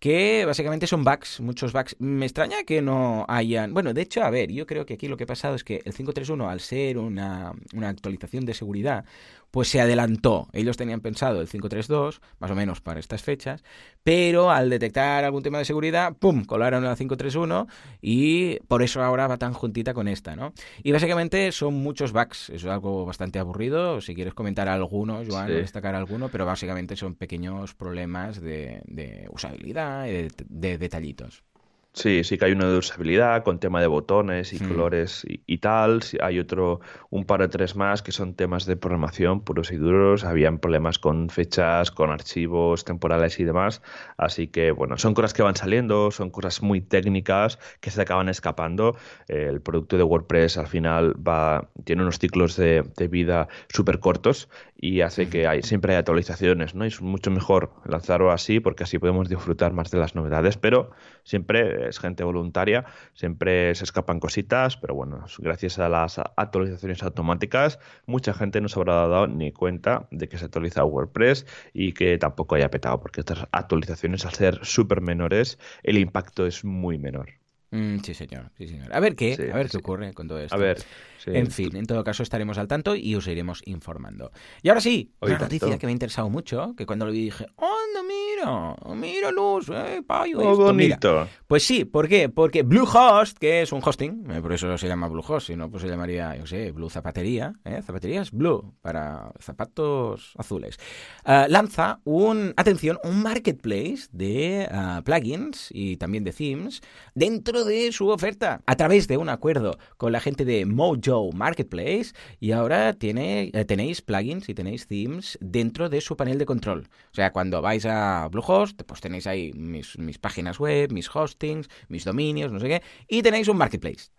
que 0.00 0.44
básicamente 0.44 0.88
son 0.88 1.04
bugs, 1.04 1.40
muchos 1.40 1.72
bugs. 1.72 1.96
Me 2.00 2.26
extraña 2.26 2.64
que 2.64 2.82
no 2.82 3.24
hayan... 3.28 3.72
Bueno, 3.72 3.94
de 3.94 4.02
hecho, 4.02 4.24
a 4.24 4.30
ver, 4.30 4.50
yo 4.50 4.66
creo 4.66 4.86
que 4.86 4.94
aquí 4.94 5.06
lo 5.06 5.16
que 5.16 5.24
ha 5.24 5.28
pasado 5.28 5.54
es 5.54 5.62
que 5.62 5.82
el 5.84 5.94
5.3.1, 5.94 6.48
al 6.48 6.60
ser 6.60 6.98
un 6.98 7.11
una, 7.12 7.88
actualización 7.88 8.44
de 8.44 8.54
seguridad, 8.54 9.04
pues 9.50 9.68
se 9.68 9.80
adelantó. 9.80 10.48
Ellos 10.52 10.76
tenían 10.76 11.00
pensado 11.00 11.40
el 11.40 11.48
532, 11.48 12.20
más 12.38 12.50
o 12.50 12.54
menos 12.54 12.80
para 12.80 13.00
estas 13.00 13.22
fechas, 13.22 13.62
pero 14.02 14.50
al 14.50 14.70
detectar 14.70 15.24
algún 15.24 15.42
tema 15.42 15.58
de 15.58 15.64
seguridad, 15.64 16.16
¡pum!, 16.16 16.44
colaron 16.44 16.84
la 16.84 16.96
531 16.96 17.66
y 18.00 18.58
por 18.68 18.82
eso 18.82 19.02
ahora 19.02 19.26
va 19.26 19.36
tan 19.36 19.52
juntita 19.52 19.94
con 19.94 20.08
esta, 20.08 20.36
¿no? 20.36 20.52
Y 20.82 20.92
básicamente 20.92 21.52
son 21.52 21.74
muchos 21.74 22.12
bugs, 22.12 22.50
es 22.50 22.64
algo 22.64 23.04
bastante 23.04 23.38
aburrido, 23.38 24.00
si 24.00 24.14
quieres 24.14 24.34
comentar 24.34 24.68
alguno, 24.68 25.22
Joan, 25.28 25.48
destacar 25.48 25.94
alguno, 25.94 26.28
pero 26.30 26.46
básicamente 26.46 26.96
son 26.96 27.14
pequeños 27.14 27.74
problemas 27.74 28.40
de, 28.40 28.82
usabilidad 29.30 30.06
y 30.06 30.28
de 30.48 30.78
detallitos. 30.78 31.44
Sí, 31.94 32.24
sí 32.24 32.38
que 32.38 32.46
hay 32.46 32.52
una 32.52 32.70
de 32.70 32.78
usabilidad 32.78 33.44
con 33.44 33.58
tema 33.58 33.82
de 33.82 33.86
botones 33.86 34.54
y 34.54 34.64
hmm. 34.64 34.68
colores 34.68 35.26
y, 35.28 35.58
tal. 35.58 36.00
hay 36.22 36.38
otro, 36.38 36.80
un 37.10 37.26
par 37.26 37.40
de 37.40 37.48
tres 37.48 37.76
más 37.76 38.00
que 38.00 38.12
son 38.12 38.34
temas 38.34 38.64
de 38.64 38.76
programación 38.76 39.42
puros 39.42 39.70
y 39.72 39.76
duros. 39.76 40.24
Habían 40.24 40.58
problemas 40.58 40.98
con 40.98 41.28
fechas, 41.28 41.90
con 41.90 42.10
archivos 42.10 42.86
temporales 42.86 43.38
y 43.40 43.44
demás. 43.44 43.82
Así 44.16 44.48
que, 44.48 44.70
bueno, 44.70 44.96
son 44.96 45.12
cosas 45.12 45.34
que 45.34 45.42
van 45.42 45.54
saliendo, 45.54 46.10
son 46.10 46.30
cosas 46.30 46.62
muy 46.62 46.80
técnicas 46.80 47.58
que 47.80 47.90
se 47.90 48.00
acaban 48.00 48.30
escapando. 48.30 48.96
el 49.28 49.60
producto 49.60 49.98
de 49.98 50.02
WordPress 50.02 50.56
al 50.56 50.68
final 50.68 51.14
va, 51.16 51.68
tiene 51.84 52.02
unos 52.02 52.18
ciclos 52.18 52.56
de, 52.56 52.84
de 52.96 53.08
vida 53.08 53.48
súper 53.68 54.00
cortos 54.00 54.48
y 54.82 55.02
hace 55.02 55.28
que 55.28 55.46
hay, 55.46 55.62
siempre 55.62 55.92
hay 55.92 56.00
actualizaciones, 56.00 56.74
¿no? 56.74 56.84
Y 56.84 56.88
es 56.88 57.00
mucho 57.00 57.30
mejor 57.30 57.70
lanzarlo 57.84 58.32
así 58.32 58.58
porque 58.58 58.82
así 58.82 58.98
podemos 58.98 59.28
disfrutar 59.28 59.72
más 59.72 59.92
de 59.92 59.98
las 59.98 60.16
novedades, 60.16 60.56
pero 60.56 60.90
siempre 61.22 61.88
es 61.88 62.00
gente 62.00 62.24
voluntaria, 62.24 62.84
siempre 63.14 63.76
se 63.76 63.84
escapan 63.84 64.18
cositas, 64.18 64.76
pero 64.76 64.96
bueno, 64.96 65.24
gracias 65.38 65.78
a 65.78 65.88
las 65.88 66.18
actualizaciones 66.18 67.00
automáticas, 67.04 67.78
mucha 68.06 68.34
gente 68.34 68.60
no 68.60 68.68
se 68.68 68.80
habrá 68.80 69.06
dado 69.06 69.28
ni 69.28 69.52
cuenta 69.52 70.08
de 70.10 70.28
que 70.28 70.36
se 70.36 70.46
actualiza 70.46 70.84
WordPress 70.84 71.46
y 71.72 71.92
que 71.92 72.18
tampoco 72.18 72.56
haya 72.56 72.68
petado, 72.68 73.00
porque 73.00 73.20
estas 73.20 73.46
actualizaciones, 73.52 74.26
al 74.26 74.32
ser 74.32 74.64
súper 74.64 75.00
menores, 75.00 75.60
el 75.84 75.96
impacto 75.96 76.44
es 76.44 76.64
muy 76.64 76.98
menor. 76.98 77.41
Mm, 77.72 78.00
sí, 78.00 78.12
señor, 78.12 78.50
sí, 78.58 78.68
señor. 78.68 78.94
A 78.94 79.00
ver 79.00 79.16
qué, 79.16 79.32
a 79.50 79.56
ver 79.56 79.70
qué 79.70 79.78
ocurre 79.78 80.12
con 80.12 80.28
todo 80.28 80.38
esto. 80.38 80.54
A 80.54 80.58
ver. 80.58 80.84
En 81.26 81.50
fin, 81.50 81.74
en 81.74 81.86
todo 81.86 82.04
caso 82.04 82.22
estaremos 82.22 82.58
al 82.58 82.68
tanto 82.68 82.94
y 82.94 83.14
os 83.14 83.26
iremos 83.26 83.62
informando. 83.64 84.30
Y 84.62 84.68
ahora 84.68 84.82
sí, 84.82 85.12
una 85.20 85.38
noticia 85.38 85.78
que 85.78 85.86
me 85.86 85.90
ha 85.90 85.92
interesado 85.92 86.28
mucho, 86.28 86.74
que 86.76 86.84
cuando 86.84 87.06
lo 87.06 87.12
vi 87.12 87.24
dije, 87.24 87.46
¡anda, 87.56 88.02
mira! 88.44 88.76
¡Mira, 88.94 89.30
Luz! 89.30 89.68
¡Eh, 89.68 90.02
payo! 90.06 90.38
Oh, 90.40 90.56
bonito! 90.56 91.28
Pues 91.46 91.64
sí, 91.64 91.84
¿por 91.84 92.08
qué? 92.08 92.28
Porque 92.28 92.62
Bluehost, 92.62 93.38
que 93.38 93.62
es 93.62 93.72
un 93.72 93.80
hosting, 93.84 94.30
eh, 94.30 94.40
por 94.40 94.52
eso 94.52 94.76
se 94.78 94.88
llama 94.88 95.08
Bluehost, 95.08 95.48
si 95.48 95.56
no, 95.56 95.70
pues 95.70 95.82
se 95.82 95.88
llamaría, 95.88 96.36
yo 96.36 96.46
sé, 96.46 96.72
Blue 96.72 96.90
Zapatería, 96.90 97.54
¿eh? 97.64 97.80
Zapaterías 97.82 98.30
Blue, 98.30 98.74
para 98.80 99.32
zapatos 99.38 100.34
azules. 100.38 100.78
Eh, 101.24 101.46
lanza 101.48 102.00
un, 102.04 102.54
atención, 102.56 102.98
un 103.04 103.22
marketplace 103.22 104.08
de 104.12 104.68
plugins 105.04 105.68
y 105.70 105.96
también 105.96 106.24
de 106.24 106.32
themes 106.32 106.80
dentro 107.14 107.64
de 107.64 107.92
su 107.92 108.08
oferta 108.08 108.62
a 108.66 108.76
través 108.76 109.08
de 109.08 109.16
un 109.16 109.28
acuerdo 109.28 109.78
con 109.96 110.12
la 110.12 110.20
gente 110.20 110.44
de 110.44 110.66
Mojo 110.66 111.30
Marketplace 111.32 112.12
y 112.40 112.52
ahora 112.52 112.92
tiene, 112.94 113.50
eh, 113.52 113.64
tenéis 113.64 114.02
plugins 114.02 114.48
y 114.48 114.54
tenéis 114.54 114.86
themes 114.86 115.38
dentro 115.40 115.88
de 115.88 116.00
su 116.00 116.16
panel 116.16 116.38
de 116.38 116.46
control. 116.46 116.88
O 117.10 117.14
sea, 117.14 117.32
cuando 117.32 117.62
vais 117.62 117.84
a 117.86 118.28
Bluehost, 118.32 118.82
pues 118.82 119.00
tenéis 119.00 119.28
ahí 119.28 119.52
mis, 119.52 119.96
mis 119.98 120.18
páginas 120.18 120.58
web, 120.58 120.90
mis 120.90 121.08
hostings, 121.14 121.68
mis 121.88 122.04
dominios, 122.04 122.50
no 122.50 122.58
sé 122.58 122.68
qué, 122.68 122.82
y 123.06 123.22
tenéis 123.22 123.46
un 123.46 123.58
marketplace. 123.58 124.10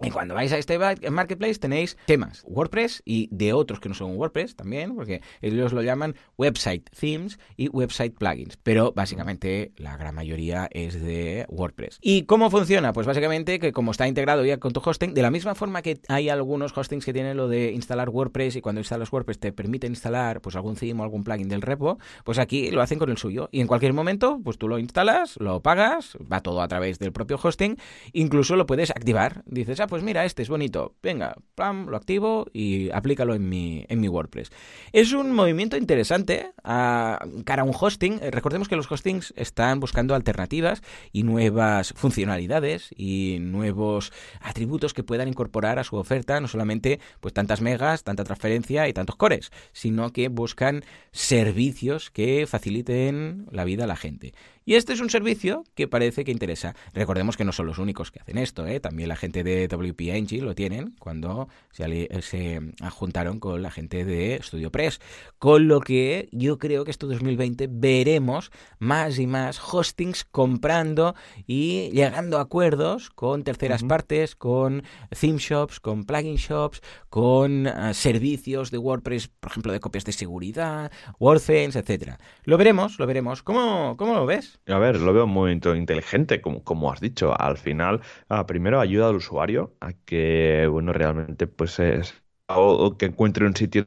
Y 0.00 0.10
cuando 0.10 0.34
vais 0.34 0.52
a 0.52 0.58
este 0.58 0.78
marketplace 1.10 1.58
tenéis 1.58 1.96
temas 2.06 2.44
WordPress 2.46 3.02
y 3.04 3.28
de 3.32 3.52
otros 3.52 3.80
que 3.80 3.88
no 3.88 3.96
son 3.96 4.16
WordPress 4.16 4.54
también, 4.54 4.94
porque 4.94 5.22
ellos 5.42 5.72
lo 5.72 5.82
llaman 5.82 6.14
website 6.36 6.88
themes 6.90 7.40
y 7.56 7.68
website 7.68 8.14
plugins, 8.16 8.56
pero 8.62 8.92
básicamente 8.92 9.72
la 9.76 9.96
gran 9.96 10.14
mayoría 10.14 10.68
es 10.70 11.02
de 11.02 11.46
WordPress. 11.48 11.98
¿Y 12.00 12.22
cómo 12.22 12.48
funciona? 12.48 12.92
Pues 12.92 13.08
básicamente 13.08 13.58
que 13.58 13.72
como 13.72 13.90
está 13.90 14.06
integrado 14.06 14.44
ya 14.44 14.58
con 14.58 14.72
tu 14.72 14.80
hosting, 14.84 15.14
de 15.14 15.22
la 15.22 15.32
misma 15.32 15.56
forma 15.56 15.82
que 15.82 16.00
hay 16.08 16.28
algunos 16.28 16.76
hostings 16.76 17.04
que 17.04 17.12
tienen 17.12 17.36
lo 17.36 17.48
de 17.48 17.72
instalar 17.72 18.08
WordPress 18.08 18.54
y 18.54 18.60
cuando 18.60 18.80
instalas 18.80 19.12
WordPress 19.12 19.40
te 19.40 19.52
permite 19.52 19.88
instalar 19.88 20.40
pues 20.40 20.54
algún 20.54 20.76
theme 20.76 21.00
o 21.00 21.02
algún 21.02 21.24
plugin 21.24 21.48
del 21.48 21.62
repo, 21.62 21.98
pues 22.22 22.38
aquí 22.38 22.70
lo 22.70 22.82
hacen 22.82 23.00
con 23.00 23.10
el 23.10 23.18
suyo 23.18 23.48
y 23.50 23.60
en 23.60 23.66
cualquier 23.66 23.94
momento 23.94 24.40
pues 24.44 24.58
tú 24.58 24.68
lo 24.68 24.78
instalas, 24.78 25.36
lo 25.40 25.60
pagas, 25.60 26.16
va 26.30 26.40
todo 26.40 26.62
a 26.62 26.68
través 26.68 27.00
del 27.00 27.10
propio 27.10 27.38
hosting, 27.42 27.76
incluso 28.12 28.54
lo 28.54 28.66
puedes 28.66 28.90
activar, 28.90 29.42
dices, 29.46 29.80
ah, 29.80 29.87
pues 29.88 30.02
mira, 30.02 30.24
este 30.24 30.42
es 30.42 30.48
bonito, 30.48 30.94
venga, 31.02 31.34
plam, 31.54 31.86
lo 31.86 31.96
activo 31.96 32.46
y 32.52 32.90
aplícalo 32.90 33.34
en 33.34 33.48
mi, 33.48 33.84
en 33.88 34.00
mi 34.00 34.08
WordPress. 34.08 34.50
Es 34.92 35.12
un 35.12 35.32
movimiento 35.32 35.76
interesante 35.76 36.52
a 36.62 37.18
cara 37.44 37.62
a 37.62 37.64
un 37.64 37.74
hosting. 37.78 38.20
Eh, 38.22 38.30
recordemos 38.30 38.68
que 38.68 38.76
los 38.76 38.90
hostings 38.90 39.34
están 39.36 39.80
buscando 39.80 40.14
alternativas 40.14 40.82
y 41.12 41.24
nuevas 41.24 41.92
funcionalidades 41.96 42.90
y 42.96 43.38
nuevos 43.40 44.12
atributos 44.40 44.94
que 44.94 45.02
puedan 45.02 45.28
incorporar 45.28 45.78
a 45.78 45.84
su 45.84 45.96
oferta, 45.96 46.40
no 46.40 46.48
solamente 46.48 47.00
pues 47.20 47.34
tantas 47.34 47.60
megas, 47.60 48.04
tanta 48.04 48.24
transferencia 48.24 48.88
y 48.88 48.92
tantos 48.92 49.16
cores, 49.16 49.50
sino 49.72 50.12
que 50.12 50.28
buscan 50.28 50.84
servicios 51.12 52.10
que 52.10 52.46
faciliten 52.46 53.46
la 53.50 53.64
vida 53.64 53.84
a 53.84 53.88
la 53.88 53.96
gente. 53.96 54.34
Y 54.68 54.74
este 54.74 54.92
es 54.92 55.00
un 55.00 55.08
servicio 55.08 55.64
que 55.74 55.88
parece 55.88 56.24
que 56.24 56.30
interesa. 56.30 56.76
Recordemos 56.92 57.38
que 57.38 57.44
no 57.46 57.52
son 57.52 57.64
los 57.64 57.78
únicos 57.78 58.10
que 58.10 58.20
hacen 58.20 58.36
esto, 58.36 58.66
¿eh? 58.66 58.80
también 58.80 59.08
la 59.08 59.16
gente 59.16 59.42
de 59.42 59.66
WP 59.66 59.98
Engine 60.10 60.44
lo 60.44 60.54
tienen 60.54 60.94
cuando 60.98 61.48
se, 61.70 62.06
se 62.20 62.60
juntaron 62.90 63.40
con 63.40 63.62
la 63.62 63.70
gente 63.70 64.04
de 64.04 64.38
StudioPress. 64.42 65.00
Con 65.38 65.68
lo 65.68 65.80
que 65.80 66.28
yo 66.32 66.58
creo 66.58 66.84
que 66.84 66.90
este 66.90 67.06
2020 67.06 67.66
veremos 67.70 68.50
más 68.78 69.18
y 69.18 69.26
más 69.26 69.58
hostings 69.58 70.24
comprando 70.24 71.14
y 71.46 71.88
llegando 71.92 72.36
a 72.36 72.42
acuerdos 72.42 73.08
con 73.08 73.44
terceras 73.44 73.84
partes, 73.84 74.36
con 74.36 74.82
theme 75.18 75.38
shops, 75.38 75.80
con 75.80 76.04
plugin 76.04 76.36
shops, 76.36 76.82
con 77.08 77.68
ah, 77.68 77.94
servicios 77.94 78.70
de 78.70 78.76
WordPress, 78.76 79.28
por 79.28 79.50
ejemplo, 79.50 79.72
de 79.72 79.80
copias 79.80 80.04
de 80.04 80.12
seguridad, 80.12 80.92
WordFence, 81.18 81.78
etcétera. 81.78 82.18
Lo 82.44 82.58
veremos, 82.58 82.98
lo 82.98 83.06
veremos. 83.06 83.42
¿Cómo, 83.42 83.96
cómo 83.96 84.12
lo 84.12 84.26
ves? 84.26 84.57
A 84.66 84.78
ver, 84.78 85.00
lo 85.00 85.12
veo 85.14 85.26
muy 85.26 85.52
inteligente, 85.52 86.40
como, 86.42 86.62
como 86.62 86.92
has 86.92 87.00
dicho. 87.00 87.38
Al 87.40 87.56
final, 87.56 88.02
ah, 88.28 88.46
primero 88.46 88.80
ayuda 88.80 89.08
al 89.08 89.16
usuario 89.16 89.74
a 89.80 89.92
que, 89.94 90.66
bueno, 90.70 90.92
realmente, 90.92 91.46
pues 91.46 91.78
es, 91.78 92.14
o, 92.48 92.96
que 92.98 93.06
encuentre 93.06 93.46
un 93.46 93.56
sitio 93.56 93.86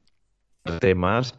temas 0.80 1.36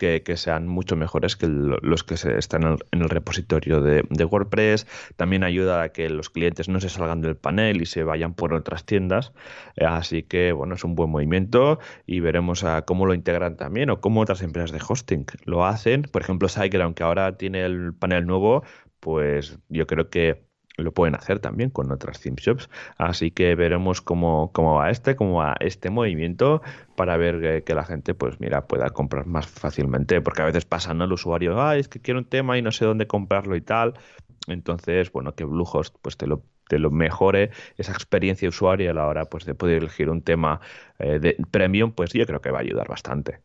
que, 0.00 0.36
sean 0.36 0.66
mucho 0.66 0.96
mejores 0.96 1.36
que 1.36 1.46
los 1.46 2.04
que 2.04 2.14
están 2.14 2.78
en 2.90 3.02
el, 3.02 3.08
repositorio 3.10 3.82
de, 3.82 4.24
WordPress. 4.24 4.86
También 5.16 5.44
ayuda 5.44 5.82
a 5.82 5.88
que 5.90 6.08
los 6.08 6.30
clientes 6.30 6.68
no 6.68 6.80
se 6.80 6.88
salgan 6.88 7.20
del 7.20 7.36
panel 7.36 7.82
y 7.82 7.86
se 7.86 8.02
vayan 8.02 8.34
por 8.34 8.54
otras 8.54 8.84
tiendas. 8.84 9.32
Eh, 9.76 9.84
así 9.84 10.22
que, 10.22 10.52
bueno, 10.52 10.74
es 10.74 10.84
un 10.84 10.94
buen 10.94 11.10
movimiento 11.10 11.78
y 12.06 12.20
veremos 12.20 12.64
a 12.64 12.82
cómo 12.82 13.04
lo 13.04 13.12
integran 13.12 13.56
también 13.56 13.90
o 13.90 14.00
cómo 14.00 14.20
otras 14.20 14.42
empresas 14.42 14.72
de 14.72 14.80
hosting 14.86 15.26
lo 15.44 15.66
hacen. 15.66 16.02
Por 16.02 16.22
ejemplo, 16.22 16.48
SiteGround, 16.48 16.94
que 16.94 17.02
ahora 17.02 17.36
tiene 17.36 17.64
el 17.64 17.92
panel 17.94 18.26
nuevo, 18.26 18.64
pues 19.00 19.58
yo 19.68 19.86
creo 19.86 20.08
que 20.08 20.49
lo 20.76 20.92
pueden 20.92 21.14
hacer 21.14 21.40
también 21.40 21.70
con 21.70 21.90
otras 21.92 22.20
theme 22.20 22.36
shops. 22.38 22.70
Así 22.96 23.30
que 23.30 23.54
veremos 23.54 24.00
cómo, 24.00 24.50
cómo 24.52 24.76
va 24.76 24.90
este, 24.90 25.16
cómo 25.16 25.38
va 25.38 25.56
este 25.60 25.90
movimiento 25.90 26.62
para 26.96 27.16
ver 27.16 27.64
que, 27.64 27.74
la 27.74 27.84
gente, 27.84 28.14
pues 28.14 28.40
mira, 28.40 28.66
pueda 28.66 28.90
comprar 28.90 29.26
más 29.26 29.46
fácilmente. 29.46 30.20
Porque 30.20 30.42
a 30.42 30.46
veces 30.46 30.64
pasa, 30.64 30.94
¿no? 30.94 31.04
El 31.04 31.12
usuario, 31.12 31.60
ah, 31.60 31.76
es 31.76 31.88
que 31.88 32.00
quiero 32.00 32.20
un 32.20 32.26
tema 32.26 32.58
y 32.58 32.62
no 32.62 32.72
sé 32.72 32.84
dónde 32.84 33.06
comprarlo 33.06 33.56
y 33.56 33.60
tal. 33.60 33.94
Entonces, 34.46 35.12
bueno, 35.12 35.34
que 35.34 35.44
Bluehost 35.44 35.96
pues 36.02 36.16
te 36.16 36.26
lo 36.26 36.44
te 36.68 36.78
lo 36.78 36.90
mejore 36.92 37.50
esa 37.76 37.92
experiencia 37.92 38.48
usuaria 38.48 38.92
a 38.92 38.94
la 38.94 39.08
hora 39.08 39.24
pues 39.24 39.44
de 39.44 39.54
poder 39.56 39.78
elegir 39.78 40.08
un 40.08 40.22
tema 40.22 40.60
eh, 41.00 41.18
de 41.18 41.36
premium, 41.50 41.92
pues 41.92 42.12
yo 42.12 42.24
creo 42.26 42.40
que 42.40 42.52
va 42.52 42.58
a 42.58 42.62
ayudar 42.62 42.86
bastante. 42.88 43.40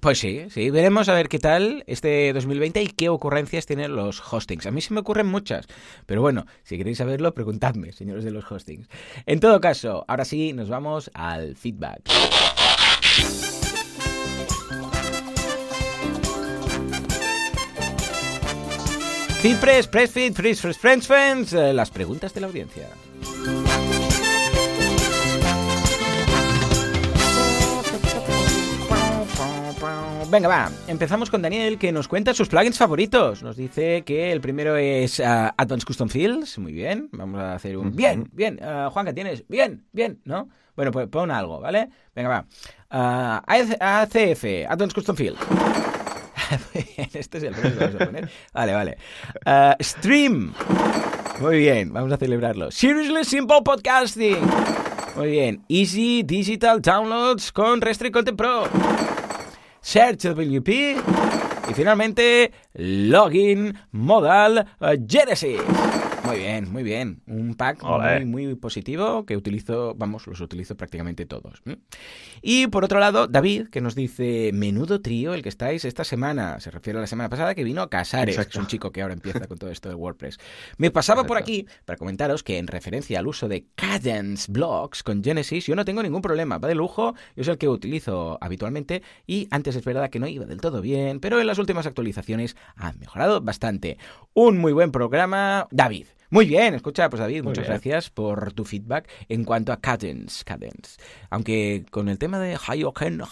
Pues 0.00 0.18
sí, 0.18 0.46
sí, 0.50 0.70
veremos 0.70 1.08
a 1.08 1.14
ver 1.14 1.28
qué 1.28 1.38
tal 1.38 1.82
este 1.86 2.32
2020 2.32 2.82
y 2.82 2.86
qué 2.88 3.08
ocurrencias 3.08 3.66
tienen 3.66 3.96
los 3.96 4.20
hostings. 4.20 4.66
A 4.66 4.70
mí 4.70 4.80
se 4.80 4.92
me 4.92 5.00
ocurren 5.00 5.26
muchas, 5.26 5.66
pero 6.06 6.20
bueno, 6.20 6.46
si 6.62 6.76
queréis 6.76 6.98
saberlo, 6.98 7.34
preguntadme, 7.34 7.92
señores 7.92 8.24
de 8.24 8.30
los 8.30 8.50
hostings. 8.50 8.88
En 9.26 9.40
todo 9.40 9.60
caso, 9.60 10.04
ahora 10.06 10.24
sí, 10.24 10.52
nos 10.52 10.68
vamos 10.68 11.10
al 11.14 11.56
feedback. 11.56 12.02
Feedpress, 19.44 19.86
Pressfeed, 19.88 20.32
Freeze, 20.32 20.72
Friends, 20.72 21.06
Friends, 21.06 21.52
eh, 21.52 21.74
las 21.74 21.90
preguntas 21.90 22.32
de 22.32 22.40
la 22.40 22.46
audiencia. 22.46 22.88
Venga, 30.30 30.48
va. 30.48 30.70
Empezamos 30.88 31.30
con 31.30 31.42
Daniel, 31.42 31.78
que 31.78 31.92
nos 31.92 32.08
cuenta 32.08 32.34
sus 32.34 32.48
plugins 32.48 32.78
favoritos. 32.78 33.42
Nos 33.42 33.56
dice 33.56 34.02
que 34.02 34.32
el 34.32 34.40
primero 34.40 34.76
es 34.76 35.18
uh, 35.18 35.52
Advanced 35.56 35.86
Custom 35.86 36.08
Fields. 36.08 36.58
Muy 36.58 36.72
bien. 36.72 37.08
Vamos 37.12 37.40
a 37.40 37.54
hacer 37.54 37.76
un... 37.76 37.94
Bien, 37.94 38.28
bien. 38.32 38.58
Uh, 38.62 38.90
Juan, 38.90 39.06
¿qué 39.06 39.12
tienes? 39.12 39.44
Bien, 39.48 39.84
bien, 39.92 40.20
¿no? 40.24 40.48
Bueno, 40.76 40.90
pues 40.92 41.08
pon 41.08 41.30
algo, 41.30 41.60
¿vale? 41.60 41.88
Venga, 42.14 42.28
va. 42.28 42.46
Uh, 42.90 43.42
ACF, 43.78 44.44
Advanced 44.68 44.94
Custom 44.94 45.16
Fields. 45.16 45.40
este 47.14 47.38
es 47.38 47.44
el 47.44 47.54
primero 47.54 47.78
que 47.78 47.84
vamos 47.84 48.00
a 48.00 48.06
poner. 48.06 48.30
Vale, 48.52 48.72
vale. 48.72 48.98
stream. 49.80 50.52
Muy 51.40 51.58
bien, 51.58 51.92
vamos 51.92 52.12
a 52.12 52.16
celebrarlo. 52.16 52.70
Seriously 52.70 53.24
Simple 53.24 53.62
Podcasting. 53.64 54.46
Muy 55.16 55.30
bien. 55.30 55.64
Easy 55.68 56.22
Digital 56.24 56.80
Downloads 56.80 57.52
con 57.52 57.80
Restrict 57.80 58.12
Content 58.12 58.36
Pro. 58.36 58.64
Search 59.84 60.24
WP 60.24 60.96
y 61.68 61.74
finalmente 61.74 62.50
Login 62.72 63.78
Modal 63.92 64.66
Genesis. 65.06 65.60
Muy 66.24 66.38
bien, 66.38 66.72
muy 66.72 66.82
bien. 66.82 67.22
Un 67.26 67.54
pack 67.54 67.82
muy, 67.82 68.24
muy 68.24 68.54
positivo 68.54 69.26
que 69.26 69.36
utilizo, 69.36 69.94
vamos, 69.94 70.26
los 70.26 70.40
utilizo 70.40 70.76
prácticamente 70.76 71.26
todos. 71.26 71.62
Y 72.42 72.66
por 72.68 72.84
otro 72.84 72.98
lado, 72.98 73.26
David, 73.26 73.68
que 73.68 73.80
nos 73.80 73.94
dice, 73.94 74.50
menudo 74.52 75.00
trío 75.00 75.34
el 75.34 75.42
que 75.42 75.48
estáis 75.48 75.84
esta 75.84 76.04
semana. 76.04 76.60
Se 76.60 76.70
refiere 76.70 76.98
a 76.98 77.02
la 77.02 77.06
semana 77.06 77.28
pasada 77.28 77.54
que 77.54 77.64
vino 77.64 77.82
a 77.82 77.90
Casares, 77.90 78.36
que 78.36 78.42
es 78.42 78.56
un 78.56 78.66
chico 78.66 78.90
que 78.90 79.02
ahora 79.02 79.14
empieza 79.14 79.46
con 79.46 79.58
todo 79.58 79.70
esto 79.70 79.88
de 79.88 79.94
WordPress. 79.94 80.38
Me 80.78 80.90
pasaba 80.90 81.24
por 81.24 81.36
aquí 81.36 81.66
para 81.84 81.96
comentaros 81.96 82.42
que 82.42 82.58
en 82.58 82.66
referencia 82.66 83.18
al 83.18 83.26
uso 83.26 83.48
de 83.48 83.66
Cadence 83.74 84.50
Blocks 84.50 85.02
con 85.02 85.22
Genesis, 85.22 85.66
yo 85.66 85.76
no 85.76 85.84
tengo 85.84 86.02
ningún 86.02 86.22
problema, 86.22 86.58
va 86.58 86.68
de 86.68 86.74
lujo, 86.74 87.14
yo 87.36 87.42
es 87.42 87.48
el 87.48 87.58
que 87.58 87.68
utilizo 87.68 88.38
habitualmente 88.40 89.02
y 89.26 89.48
antes 89.50 89.76
es 89.76 89.84
verdad 89.84 90.10
que 90.10 90.18
no 90.18 90.26
iba 90.26 90.46
del 90.46 90.60
todo 90.60 90.80
bien, 90.80 91.20
pero 91.20 91.40
en 91.40 91.46
las 91.46 91.58
últimas 91.58 91.86
actualizaciones 91.86 92.56
ha 92.76 92.92
mejorado 92.92 93.40
bastante. 93.40 93.98
Un 94.32 94.58
muy 94.58 94.72
buen 94.72 94.90
programa, 94.90 95.68
David. 95.70 96.06
Muy 96.34 96.46
bien, 96.46 96.74
escucha, 96.74 97.08
pues 97.08 97.20
David, 97.20 97.44
muchas 97.44 97.64
gracias 97.64 98.10
por 98.10 98.52
tu 98.54 98.64
feedback 98.64 99.08
en 99.28 99.44
cuanto 99.44 99.72
a 99.72 99.76
Cadence, 99.76 100.42
Cadence. 100.44 101.00
Aunque 101.30 101.86
con 101.92 102.08
el 102.08 102.18
tema 102.18 102.40
de 102.40 102.58
Hayoken, 102.60 103.22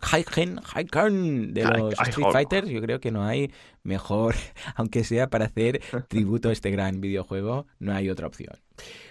Haiken, 0.00 0.60
Haiken 0.72 1.54
de 1.54 1.64
los 1.64 1.94
Street 1.98 2.28
Fighters, 2.30 2.68
yo 2.68 2.80
creo 2.80 3.00
que 3.00 3.10
no 3.10 3.24
hay 3.24 3.50
mejor, 3.82 4.36
aunque 4.76 5.02
sea 5.02 5.28
para 5.28 5.46
hacer 5.46 5.82
tributo 6.06 6.50
a 6.50 6.52
este 6.52 6.70
gran 6.70 7.00
videojuego, 7.00 7.66
no 7.80 7.96
hay 7.96 8.08
otra 8.08 8.28
opción. 8.28 8.56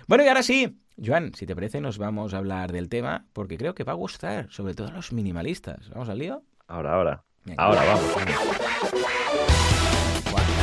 Bueno, 0.08 0.24
y 0.24 0.30
ahora 0.30 0.44
sí, 0.44 0.80
Joan, 1.06 1.34
si 1.34 1.46
te 1.46 1.54
parece, 1.54 1.82
nos 1.82 1.98
vamos 1.98 2.34
a 2.34 2.38
hablar 2.38 2.72
del 2.72 2.88
tema, 2.88 3.26
porque 3.34 3.58
creo 3.58 3.76
que 3.76 3.84
va 3.84 3.92
a 3.92 3.96
gustar, 3.96 4.48
sobre 4.50 4.76
todo 4.76 4.88
a 4.88 4.92
los 4.92 5.12
minimalistas. 5.12 5.90
¿Vamos 5.90 6.08
al 6.08 6.20
lío? 6.20 6.42
Ahora, 6.70 6.94
ahora. 6.94 7.26
Ahora 7.58 7.84
vamos. 7.84 8.16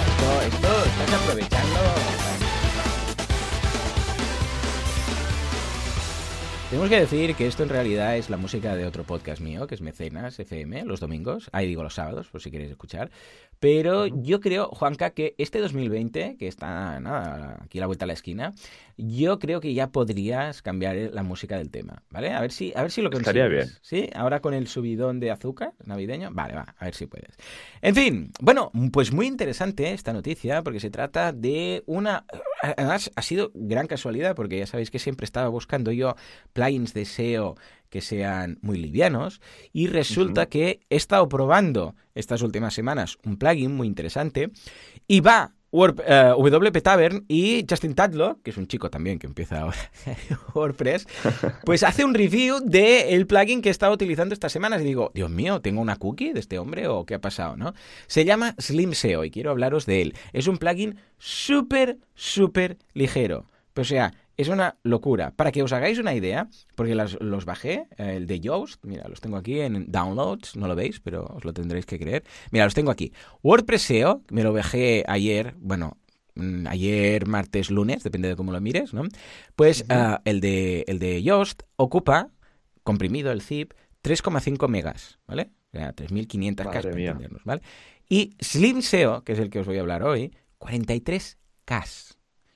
esto, 0.09 0.43
esto, 0.43 0.85
estás 0.87 1.23
aprovechando 1.23 2.38
Tenemos 6.69 6.91
que 6.91 7.01
decir 7.01 7.35
que 7.35 7.47
esto 7.47 7.63
en 7.63 7.71
realidad 7.71 8.19
es 8.19 8.29
la 8.29 8.37
música 8.37 8.77
de 8.77 8.85
otro 8.85 9.03
podcast 9.03 9.41
mío, 9.41 9.67
que 9.67 9.75
es 9.75 9.81
Mecenas 9.81 10.39
FM, 10.39 10.85
los 10.85 11.01
domingos. 11.01 11.49
Ahí 11.53 11.67
digo 11.67 11.83
los 11.83 11.95
sábados, 11.95 12.29
por 12.29 12.43
si 12.43 12.51
queréis 12.51 12.71
escuchar. 12.71 13.11
Pero 13.61 14.07
yo 14.07 14.41
creo, 14.41 14.69
Juanca, 14.69 15.11
que 15.11 15.35
este 15.39 15.59
2020, 15.59 16.37
que 16.39 16.47
está 16.47 17.01
nada, 17.01 17.59
aquí 17.63 17.79
a 17.79 17.81
la 17.81 17.87
vuelta 17.87 18.05
a 18.05 18.07
la 18.09 18.13
esquina, 18.13 18.55
yo 18.97 19.39
creo 19.39 19.61
que 19.61 19.75
ya 19.75 19.91
podrías 19.91 20.63
cambiar 20.63 20.97
la 21.13 21.23
música 21.23 21.57
del 21.57 21.71
tema, 21.71 22.03
¿vale? 22.11 22.31
A 22.31 22.41
ver 22.41 22.53
si, 22.53 22.73
a 22.77 22.83
ver 22.83 22.91
si 22.91 23.03
lo 23.03 23.11
consigues. 23.11 23.29
Estaría 23.29 23.49
bien. 23.49 23.69
¿Sí? 23.81 24.11
Ahora 24.15 24.41
con 24.41 24.55
el 24.55 24.69
subidón 24.69 25.21
de 25.21 25.31
azúcar 25.31 25.73
navideño. 25.85 26.31
Vale, 26.33 26.55
va, 26.55 26.75
a 26.79 26.85
ver 26.85 26.95
si 26.95 27.07
puedes. 27.07 27.37
En 27.83 27.95
fin, 27.95 28.33
bueno, 28.41 28.71
pues 28.93 29.13
muy 29.13 29.27
interesante 29.27 29.93
esta 29.93 30.13
noticia, 30.13 30.63
porque 30.63 30.81
se 30.81 30.91
trata 30.91 31.33
de 31.33 31.83
una... 31.87 32.25
Además, 32.63 33.11
ha 33.15 33.23
sido 33.23 33.51
gran 33.55 33.87
casualidad, 33.87 34.35
porque 34.35 34.59
ya 34.59 34.67
sabéis 34.67 34.91
que 34.91 34.99
siempre 34.99 35.25
estaba 35.25 35.49
buscando 35.49 35.93
yo 35.93 36.17
plugins 36.53 36.93
de 36.93 37.05
SEO 37.05 37.57
que 37.91 38.01
sean 38.01 38.59
muy 38.63 38.79
livianos. 38.79 39.41
Y 39.73 39.87
resulta 39.87 40.47
que 40.47 40.81
he 40.91 40.97
estado 40.97 41.29
probando 41.29 41.95
estas 42.15 42.43
últimas 42.43 42.75
semanas 42.75 43.19
un 43.25 43.37
plugin 43.37 43.75
muy 43.75 43.87
interesante 43.87 44.51
y 45.07 45.21
va 45.21 45.55
eh, 45.71 46.33
WP 46.35 46.83
Tavern 46.83 47.25
y 47.29 47.67
Justin 47.69 47.95
Tadlock, 47.95 48.43
que 48.43 48.51
es 48.51 48.57
un 48.57 48.67
chico 48.69 48.91
también 48.91 49.19
que 49.19 49.27
empieza 49.27 49.61
ahora 49.61 49.77
WordPress, 50.55 51.07
pues 51.65 51.83
hace 51.83 52.07
un 52.07 52.15
review 52.15 52.61
del 52.65 53.27
plugin 53.27 53.61
que 53.61 53.69
he 53.69 53.71
estado 53.71 53.93
utilizando 53.93 54.33
estas 54.33 54.51
semanas 54.51 54.81
y 54.81 54.85
digo, 54.85 55.11
Dios 55.15 55.31
mío, 55.31 55.61
¿tengo 55.61 55.83
una 55.83 55.97
cookie 55.97 56.33
de 56.33 56.41
este 56.41 56.59
hombre 56.59 56.89
o 56.89 57.05
qué 57.05 57.15
ha 57.15 57.21
pasado? 57.21 57.57
¿no? 57.57 57.75
Se 58.07 58.25
llama 58.25 58.55
Slim 58.59 58.95
SEO 58.95 59.25
y 59.25 59.31
quiero 59.31 59.51
hablaros 59.51 59.85
de 59.85 60.01
él. 60.01 60.15
Es 60.33 60.47
un 60.47 60.57
plugin 60.57 60.97
súper, 61.19 61.99
súper 62.15 62.79
ligero. 62.95 63.45
O 63.77 63.85
sea, 63.85 64.15
es 64.39 64.49
una 64.49 64.79
locura. 64.85 65.33
Para 65.33 65.51
que 65.51 65.63
os 65.65 65.73
hagáis 65.73 65.99
una 65.99 66.15
idea, 66.15 66.49
porque 66.77 66.95
los 66.95 67.45
bajé, 67.45 67.89
eh, 67.99 68.15
el 68.17 68.27
de 68.29 68.39
Yoast, 68.39 68.83
mira, 68.85 69.07
los 69.09 69.21
tengo 69.21 69.37
aquí 69.37 69.61
en 69.61 69.91
downloads, 69.91 70.57
no 70.57 70.69
lo 70.69 70.77
veis, 70.77 71.01
pero 71.01 71.27
os 71.27 71.45
lo 71.45 71.53
tendréis 71.53 71.85
que 71.85 71.99
creer. 71.99 72.23
Mira, 72.53 72.65
los 72.65 72.73
tengo 72.73 72.93
aquí. 72.93 73.13
WordPress 73.43 73.83
SEO, 73.83 74.23
me 74.31 74.45
lo 74.45 74.53
bajé 74.53 75.05
ayer, 75.09 75.55
bueno, 75.59 75.99
mm, 76.37 76.69
ayer, 76.69 77.27
martes, 77.27 77.71
lunes, 77.71 78.05
depende 78.05 78.29
de 78.29 78.37
cómo 78.37 78.53
lo 78.53 78.61
mires, 78.61 78.95
¿no? 78.95 79.03
Pues 79.57 79.85
ah, 79.89 80.23
el, 80.25 80.41
de, 80.41 80.85
el 80.87 81.01
de 81.01 81.21
Yoast 81.21 81.65
ocupa, 81.75 82.31
comprimido 82.85 83.33
el 83.33 83.43
zip, 83.43 83.73
3,5 84.05 84.69
megas, 84.69 85.19
¿vale? 85.27 85.51
O 85.73 85.77
sea, 85.77 85.93
3.500 85.97 86.55
K 86.55 86.65
para 86.65 86.79
entendernos, 86.79 87.43
¿vale? 87.45 87.63
Y 88.09 88.37
Slim 88.41 88.83
SEO, 88.83 89.25
que 89.25 89.33
es 89.33 89.41
el 89.41 89.51
que 89.51 89.59
os 89.59 89.67
voy 89.67 89.79
a 89.79 89.81
hablar 89.81 90.05
hoy, 90.05 90.33
43 90.59 91.39
K. 91.65 91.85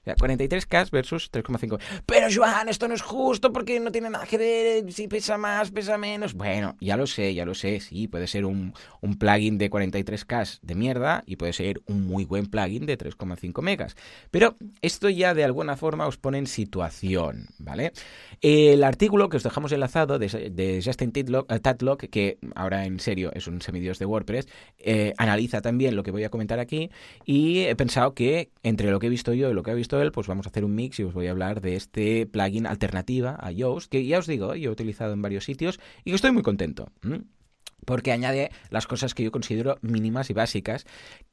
O 0.03 0.05
sea, 0.05 0.17
43K 0.17 0.91
versus 0.91 1.31
3,5. 1.31 1.79
Pero 2.07 2.27
Joan, 2.35 2.69
esto 2.69 2.89
no 2.89 2.95
es 2.95 3.03
justo 3.03 3.53
porque 3.53 3.79
no 3.79 3.93
tiene 3.93 4.11
nada 4.11 4.27
que 4.27 4.37
ver 4.37 4.93
si 4.93 5.07
pesa 5.07 5.39
más, 5.39 5.71
pesa 5.71 5.97
menos. 5.97 6.35
Bueno, 6.35 6.77
ya 6.81 6.97
lo 6.97 7.07
sé, 7.07 7.35
ya 7.35 7.45
lo 7.45 7.55
sé. 7.55 7.79
Sí, 7.79 8.09
puede 8.09 8.27
ser 8.27 8.45
un, 8.45 8.75
un 9.01 9.17
plugin 9.17 9.59
de 9.59 9.71
43K 9.71 10.59
de 10.61 10.75
mierda 10.75 11.23
y 11.25 11.37
puede 11.37 11.53
ser 11.53 11.83
un 11.87 12.05
muy 12.05 12.25
buen 12.25 12.47
plugin 12.47 12.85
de 12.85 12.99
3,5 12.99 13.63
megas. 13.63 13.95
Pero 14.33 14.57
esto 14.81 15.09
ya 15.09 15.35
de 15.35 15.45
alguna 15.45 15.77
forma 15.77 16.07
os 16.07 16.17
pone 16.17 16.39
en 16.39 16.49
situación, 16.49 17.47
¿vale? 17.59 17.93
El 18.41 18.83
artículo 18.83 19.29
que 19.29 19.37
os 19.37 19.43
dejamos 19.43 19.71
enlazado 19.71 20.19
de, 20.19 20.83
Justin 20.85 21.13
Tatlock, 21.13 22.07
que 22.11 22.39
ahora 22.57 22.87
en 22.87 22.99
serio 22.99 23.31
es 23.35 23.47
un 23.47 23.63
semidios 23.63 23.99
de 23.99 24.07
WordPress, 24.07 24.49
eh, 24.79 25.15
analiza 25.17 25.61
también 25.61 25.95
lo 25.95 26.03
que 26.03 26.11
voy 26.11 26.25
a 26.25 26.31
comentar 26.31 26.59
aquí 26.59 26.91
y 27.25 27.61
he 27.61 27.77
pensado 27.77 28.15
que 28.15 28.51
entre 28.63 28.91
lo 28.91 28.99
que 28.99 29.07
he 29.07 29.11
visto 29.11 29.33
yo 29.33 29.51
y 29.51 29.55
lo 29.55 29.63
que 29.63 29.71
ha 29.71 29.75
visto 29.75 29.92
él, 30.01 30.13
pues 30.13 30.29
vamos 30.29 30.47
a 30.47 30.51
hacer 30.51 30.65
un 30.65 30.75
mix 30.75 31.01
y 31.01 31.03
os 31.03 31.13
voy 31.13 31.27
a 31.27 31.33
hablar 31.33 31.61
de 31.61 31.77
este 31.77 32.25
plugin 32.27 32.67
alternativa 32.67 33.37
a 33.39 33.51
Yoast, 33.51 33.91
que 33.91 34.07
ya 34.07 34.19
os 34.19 34.27
digo, 34.27 34.55
yo 34.55 34.71
he 34.71 34.73
utilizado 34.73 35.13
en 35.13 35.21
varios 35.21 35.45
sitios 35.45 35.81
y 36.05 36.11
que 36.11 36.17
estoy 36.17 36.31
muy 36.31 36.43
contento 36.43 36.89
porque 37.85 38.13
añade 38.13 38.51
las 38.71 38.87
cosas 38.87 39.15
que 39.15 39.25
yo 39.25 39.33
considero 39.33 39.79
mínimas 39.83 40.31
y 40.31 40.35
básicas, 40.35 40.87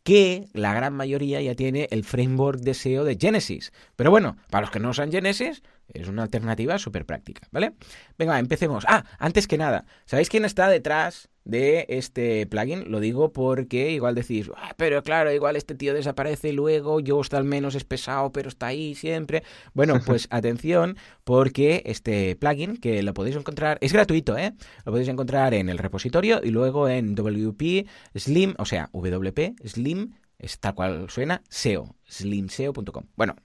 que 0.03 0.47
la 0.53 0.73
gran 0.73 0.93
mayoría 0.93 1.41
ya 1.41 1.55
tiene 1.55 1.87
el 1.91 2.03
framework 2.03 2.59
de 2.61 2.73
SEO 2.73 3.03
de 3.03 3.17
Genesis. 3.19 3.71
Pero 3.95 4.11
bueno, 4.11 4.37
para 4.49 4.61
los 4.61 4.71
que 4.71 4.79
no 4.79 4.89
usan 4.89 5.11
Genesis, 5.11 5.61
es 5.93 6.07
una 6.07 6.23
alternativa 6.23 6.77
súper 6.77 7.05
práctica, 7.05 7.47
¿vale? 7.51 7.73
Venga, 8.17 8.39
empecemos. 8.39 8.85
Ah, 8.87 9.05
antes 9.17 9.47
que 9.47 9.57
nada, 9.57 9.85
¿sabéis 10.05 10.29
quién 10.29 10.45
está 10.45 10.67
detrás 10.69 11.29
de 11.43 11.85
este 11.89 12.45
plugin? 12.47 12.91
Lo 12.91 12.99
digo 12.99 13.33
porque 13.33 13.91
igual 13.91 14.15
decís, 14.15 14.49
ah, 14.55 14.73
pero 14.77 15.03
claro, 15.03 15.31
igual 15.31 15.55
este 15.55 15.75
tío 15.75 15.93
desaparece 15.93 16.53
luego, 16.53 16.99
yo 16.99 17.21
al 17.31 17.43
menos 17.43 17.75
es 17.75 17.83
pesado, 17.83 18.31
pero 18.31 18.49
está 18.49 18.67
ahí 18.67 18.95
siempre. 18.95 19.43
Bueno, 19.73 19.99
pues 20.05 20.27
atención, 20.29 20.97
porque 21.23 21.83
este 21.85 22.35
plugin, 22.35 22.77
que 22.77 23.03
lo 23.03 23.13
podéis 23.13 23.35
encontrar, 23.35 23.77
es 23.81 23.93
gratuito, 23.93 24.37
¿eh? 24.37 24.53
Lo 24.85 24.91
podéis 24.91 25.09
encontrar 25.09 25.53
en 25.53 25.69
el 25.69 25.77
repositorio 25.77 26.41
y 26.43 26.51
luego 26.51 26.87
en 26.87 27.15
WP 27.15 27.87
Slim, 28.15 28.53
o 28.57 28.65
sea, 28.65 28.89
WP 28.93 29.55
Slim, 29.65 30.13
es 30.39 30.59
tal 30.59 30.73
cual 30.73 31.09
suena, 31.09 31.43
SEO, 31.49 31.95
slimseo.com. 32.05 33.03
Bueno, 33.15 33.35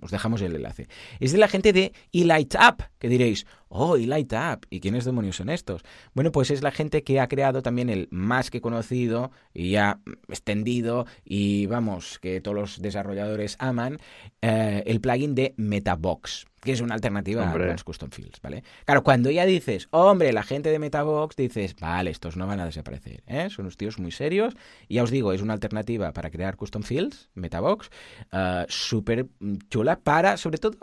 os 0.00 0.10
dejamos 0.10 0.42
el 0.42 0.56
enlace. 0.56 0.88
Es 1.20 1.32
de 1.32 1.38
la 1.38 1.48
gente 1.48 1.72
de 1.72 1.92
Elite 2.12 2.56
App, 2.58 2.82
que 2.98 3.08
diréis, 3.08 3.46
oh, 3.68 3.96
Elite 3.96 4.36
App, 4.36 4.64
¿y 4.70 4.80
quiénes 4.80 5.04
demonios 5.04 5.36
son 5.36 5.48
estos? 5.48 5.82
Bueno, 6.14 6.32
pues 6.32 6.50
es 6.50 6.62
la 6.62 6.70
gente 6.70 7.02
que 7.02 7.20
ha 7.20 7.28
creado 7.28 7.62
también 7.62 7.90
el 7.90 8.08
más 8.10 8.50
que 8.50 8.60
conocido 8.60 9.30
y 9.54 9.70
ya 9.70 10.00
extendido 10.28 11.06
y 11.24 11.66
vamos, 11.66 12.18
que 12.18 12.40
todos 12.40 12.56
los 12.56 12.82
desarrolladores 12.82 13.56
aman, 13.58 13.98
eh, 14.40 14.82
el 14.86 15.00
plugin 15.00 15.34
de 15.34 15.54
Metabox 15.56 16.46
que 16.62 16.72
es 16.72 16.80
una 16.80 16.94
alternativa 16.94 17.50
a 17.50 17.56
los 17.56 17.82
custom 17.82 18.10
fields, 18.10 18.40
¿vale? 18.40 18.62
Claro, 18.84 19.02
cuando 19.02 19.30
ya 19.30 19.44
dices, 19.44 19.88
hombre, 19.90 20.32
la 20.32 20.44
gente 20.44 20.70
de 20.70 20.78
Metabox, 20.78 21.34
dices, 21.34 21.74
vale, 21.80 22.10
estos 22.10 22.36
no 22.36 22.46
van 22.46 22.60
a 22.60 22.64
desaparecer, 22.64 23.24
¿eh? 23.26 23.50
Son 23.50 23.64
unos 23.64 23.76
tíos 23.76 23.98
muy 23.98 24.12
serios. 24.12 24.54
Y 24.86 24.94
ya 24.94 25.02
os 25.02 25.10
digo, 25.10 25.32
es 25.32 25.42
una 25.42 25.54
alternativa 25.54 26.12
para 26.12 26.30
crear 26.30 26.56
custom 26.56 26.84
fields, 26.84 27.30
Metabox, 27.34 27.90
uh, 28.32 28.64
súper 28.68 29.26
chula 29.70 29.98
para, 29.98 30.36
sobre 30.36 30.58
todo, 30.58 30.78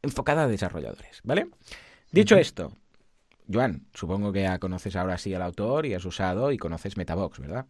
enfocada 0.00 0.44
a 0.44 0.48
desarrolladores, 0.48 1.20
¿vale? 1.24 1.48
Dicho 2.10 2.36
esto, 2.36 2.72
Joan, 3.52 3.86
supongo 3.92 4.32
que 4.32 4.42
ya 4.42 4.58
conoces 4.58 4.96
ahora 4.96 5.18
sí 5.18 5.34
al 5.34 5.42
autor 5.42 5.84
y 5.84 5.92
has 5.92 6.04
usado 6.06 6.52
y 6.52 6.58
conoces 6.58 6.96
Metabox, 6.96 7.38
¿verdad? 7.38 7.66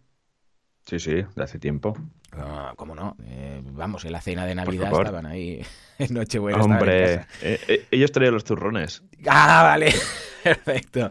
Sí, 0.85 0.99
sí, 0.99 1.13
de 1.13 1.43
hace 1.43 1.59
tiempo. 1.59 1.97
Ah, 2.33 2.73
¿Cómo 2.77 2.95
no? 2.95 3.17
Eh, 3.27 3.61
vamos, 3.63 4.05
en 4.05 4.13
la 4.13 4.21
cena 4.21 4.47
de 4.47 4.55
Navidad 4.55 4.91
estaban 4.93 5.27
ahí 5.27 5.65
en 5.99 6.15
Nochebuena. 6.15 6.63
Hombre, 6.63 7.15
eh, 7.43 7.61
eh, 7.69 7.87
ellos 7.91 8.11
traían 8.11 8.35
los 8.35 8.45
turrones. 8.45 9.03
Ah, 9.27 9.63
vale. 9.63 9.93
Perfecto. 10.43 11.09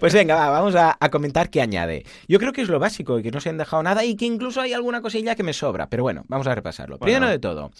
Pues 0.00 0.12
venga, 0.12 0.50
vamos 0.50 0.74
a, 0.74 0.96
comentar 1.10 1.50
qué 1.50 1.60
añade. 1.60 2.04
Yo 2.26 2.40
creo 2.40 2.52
que 2.52 2.62
es 2.62 2.68
lo 2.68 2.80
básico 2.80 3.18
y 3.18 3.22
que 3.22 3.30
no 3.30 3.40
se 3.40 3.50
han 3.50 3.58
dejado 3.58 3.82
nada 3.82 4.04
y 4.04 4.16
que 4.16 4.24
incluso 4.24 4.60
hay 4.60 4.72
alguna 4.72 5.02
cosilla 5.02 5.36
que 5.36 5.44
me 5.44 5.52
sobra. 5.52 5.88
Pero 5.88 6.02
bueno, 6.02 6.24
vamos 6.26 6.48
a 6.48 6.54
repasarlo. 6.54 6.98
Primero 6.98 7.28
de 7.28 7.38
todo, 7.38 7.70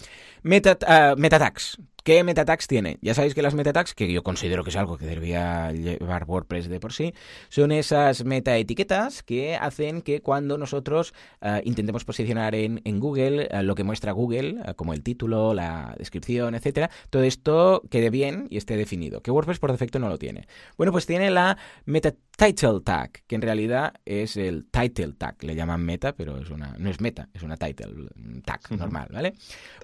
meta, 0.43 0.79
uh, 0.83 1.19
metatags. 1.19 1.79
¿Qué 2.03 2.25
metatags 2.25 2.67
tiene? 2.67 2.99
Ya 3.01 3.15
sabéis 3.15 3.35
que 3.35 3.43
las 3.43 3.55
metatags, 3.55 3.95
que 3.95 4.13
yo 4.13 4.23
considero 4.23 4.65
que 4.65 4.71
es 4.71 4.77
algo 4.77 4.99
que 4.99 5.07
debería 5.07 5.71
llevar 5.71 6.25
WordPress 6.27 6.69
de 6.69 6.81
por 6.81 6.93
sí, 6.93 7.15
son 7.49 7.71
esas 7.71 8.25
metaetiquetas 8.25 9.23
que 9.23 9.55
hacen 9.57 10.03
que 10.03 10.21
cuando 10.21 10.59
nosotros 10.59 11.15
uh, 11.43 11.61
intentemos 11.65 12.05
posicionar 12.05 12.55
en, 12.55 12.81
en 12.85 12.99
Google 12.99 13.49
uh, 13.53 13.63
lo 13.63 13.75
que 13.77 13.85
muestra 13.85 14.13
Google, 14.13 14.61
como 14.75 14.95
el 14.95 15.03
título, 15.03 15.55
la 15.55 15.95
descripción, 15.97 16.55
etcétera, 16.55 16.91
todo 17.11 17.23
esto 17.23 17.83
quede 17.89 18.11
bien 18.11 18.49
y 18.51 18.57
esté 18.57 18.77
definido. 18.77 19.21
Que 19.21 19.31
WordPress 19.31 19.61
por 19.61 19.71
defecto 19.71 19.99
no 19.99 20.09
lo 20.09 20.19
tiene. 20.19 20.49
Bueno, 20.77 20.93
pues 20.93 21.07
tiene 21.07 21.31
la 21.31 21.57
meta 21.85 22.13
title 22.37 22.81
tag, 22.83 23.11
que 23.27 23.35
en 23.35 23.43
realidad 23.43 23.95
es 24.05 24.37
el 24.37 24.67
title 24.71 25.13
tag. 25.13 25.37
Le 25.45 25.55
llaman 25.55 25.83
meta, 25.83 26.15
pero 26.15 26.39
es 26.39 26.51
una, 26.51 26.75
no 26.79 26.91
es 26.91 27.01
meta, 27.01 27.29
es 27.35 27.43
una 27.43 27.57
title 27.57 28.09
tag 28.45 28.61
normal, 28.71 29.09
¿vale? 29.13 29.35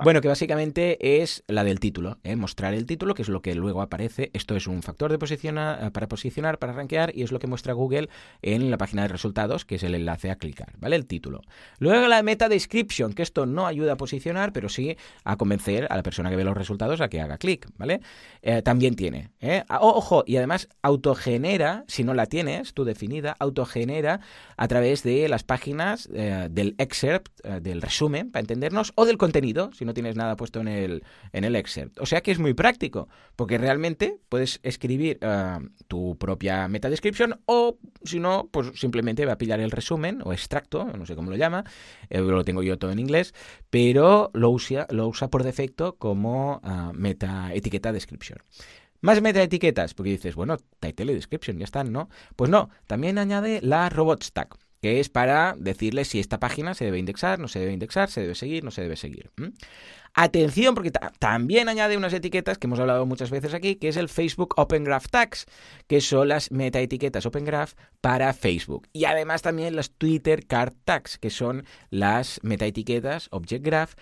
Bueno, 0.02 0.20
que 0.20 0.28
básicamente 0.28 1.22
es 1.22 1.44
la 1.46 1.62
del 1.62 1.78
título, 1.78 2.07
¿eh? 2.24 2.36
mostrar 2.36 2.74
el 2.74 2.86
título, 2.86 3.14
que 3.14 3.22
es 3.22 3.28
lo 3.28 3.42
que 3.42 3.54
luego 3.54 3.82
aparece. 3.82 4.30
Esto 4.32 4.56
es 4.56 4.66
un 4.66 4.82
factor 4.82 5.10
de 5.10 5.18
posicionar, 5.18 5.84
eh, 5.84 5.90
para 5.90 6.08
posicionar, 6.08 6.58
para 6.58 6.72
rankear, 6.72 7.12
y 7.14 7.22
es 7.22 7.32
lo 7.32 7.38
que 7.38 7.46
muestra 7.46 7.72
Google 7.72 8.08
en 8.42 8.70
la 8.70 8.78
página 8.78 9.02
de 9.02 9.08
resultados, 9.08 9.64
que 9.64 9.76
es 9.76 9.82
el 9.82 9.94
enlace 9.94 10.30
a 10.30 10.36
clicar, 10.36 10.72
¿vale? 10.78 10.96
El 10.96 11.06
título. 11.06 11.42
Luego 11.78 12.08
la 12.08 12.22
meta 12.22 12.48
description, 12.48 13.12
que 13.12 13.22
esto 13.22 13.46
no 13.46 13.66
ayuda 13.66 13.92
a 13.92 13.96
posicionar, 13.96 14.52
pero 14.52 14.68
sí 14.68 14.96
a 15.24 15.36
convencer 15.36 15.86
a 15.90 15.96
la 15.96 16.02
persona 16.02 16.30
que 16.30 16.36
ve 16.36 16.44
los 16.44 16.56
resultados 16.56 17.00
a 17.00 17.08
que 17.08 17.20
haga 17.20 17.38
clic, 17.38 17.68
¿vale? 17.76 18.00
Eh, 18.42 18.62
también 18.62 18.94
tiene. 18.96 19.30
ojo, 19.80 20.24
y 20.26 20.36
además 20.36 20.68
autogenera, 20.82 21.84
si 21.88 22.04
no 22.04 22.14
la 22.14 22.26
tienes 22.26 22.74
tú 22.74 22.84
definida, 22.84 23.36
autogenera 23.38 24.20
a 24.56 24.68
través 24.68 25.02
de 25.02 25.28
las 25.28 25.44
páginas 25.44 26.08
del 26.08 26.74
excerpt, 26.78 27.40
del 27.44 27.82
resumen, 27.82 28.30
para 28.30 28.40
entendernos, 28.40 28.92
o 28.94 29.04
del 29.04 29.18
contenido, 29.18 29.70
si 29.72 29.84
no 29.84 29.94
tienes 29.94 30.16
nada 30.16 30.36
puesto 30.36 30.60
en 30.60 30.68
el, 30.68 31.04
en 31.32 31.44
el 31.44 31.56
excerpt. 31.56 31.97
O 32.00 32.06
sea 32.06 32.20
que 32.22 32.30
es 32.30 32.38
muy 32.38 32.54
práctico, 32.54 33.08
porque 33.36 33.58
realmente 33.58 34.18
puedes 34.28 34.60
escribir 34.62 35.18
eh, 35.20 35.58
tu 35.86 36.16
propia 36.18 36.68
meta 36.68 36.90
description 36.90 37.40
o, 37.46 37.78
si 38.04 38.20
no, 38.20 38.48
pues 38.50 38.72
simplemente 38.74 39.26
va 39.26 39.32
a 39.32 39.38
pillar 39.38 39.60
el 39.60 39.70
resumen 39.70 40.20
o 40.24 40.32
extracto, 40.32 40.84
no 40.84 41.06
sé 41.06 41.14
cómo 41.14 41.30
lo 41.30 41.36
llama, 41.36 41.64
lo 42.10 42.44
tengo 42.44 42.62
yo 42.62 42.78
todo 42.78 42.92
en 42.92 42.98
inglés, 42.98 43.34
pero 43.70 44.30
lo 44.34 44.50
usa, 44.50 44.86
lo 44.90 45.08
usa 45.08 45.28
por 45.28 45.42
defecto 45.42 45.96
como 45.96 46.60
meta 46.94 47.52
etiqueta 47.54 47.92
description. 47.92 48.38
Más 49.00 49.22
metaetiquetas, 49.22 49.94
porque 49.94 50.10
dices, 50.10 50.34
bueno, 50.34 50.56
title 50.80 51.12
y 51.12 51.14
description, 51.14 51.58
ya 51.58 51.64
están, 51.64 51.92
¿no? 51.92 52.08
Pues 52.34 52.50
no, 52.50 52.68
también 52.86 53.18
añade 53.18 53.60
la 53.62 53.88
robot 53.88 54.24
stack, 54.24 54.56
que 54.80 55.00
es 55.00 55.08
para 55.08 55.54
decirle 55.58 56.04
si 56.04 56.20
esta 56.20 56.38
página 56.38 56.74
se 56.74 56.84
debe 56.84 56.98
indexar, 56.98 57.38
no 57.38 57.48
se 57.48 57.58
debe 57.58 57.72
indexar, 57.72 58.10
se 58.10 58.20
debe 58.22 58.34
seguir, 58.34 58.64
no 58.64 58.70
se 58.70 58.82
debe 58.82 58.96
seguir. 58.96 59.30
Atención, 60.14 60.74
porque 60.74 60.90
también 60.90 61.68
añade 61.68 61.96
unas 61.96 62.12
etiquetas 62.12 62.58
que 62.58 62.66
hemos 62.66 62.80
hablado 62.80 63.06
muchas 63.06 63.30
veces 63.30 63.54
aquí, 63.54 63.76
que 63.76 63.88
es 63.88 63.96
el 63.96 64.08
Facebook 64.08 64.54
Open 64.56 64.82
Graph 64.84 65.06
Tags, 65.10 65.46
que 65.86 66.00
son 66.00 66.28
las 66.28 66.50
metaetiquetas 66.50 67.26
Open 67.26 67.44
Graph 67.44 67.74
para 68.00 68.32
Facebook. 68.32 68.88
Y 68.92 69.04
además 69.04 69.42
también 69.42 69.76
las 69.76 69.90
Twitter 69.90 70.46
Card 70.46 70.74
Tags, 70.84 71.18
que 71.18 71.30
son 71.30 71.64
las 71.90 72.40
metaetiquetas 72.42 73.28
Object 73.30 73.64
Graph, 73.64 73.94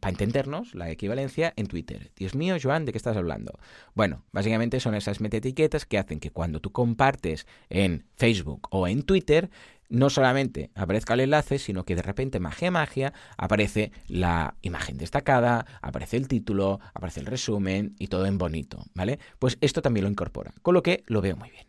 para 0.00 0.10
entendernos, 0.10 0.74
la 0.74 0.90
equivalencia 0.90 1.52
en 1.56 1.66
Twitter. 1.66 2.10
Dios 2.16 2.34
mío, 2.34 2.56
Joan, 2.62 2.84
¿de 2.84 2.92
qué 2.92 2.98
estás 2.98 3.16
hablando? 3.16 3.58
Bueno, 3.94 4.24
básicamente 4.32 4.80
son 4.80 4.94
esas 4.94 5.20
metaetiquetas 5.20 5.86
que 5.86 5.98
hacen 5.98 6.20
que 6.20 6.30
cuando 6.30 6.60
tú 6.60 6.72
compartes 6.72 7.46
en 7.70 8.04
Facebook 8.16 8.68
o 8.70 8.86
en 8.86 9.02
Twitter, 9.02 9.50
no 9.92 10.10
solamente 10.10 10.70
aparezca 10.74 11.14
el 11.14 11.20
enlace, 11.20 11.58
sino 11.58 11.84
que 11.84 11.94
de 11.94 12.02
repente, 12.02 12.40
magia, 12.40 12.70
magia, 12.70 13.12
aparece 13.36 13.92
la 14.08 14.56
imagen 14.62 14.96
destacada, 14.96 15.66
aparece 15.82 16.16
el 16.16 16.28
título, 16.28 16.80
aparece 16.94 17.20
el 17.20 17.26
resumen 17.26 17.94
y 17.98 18.08
todo 18.08 18.26
en 18.26 18.38
bonito, 18.38 18.84
¿vale? 18.94 19.18
Pues 19.38 19.58
esto 19.60 19.82
también 19.82 20.04
lo 20.04 20.10
incorpora, 20.10 20.54
con 20.62 20.74
lo 20.74 20.82
que 20.82 21.04
lo 21.06 21.20
veo 21.20 21.36
muy 21.36 21.50
bien. 21.50 21.66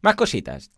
Más 0.00 0.14
cositas. 0.14 0.70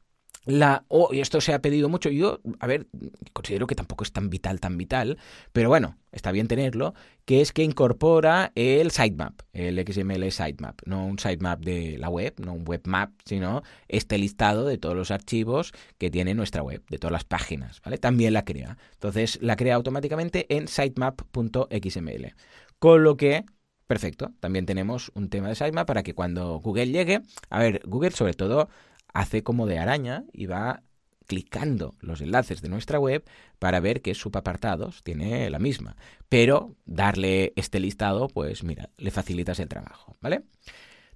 La, 0.45 0.85
oh, 0.89 1.11
y 1.13 1.21
esto 1.21 1.41
se 1.41 1.55
ha 1.55 1.63
pedido 1.63 1.89
mucho. 1.89 2.11
Yo, 2.11 2.41
a 2.59 2.67
ver, 2.67 2.89
considero 3.33 3.67
que 3.69 3.77
tampoco 3.77 4.03
es 4.03 4.13
tan 4.13 4.29
vital, 4.29 4.59
tan 4.59 4.77
vital, 4.77 5.19
pero 5.53 5.69
bueno, 5.69 5.99
está 6.11 6.33
bien 6.33 6.49
tenerlo, 6.49 6.95
que 7.25 7.41
es 7.41 7.53
que 7.53 7.63
incorpora 7.63 8.51
el 8.57 8.91
sitemap, 8.91 9.41
el 9.53 9.79
XML 9.87 10.31
sitemap, 10.33 10.81
no 10.85 11.07
un 11.07 11.19
sitemap 11.21 11.61
de 11.61 11.97
la 11.97 12.09
web, 12.09 12.35
no 12.39 12.55
un 12.55 12.65
webmap, 12.67 13.13
sino 13.25 13.63
este 13.87 14.19
listado 14.19 14.67
de 14.67 14.79
todos 14.79 14.97
los 14.97 15.13
archivos 15.13 15.73
que 15.99 16.11
tiene 16.11 16.35
nuestra 16.35 16.63
web, 16.63 16.83
de 16.91 16.99
todas 16.99 17.13
las 17.13 17.25
páginas, 17.25 17.81
¿vale? 17.85 17.99
También 17.99 18.33
la 18.33 18.45
crea. 18.45 18.79
Entonces, 18.95 19.39
la 19.43 19.55
crea 19.55 19.77
automáticamente 19.77 20.47
en 20.49 20.67
sitemap.xml. 20.67 22.35
Con 22.81 23.05
lo 23.05 23.17
que 23.17 23.45
Perfecto, 23.93 24.33
también 24.41 24.65
tenemos 24.65 25.13
un 25.15 25.29
tema 25.29 25.49
de 25.49 25.55
sitemap 25.55 25.87
para 25.87 26.03
que 26.03 26.15
cuando 26.15 26.59
Google 26.61 26.87
llegue, 26.87 27.21
a 27.51 27.59
ver, 27.59 27.83
Google 27.85 28.13
sobre 28.13 28.33
todo 28.33 28.71
hace 29.13 29.43
como 29.43 29.67
de 29.67 29.79
araña 29.79 30.25
y 30.33 30.47
va 30.47 30.83
clicando 31.27 31.95
los 32.01 32.21
enlaces 32.21 32.63
de 32.63 32.69
nuestra 32.69 32.99
web 32.99 33.25
para 33.59 33.81
ver 33.81 34.03
qué 34.03 34.15
subapartados 34.15 35.03
tiene 35.03 35.49
la 35.51 35.59
misma. 35.59 35.97
Pero 36.29 36.75
darle 36.85 37.53
este 37.57 37.81
listado, 37.81 38.29
pues 38.29 38.65
mira, 38.65 38.91
le 38.99 39.11
facilitas 39.11 39.59
el 39.61 39.69
trabajo, 39.69 40.17
¿vale? 40.21 40.43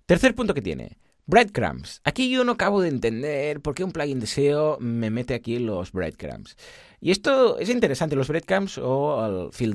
Tercer 0.07 0.35
punto 0.35 0.55
que 0.55 0.63
tiene, 0.63 0.99
breadcrumbs. 1.27 2.01
Aquí 2.05 2.31
yo 2.31 2.45
no 2.45 2.53
acabo 2.53 2.81
de 2.81 2.89
entender 2.89 3.61
por 3.61 3.75
qué 3.75 3.85
un 3.85 3.93
plugin 3.93 4.21
de 4.21 4.27
SEO 4.27 4.79
me 4.81 5.11
mete 5.11 5.35
aquí 5.35 5.59
los 5.59 5.93
breadcrumbs. 5.93 6.57
Y 7.01 7.11
esto 7.11 7.59
es 7.59 7.69
interesante. 7.69 8.17
Los 8.17 8.29
breadcrumbs 8.29 8.79
o 8.79 9.47
el 9.47 9.53
fil 9.53 9.75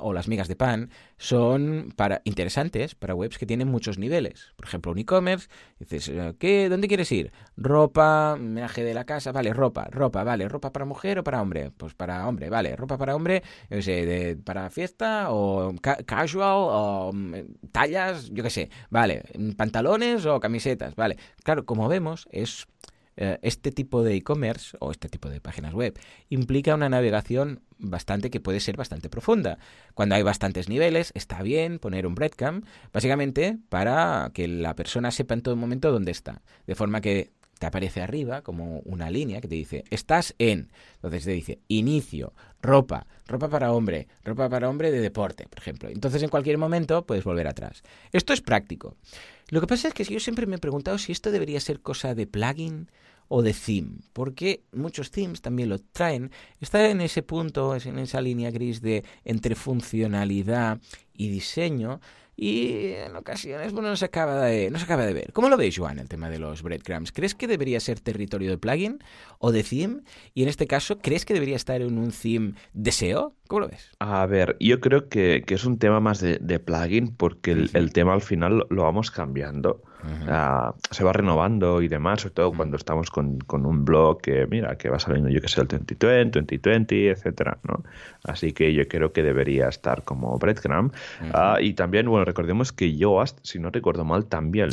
o 0.00 0.12
las 0.12 0.28
migas 0.28 0.48
de 0.48 0.56
pan 0.56 0.90
son 1.18 1.92
para, 1.96 2.20
interesantes 2.24 2.94
para 2.94 3.14
webs 3.14 3.38
que 3.38 3.46
tienen 3.46 3.68
muchos 3.68 3.98
niveles. 3.98 4.52
Por 4.56 4.66
ejemplo, 4.66 4.92
un 4.92 4.98
e-commerce, 4.98 5.48
dices, 5.78 6.08
eh, 6.08 6.34
¿qué, 6.38 6.68
¿dónde 6.68 6.88
quieres 6.88 7.10
ir? 7.12 7.32
Ropa, 7.56 8.36
menaje 8.38 8.82
de 8.82 8.94
la 8.94 9.04
casa, 9.04 9.32
vale, 9.32 9.52
ropa, 9.52 9.88
ropa, 9.90 10.24
vale, 10.24 10.48
ropa 10.48 10.72
para 10.72 10.84
mujer 10.84 11.18
o 11.18 11.24
para 11.24 11.40
hombre, 11.40 11.70
pues 11.76 11.94
para 11.94 12.26
hombre, 12.28 12.50
vale, 12.50 12.76
ropa 12.76 12.98
para 12.98 13.14
hombre, 13.14 13.42
yo 13.70 13.80
sé, 13.82 14.04
de, 14.04 14.36
para 14.36 14.68
fiesta 14.70 15.26
o 15.30 15.74
casual 16.04 16.56
o 16.58 17.10
mm, 17.14 17.34
tallas, 17.72 18.30
yo 18.30 18.42
qué 18.42 18.50
sé, 18.50 18.70
vale, 18.90 19.22
pantalones 19.56 20.26
o 20.26 20.40
camisetas, 20.40 20.94
vale. 20.96 21.16
Claro, 21.42 21.64
como 21.64 21.88
vemos, 21.88 22.28
es 22.30 22.66
este 23.16 23.72
tipo 23.72 24.02
de 24.02 24.14
e-commerce 24.14 24.76
o 24.80 24.90
este 24.90 25.08
tipo 25.08 25.30
de 25.30 25.40
páginas 25.40 25.72
web 25.72 25.98
implica 26.28 26.74
una 26.74 26.88
navegación 26.88 27.62
bastante 27.78 28.30
que 28.30 28.40
puede 28.40 28.60
ser 28.60 28.76
bastante 28.76 29.08
profunda. 29.08 29.58
Cuando 29.94 30.14
hay 30.14 30.22
bastantes 30.22 30.68
niveles, 30.68 31.12
está 31.14 31.42
bien 31.42 31.78
poner 31.78 32.06
un 32.06 32.14
breadcrumb, 32.14 32.64
básicamente 32.92 33.58
para 33.68 34.30
que 34.34 34.48
la 34.48 34.74
persona 34.74 35.10
sepa 35.10 35.34
en 35.34 35.42
todo 35.42 35.56
momento 35.56 35.92
dónde 35.92 36.12
está, 36.12 36.42
de 36.66 36.74
forma 36.74 37.00
que 37.00 37.32
te 37.58 37.66
aparece 37.66 38.02
arriba 38.02 38.42
como 38.42 38.80
una 38.80 39.10
línea 39.10 39.40
que 39.40 39.48
te 39.48 39.54
dice, 39.54 39.84
estás 39.90 40.34
en. 40.38 40.70
Entonces 40.96 41.24
te 41.24 41.30
dice, 41.32 41.58
inicio, 41.68 42.32
ropa, 42.60 43.06
ropa 43.26 43.48
para 43.48 43.72
hombre, 43.72 44.08
ropa 44.24 44.48
para 44.48 44.68
hombre 44.68 44.90
de 44.90 45.00
deporte, 45.00 45.46
por 45.48 45.58
ejemplo. 45.58 45.88
Entonces 45.88 46.22
en 46.22 46.28
cualquier 46.28 46.58
momento 46.58 47.06
puedes 47.06 47.24
volver 47.24 47.48
atrás. 47.48 47.82
Esto 48.12 48.32
es 48.32 48.40
práctico. 48.40 48.96
Lo 49.48 49.60
que 49.60 49.66
pasa 49.66 49.88
es 49.88 49.94
que 49.94 50.04
yo 50.04 50.20
siempre 50.20 50.46
me 50.46 50.56
he 50.56 50.58
preguntado 50.60 50.98
si 50.98 51.12
esto 51.12 51.30
debería 51.30 51.60
ser 51.60 51.80
cosa 51.80 52.14
de 52.14 52.26
plugin 52.26 52.88
o 53.28 53.42
de 53.42 53.54
theme, 53.54 53.98
porque 54.12 54.62
muchos 54.72 55.10
themes 55.10 55.40
también 55.40 55.68
lo 55.68 55.78
traen. 55.78 56.30
Está 56.60 56.88
en 56.88 57.00
ese 57.00 57.22
punto, 57.22 57.74
en 57.76 57.98
esa 57.98 58.20
línea 58.20 58.50
gris 58.50 58.80
de 58.80 59.04
entre 59.24 59.54
funcionalidad 59.54 60.78
y 61.12 61.28
diseño, 61.28 62.00
y 62.36 62.92
en 62.92 63.16
ocasiones, 63.16 63.72
bueno, 63.72 63.88
no 63.88 63.96
se 63.96 64.04
acaba 64.04 64.44
de, 64.44 64.70
no 64.70 64.78
se 64.78 64.84
acaba 64.84 65.06
de 65.06 65.14
ver. 65.14 65.32
¿Cómo 65.32 65.48
lo 65.48 65.56
veis, 65.56 65.78
Joan, 65.78 65.98
el 65.98 66.08
tema 66.08 66.28
de 66.28 66.38
los 66.38 66.62
breadcrumbs? 66.62 67.10
¿Crees 67.10 67.34
que 67.34 67.46
debería 67.46 67.80
ser 67.80 67.98
territorio 68.00 68.50
de 68.50 68.58
plugin 68.58 68.98
o 69.38 69.52
de 69.52 69.62
theme? 69.62 70.02
Y 70.34 70.42
en 70.42 70.50
este 70.50 70.66
caso, 70.66 70.98
¿crees 70.98 71.24
que 71.24 71.32
debería 71.32 71.56
estar 71.56 71.80
en 71.80 71.96
un 71.96 72.10
theme 72.12 72.52
de 72.74 72.92
SEO? 72.92 73.34
¿Cómo 73.48 73.60
lo 73.60 73.68
ves? 73.68 73.90
A 74.00 74.26
ver, 74.26 74.56
yo 74.60 74.80
creo 74.80 75.08
que, 75.08 75.44
es 75.48 75.64
un 75.64 75.78
tema 75.78 76.00
más 76.00 76.20
de, 76.20 76.58
plugin 76.58 77.16
porque 77.16 77.52
el, 77.52 77.92
tema 77.94 78.12
al 78.12 78.22
final 78.22 78.66
lo 78.68 78.82
vamos 78.82 79.10
cambiando. 79.10 79.82
Se 80.90 81.04
va 81.04 81.12
renovando 81.12 81.82
y 81.82 81.88
demás, 81.88 82.22
sobre 82.22 82.34
todo 82.34 82.52
cuando 82.52 82.76
estamos 82.76 83.10
con, 83.10 83.38
un 83.48 83.84
blog 83.84 84.20
que, 84.20 84.46
mira, 84.46 84.76
que 84.76 84.88
va 84.88 84.98
saliendo, 84.98 85.28
yo 85.30 85.40
que 85.40 85.48
sé, 85.48 85.60
el 85.60 85.68
2020, 85.68 86.40
2020, 86.40 87.10
etcétera, 87.10 87.58
¿no? 87.64 87.82
Así 88.24 88.52
que 88.52 88.72
yo 88.72 88.86
creo 88.88 89.12
que 89.12 89.22
debería 89.22 89.68
estar 89.68 90.04
como 90.04 90.38
breadcrumb. 90.38 90.92
Ah, 91.32 91.58
y 91.60 91.74
también, 91.74 92.08
bueno, 92.08 92.24
recordemos 92.24 92.72
que 92.72 92.96
Yoast, 92.96 93.38
si 93.42 93.58
no 93.58 93.70
recuerdo 93.70 94.04
mal, 94.04 94.26
también 94.26 94.70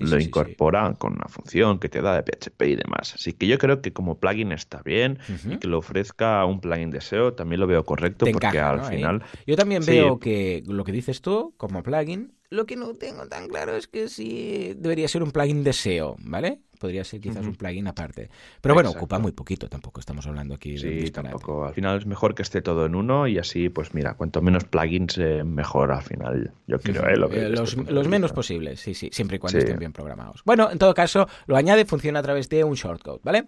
lo, 0.00 0.20
incorpora 0.20 0.94
con 0.94 1.14
una 1.14 1.26
función 1.28 1.78
que 1.78 1.88
te 1.88 2.00
da 2.00 2.20
de 2.20 2.22
PHP 2.22 2.62
y 2.62 2.76
demás. 2.76 3.14
Así 3.14 3.32
que 3.32 3.46
yo 3.46 3.58
creo 3.58 3.80
que 3.80 3.92
como 3.92 4.18
plugin 4.18 4.52
está 4.52 4.82
bien 4.82 5.18
y 5.48 5.56
que 5.58 5.68
lo 5.68 5.78
ofrezca 5.78 6.44
un 6.44 6.60
plugin 6.60 6.90
de 6.90 7.00
SEO 7.00 7.34
también 7.34 7.60
lo 7.60 7.66
veo 7.66 7.84
correcto 7.84 8.26
porque 8.32 8.58
al 8.58 8.84
final... 8.84 9.22
Yo 9.46 9.56
también 9.56 9.84
veo 9.84 10.18
que 10.18 10.62
lo 10.66 10.84
que 10.84 10.92
dices 10.92 11.20
tú 11.20 11.54
como 11.56 11.82
plugin 11.82 12.32
lo 12.50 12.66
que 12.66 12.76
no 12.76 12.94
tengo 12.94 13.26
tan 13.26 13.48
claro 13.48 13.76
es 13.76 13.86
que 13.86 14.08
sí 14.08 14.74
debería 14.76 15.08
ser 15.08 15.22
un 15.22 15.32
plugin 15.32 15.64
de 15.64 15.72
SEO, 15.72 16.16
¿vale? 16.20 16.60
Podría 16.84 17.02
ser 17.02 17.18
quizás 17.18 17.46
un 17.46 17.54
plugin 17.54 17.86
aparte. 17.86 18.28
Pero 18.60 18.74
bueno, 18.74 18.90
ocupa 18.90 19.18
muy 19.18 19.32
poquito, 19.32 19.70
tampoco 19.70 20.00
estamos 20.00 20.26
hablando 20.26 20.52
aquí 20.52 20.76
sí, 20.76 20.86
de 20.86 21.10
tampoco. 21.10 21.64
Al 21.64 21.72
final 21.72 21.96
es 21.96 22.04
mejor 22.04 22.34
que 22.34 22.42
esté 22.42 22.60
todo 22.60 22.84
en 22.84 22.94
uno 22.94 23.26
y 23.26 23.38
así, 23.38 23.70
pues 23.70 23.94
mira, 23.94 24.12
cuanto 24.18 24.42
menos 24.42 24.64
plugins, 24.64 25.16
eh, 25.16 25.44
mejor 25.44 25.92
al 25.92 26.02
final, 26.02 26.52
yo 26.66 26.78
creo, 26.78 27.08
¿eh? 27.08 27.14
eh 27.32 27.48
los, 27.48 28.06
menos 28.06 28.34
posibles, 28.34 28.80
sí, 28.80 28.92
sí, 28.92 29.08
siempre 29.14 29.36
y 29.36 29.40
cuando 29.40 29.60
estén 29.60 29.78
bien 29.78 29.94
programados. 29.94 30.42
Bueno, 30.44 30.70
en 30.70 30.76
todo 30.76 30.92
caso, 30.92 31.26
lo 31.46 31.56
añade, 31.56 31.86
funciona 31.86 32.18
a 32.18 32.22
través 32.22 32.50
de 32.50 32.62
un 32.64 32.74
shortcode, 32.74 33.20
¿vale? 33.22 33.46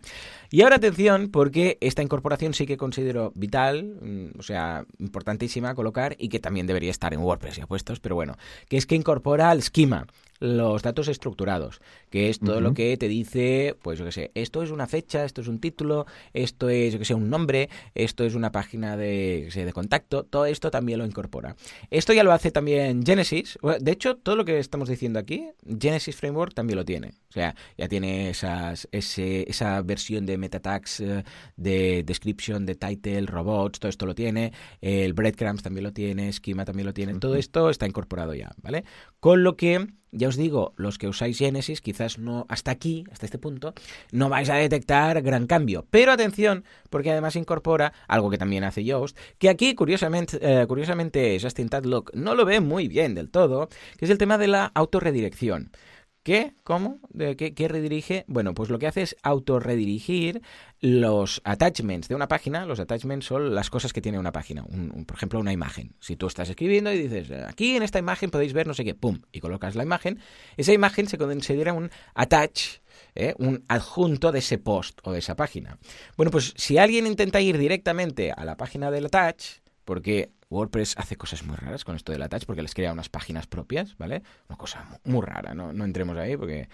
Y 0.51 0.63
ahora 0.63 0.77
atención, 0.77 1.29
porque 1.31 1.77
esta 1.83 2.03
incorporación 2.03 2.55
sí 2.55 2.65
que 2.65 2.79
considero 2.79 3.33
vital, 3.35 3.99
mm, 4.01 4.39
o 4.39 4.43
sea, 4.43 4.87
importantísima 4.99 5.69
a 5.69 5.75
colocar 5.75 6.17
y 6.19 6.31
que 6.31 6.41
también 6.41 6.67
debería 6.67 6.91
estar 6.91 7.13
en 7.13 7.21
WordPress, 7.21 7.57
ya 7.57 7.67
puestos, 7.67 8.01
pero 8.01 8.15
bueno, 8.15 8.39
que 8.67 8.79
es 8.79 8.87
que 8.87 8.95
incorpora 8.95 9.53
el 9.53 9.63
schema 9.63 10.07
los 10.41 10.83
datos 10.83 11.09
estructurados, 11.09 11.81
que 12.11 12.29
es 12.29 12.39
todo 12.39 12.61
lo 12.61 12.75
que 12.75 12.97
te 12.97 13.09
dice, 13.09 13.77
pues 13.83 13.99
yo 13.99 14.05
qué 14.05 14.13
sé, 14.13 14.31
esto 14.35 14.63
es 14.63 14.71
una 14.71 14.87
fecha, 14.87 15.25
esto 15.25 15.41
es 15.41 15.49
un 15.49 15.61
título, 15.61 16.07
esto 16.33 16.69
es, 16.69 16.93
yo 16.93 16.99
que 16.99 17.05
sé, 17.05 17.15
un 17.15 17.31
nombre, 17.31 17.69
esto 17.95 18.25
es 18.25 18.35
una 18.35 18.53
página 18.53 18.97
de, 18.97 19.51
de 19.53 19.73
contacto, 19.73 20.25
todo 20.25 20.47
esto 20.47 20.71
también 20.71 20.99
lo 20.99 21.07
incorpora. 21.07 21.57
Esto 21.91 22.13
ya 22.13 22.25
lo 22.25 22.33
hace 22.33 22.51
también 22.51 23.05
Genesis, 23.05 23.59
de 23.81 23.93
hecho, 23.93 24.17
todo 24.17 24.37
lo 24.37 24.45
que 24.45 24.59
estamos 24.59 24.89
diciendo 24.89 25.19
aquí, 25.19 25.49
Genesis 25.81 26.17
Framework 26.17 26.55
también 26.55 26.77
lo 26.77 26.85
tiene. 26.85 27.09
O 27.29 27.33
sea, 27.33 27.55
ya 27.77 27.89
tiene 27.89 28.31
esas, 28.31 28.89
ese, 28.93 29.49
esa 29.49 29.83
versión 29.83 30.27
de 30.27 30.39
meta 30.39 30.61
tags, 30.61 31.01
eh, 31.01 31.25
de 31.57 32.03
description, 32.05 32.65
de 32.65 32.75
title, 32.75 33.27
robots, 33.27 33.79
todo 33.79 33.91
esto 33.91 34.07
lo 34.07 34.15
tiene, 34.15 34.53
el 34.81 35.13
breadcrumbs 35.13 35.63
también 35.63 35.85
lo 35.85 35.93
tiene, 35.93 36.33
schema 36.33 36.65
también 36.65 36.87
lo 36.87 36.95
tiene, 36.95 37.15
todo 37.19 37.37
esto 37.37 37.71
está 37.71 37.87
incorporado 37.87 38.35
ya, 38.35 38.53
¿vale? 38.63 38.85
Con 39.21 39.43
lo 39.43 39.57
que 39.57 39.87
ya 40.17 40.29
os 40.29 40.37
digo, 40.37 40.73
los 40.77 40.99
que 40.99 41.09
usáis 41.09 41.39
Genesis, 41.39 41.81
quizás 41.81 42.19
no 42.19 42.47
hasta 42.49 42.71
aquí, 42.71 43.05
hasta 43.13 43.27
este 43.27 43.39
punto, 43.39 43.75
no 44.13 44.29
vais 44.29 44.49
a 44.51 44.57
detectar 44.57 45.23
gran 45.23 45.47
cambio. 45.47 45.87
Pero 45.91 46.13
atención, 46.13 46.65
porque 46.91 47.11
además 47.11 47.37
incorpora 47.37 47.93
algo 48.09 48.31
que 48.31 48.39
también 48.39 48.65
hace 48.65 48.85
Yoast, 48.85 49.17
que 49.39 49.49
aquí 49.49 49.75
curiosamente, 49.75 50.39
eh, 50.41 50.67
curiosamente 50.67 51.39
Justin 51.41 51.69
Tadlock 51.69 52.15
no 52.15 52.35
lo 52.35 52.45
ve 52.45 52.61
muy 52.61 52.89
bien 52.89 53.15
del 53.15 53.31
todo, 53.31 53.69
que 53.99 54.05
es 54.05 54.11
el 54.11 54.19
tema 54.19 54.39
de 54.39 54.49
la 54.49 54.73
autorredirección. 54.75 55.71
¿Qué? 56.27 56.55
¿Cómo? 56.65 56.99
¿De 57.11 57.37
qué, 57.37 57.69
redirige? 57.69 58.25
Bueno, 58.27 58.53
pues 58.53 58.69
lo 58.69 58.81
que 58.81 58.89
hace 58.89 59.03
es 59.03 59.15
autorredirigir 59.23 60.43
los 60.81 61.41
attachments 61.45 62.09
de 62.09 62.17
una 62.17 62.27
página. 62.27 62.67
Los 62.67 62.81
attachments 62.81 63.27
son 63.27 63.55
las 63.55 63.71
cosas 63.71 63.93
que 63.93 64.01
tiene 64.01 64.19
una 64.19 64.33
página. 64.33 64.65
por 65.07 65.17
ejemplo, 65.17 65.39
una 65.39 65.53
imagen. 65.53 65.95
Si 66.01 66.17
tú 66.17 66.27
estás 66.27 66.49
escribiendo 66.49 66.93
y 66.93 66.99
dices, 66.99 67.31
aquí 67.47 67.77
en 67.77 67.85
esta 67.85 68.01
imagen 68.01 68.33
podéis 68.33 68.55
ver 68.55 68.67
no 68.67 68.75
sé 68.75 68.85
qué, 68.85 68.97
pum, 68.97 69.21
y 69.31 69.39
colocas 69.39 69.77
la 69.77 69.85
imagen, 69.85 70.19
esa 70.57 70.73
imagen 70.73 71.07
se 71.07 71.17
considera 71.17 71.73
un 71.73 71.93
attach 72.17 72.81
¿eh? 73.15 73.37
un 73.39 73.65
adjunto 73.69 74.33
de 74.33 74.41
ese 74.41 74.59
post 74.59 74.99
o 75.05 75.13
de 75.13 75.21
esa 75.21 75.37
página. 75.37 75.79
Bueno, 76.17 76.33
pues 76.33 76.55
si 76.57 76.77
alguien 76.77 77.07
intenta 77.07 77.41
ir 77.41 77.57
directamente 77.57 78.33
a 78.33 78.45
la 78.45 78.57
página 78.57 78.91
del 78.91 79.07
attach, 79.07 79.61
porque 79.85 80.33
WordPress 80.57 80.95
hace 80.97 81.17
cosas 81.17 81.45
muy 81.45 81.57
raras 81.57 81.85
con 81.85 81.97
esto 81.97 82.13
del 82.13 82.23
attach 82.23 82.45
porque 82.45 82.63
les 82.63 82.75
crea 82.75 82.93
unas 82.93 83.09
páginas 83.09 83.47
propias, 83.47 83.97
¿vale? 83.99 84.23
Una 84.49 84.57
cosa 84.57 85.01
muy 85.05 85.25
rara, 85.25 85.55
no, 85.55 85.73
no 85.73 85.85
entremos 85.85 86.17
ahí 86.17 86.37
porque 86.37 86.69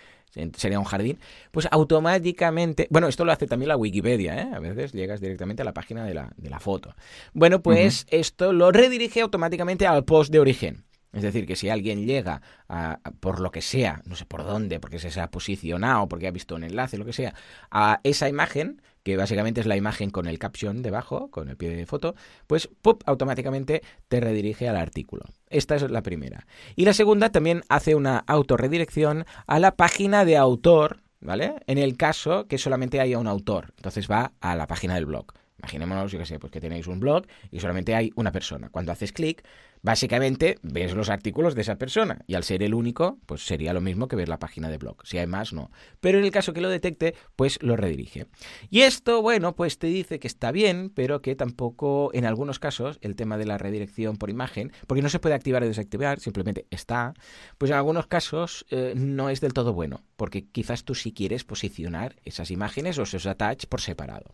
sería 0.57 0.79
un 0.79 0.85
jardín. 0.85 1.19
Pues 1.51 1.69
automáticamente, 1.71 2.87
bueno, 2.91 3.09
esto 3.09 3.25
lo 3.25 3.33
hace 3.33 3.47
también 3.47 3.69
la 3.69 3.77
Wikipedia, 3.77 4.41
¿eh? 4.41 4.49
A 4.55 4.59
veces 4.59 4.93
llegas 4.93 5.21
directamente 5.21 5.63
a 5.63 5.65
la 5.65 5.75
página 5.75 6.05
de 6.05 6.15
la, 6.15 6.33
de 6.37 6.51
la 6.51 6.61
foto. 6.61 6.95
Bueno, 7.33 7.63
pues 7.63 8.07
esto 8.11 8.53
lo 8.53 8.73
redirige 8.73 9.21
automáticamente 9.21 9.87
al 9.87 10.05
post 10.05 10.33
de 10.33 10.41
origen. 10.41 10.85
Es 11.13 11.23
decir, 11.23 11.47
que 11.47 11.57
si 11.57 11.69
alguien 11.69 12.07
llega 12.07 12.41
a, 12.69 12.99
por 13.21 13.41
lo 13.41 13.51
que 13.51 13.61
sea, 13.61 14.01
no 14.07 14.17
sé 14.17 14.25
por 14.25 14.45
dónde, 14.45 14.81
porque 14.81 14.99
se 14.99 15.21
ha 15.21 15.31
posicionado, 15.31 16.09
porque 16.09 16.27
ha 16.27 16.31
visto 16.31 16.55
un 16.55 16.65
enlace, 16.65 16.97
lo 16.97 17.05
que 17.05 17.13
sea, 17.13 17.35
a 17.71 18.01
esa 18.03 18.31
imagen, 18.31 18.81
que 19.03 19.17
básicamente 19.17 19.61
es 19.61 19.67
la 19.67 19.77
imagen 19.77 20.11
con 20.11 20.27
el 20.27 20.39
caption 20.39 20.83
debajo, 20.83 21.31
con 21.31 21.49
el 21.49 21.57
pie 21.57 21.71
de 21.71 21.87
foto, 21.87 22.15
pues 22.47 22.69
¡pop! 22.83 23.03
automáticamente 23.07 23.83
te 24.09 24.21
redirige 24.21 24.69
al 24.69 24.77
artículo. 24.77 25.25
Esta 25.49 25.77
es 25.77 25.91
la 25.91 26.03
primera. 26.03 26.47
Y 26.77 26.85
la 26.85 26.95
segunda 26.95 27.31
también 27.31 27.63
hace 27.69 27.95
una 27.95 28.19
autorredirección 28.19 29.25
a 29.47 29.59
la 29.59 29.77
página 29.77 30.25
de 30.25 30.37
autor, 30.37 31.03
¿vale? 31.21 31.55
En 31.67 31.79
el 31.79 31.97
caso 31.97 32.47
que 32.47 32.59
solamente 32.59 33.01
haya 33.01 33.19
un 33.19 33.27
autor. 33.27 33.73
Entonces 33.77 34.11
va 34.11 34.33
a 34.41 34.57
la 34.57 34.67
página 34.67 34.95
del 34.95 35.07
blog. 35.07 35.33
Imaginémonos, 35.63 36.11
yo 36.11 36.19
que 36.19 36.27
sé, 36.27 36.41
pues 36.41 36.51
que 36.51 36.61
tenéis 36.61 36.89
un 36.89 36.99
blog 36.99 37.25
y 37.53 37.61
solamente 37.61 37.95
hay 37.95 38.11
una 38.17 38.33
persona. 38.33 38.69
Cuando 38.69 38.91
haces 38.91 39.13
clic, 39.13 39.45
básicamente 39.81 40.59
ves 40.63 40.95
los 40.95 41.09
artículos 41.09 41.55
de 41.55 41.63
esa 41.63 41.77
persona 41.77 42.19
y 42.27 42.35
al 42.35 42.43
ser 42.43 42.65
el 42.65 42.75
único, 42.75 43.19
pues 43.27 43.47
sería 43.47 43.73
lo 43.73 43.81
mismo 43.81 44.09
que 44.09 44.17
ver 44.17 44.29
la 44.29 44.41
página 44.41 44.71
de 44.71 44.79
blog. 44.79 44.97
Si 45.05 45.19
hay 45.19 45.27
más, 45.29 45.53
no. 45.53 45.71
Pero 46.01 46.19
en 46.19 46.25
el 46.25 46.33
caso 46.33 46.53
que 46.53 46.61
lo 46.61 46.69
detecte, 46.69 47.15
pues 47.37 47.63
lo 47.63 47.77
redirige. 47.77 48.27
Y 48.71 48.81
esto, 48.81 49.23
bueno, 49.23 49.55
pues 49.55 49.79
te 49.79 49.87
dice 49.87 50.19
que 50.19 50.27
está 50.27 50.51
bien, 50.51 50.91
pero 50.93 51.23
que 51.23 51.37
tampoco 51.37 52.11
en 52.13 52.25
algunos 52.25 52.59
casos 52.59 52.99
el 53.01 53.15
tema 53.15 53.39
de 53.39 53.47
la 53.47 53.57
redirección 53.57 54.17
por 54.17 54.31
imagen, 54.31 54.73
porque 54.89 55.03
no 55.03 55.09
se 55.09 55.21
puede 55.21 55.37
activar 55.37 55.63
o 55.63 55.67
desactivar, 55.67 56.19
simplemente 56.19 56.67
está, 56.71 57.15
pues 57.59 57.71
en 57.71 57.77
algunos 57.77 58.09
casos 58.09 58.67
eh, 58.71 58.95
no 58.97 59.31
es 59.31 59.41
del 59.41 59.53
todo 59.53 59.73
bueno, 59.73 60.03
porque 60.17 60.45
quizás 60.45 60.83
tú 60.83 60.97
sí 60.97 61.13
quieres 61.13 61.45
posicionar 61.45 62.17
esas 62.25 62.51
imágenes 62.51 62.99
o 62.99 63.03
esos 63.03 63.27
attach 63.27 63.67
por 63.67 63.81
separado. 63.81 64.31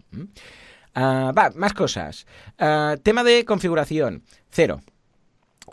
Ah, 0.94 1.32
va, 1.36 1.50
más 1.54 1.72
cosas. 1.72 2.26
Ah, 2.58 2.96
tema 3.02 3.24
de 3.24 3.44
configuración, 3.44 4.22
cero. 4.50 4.80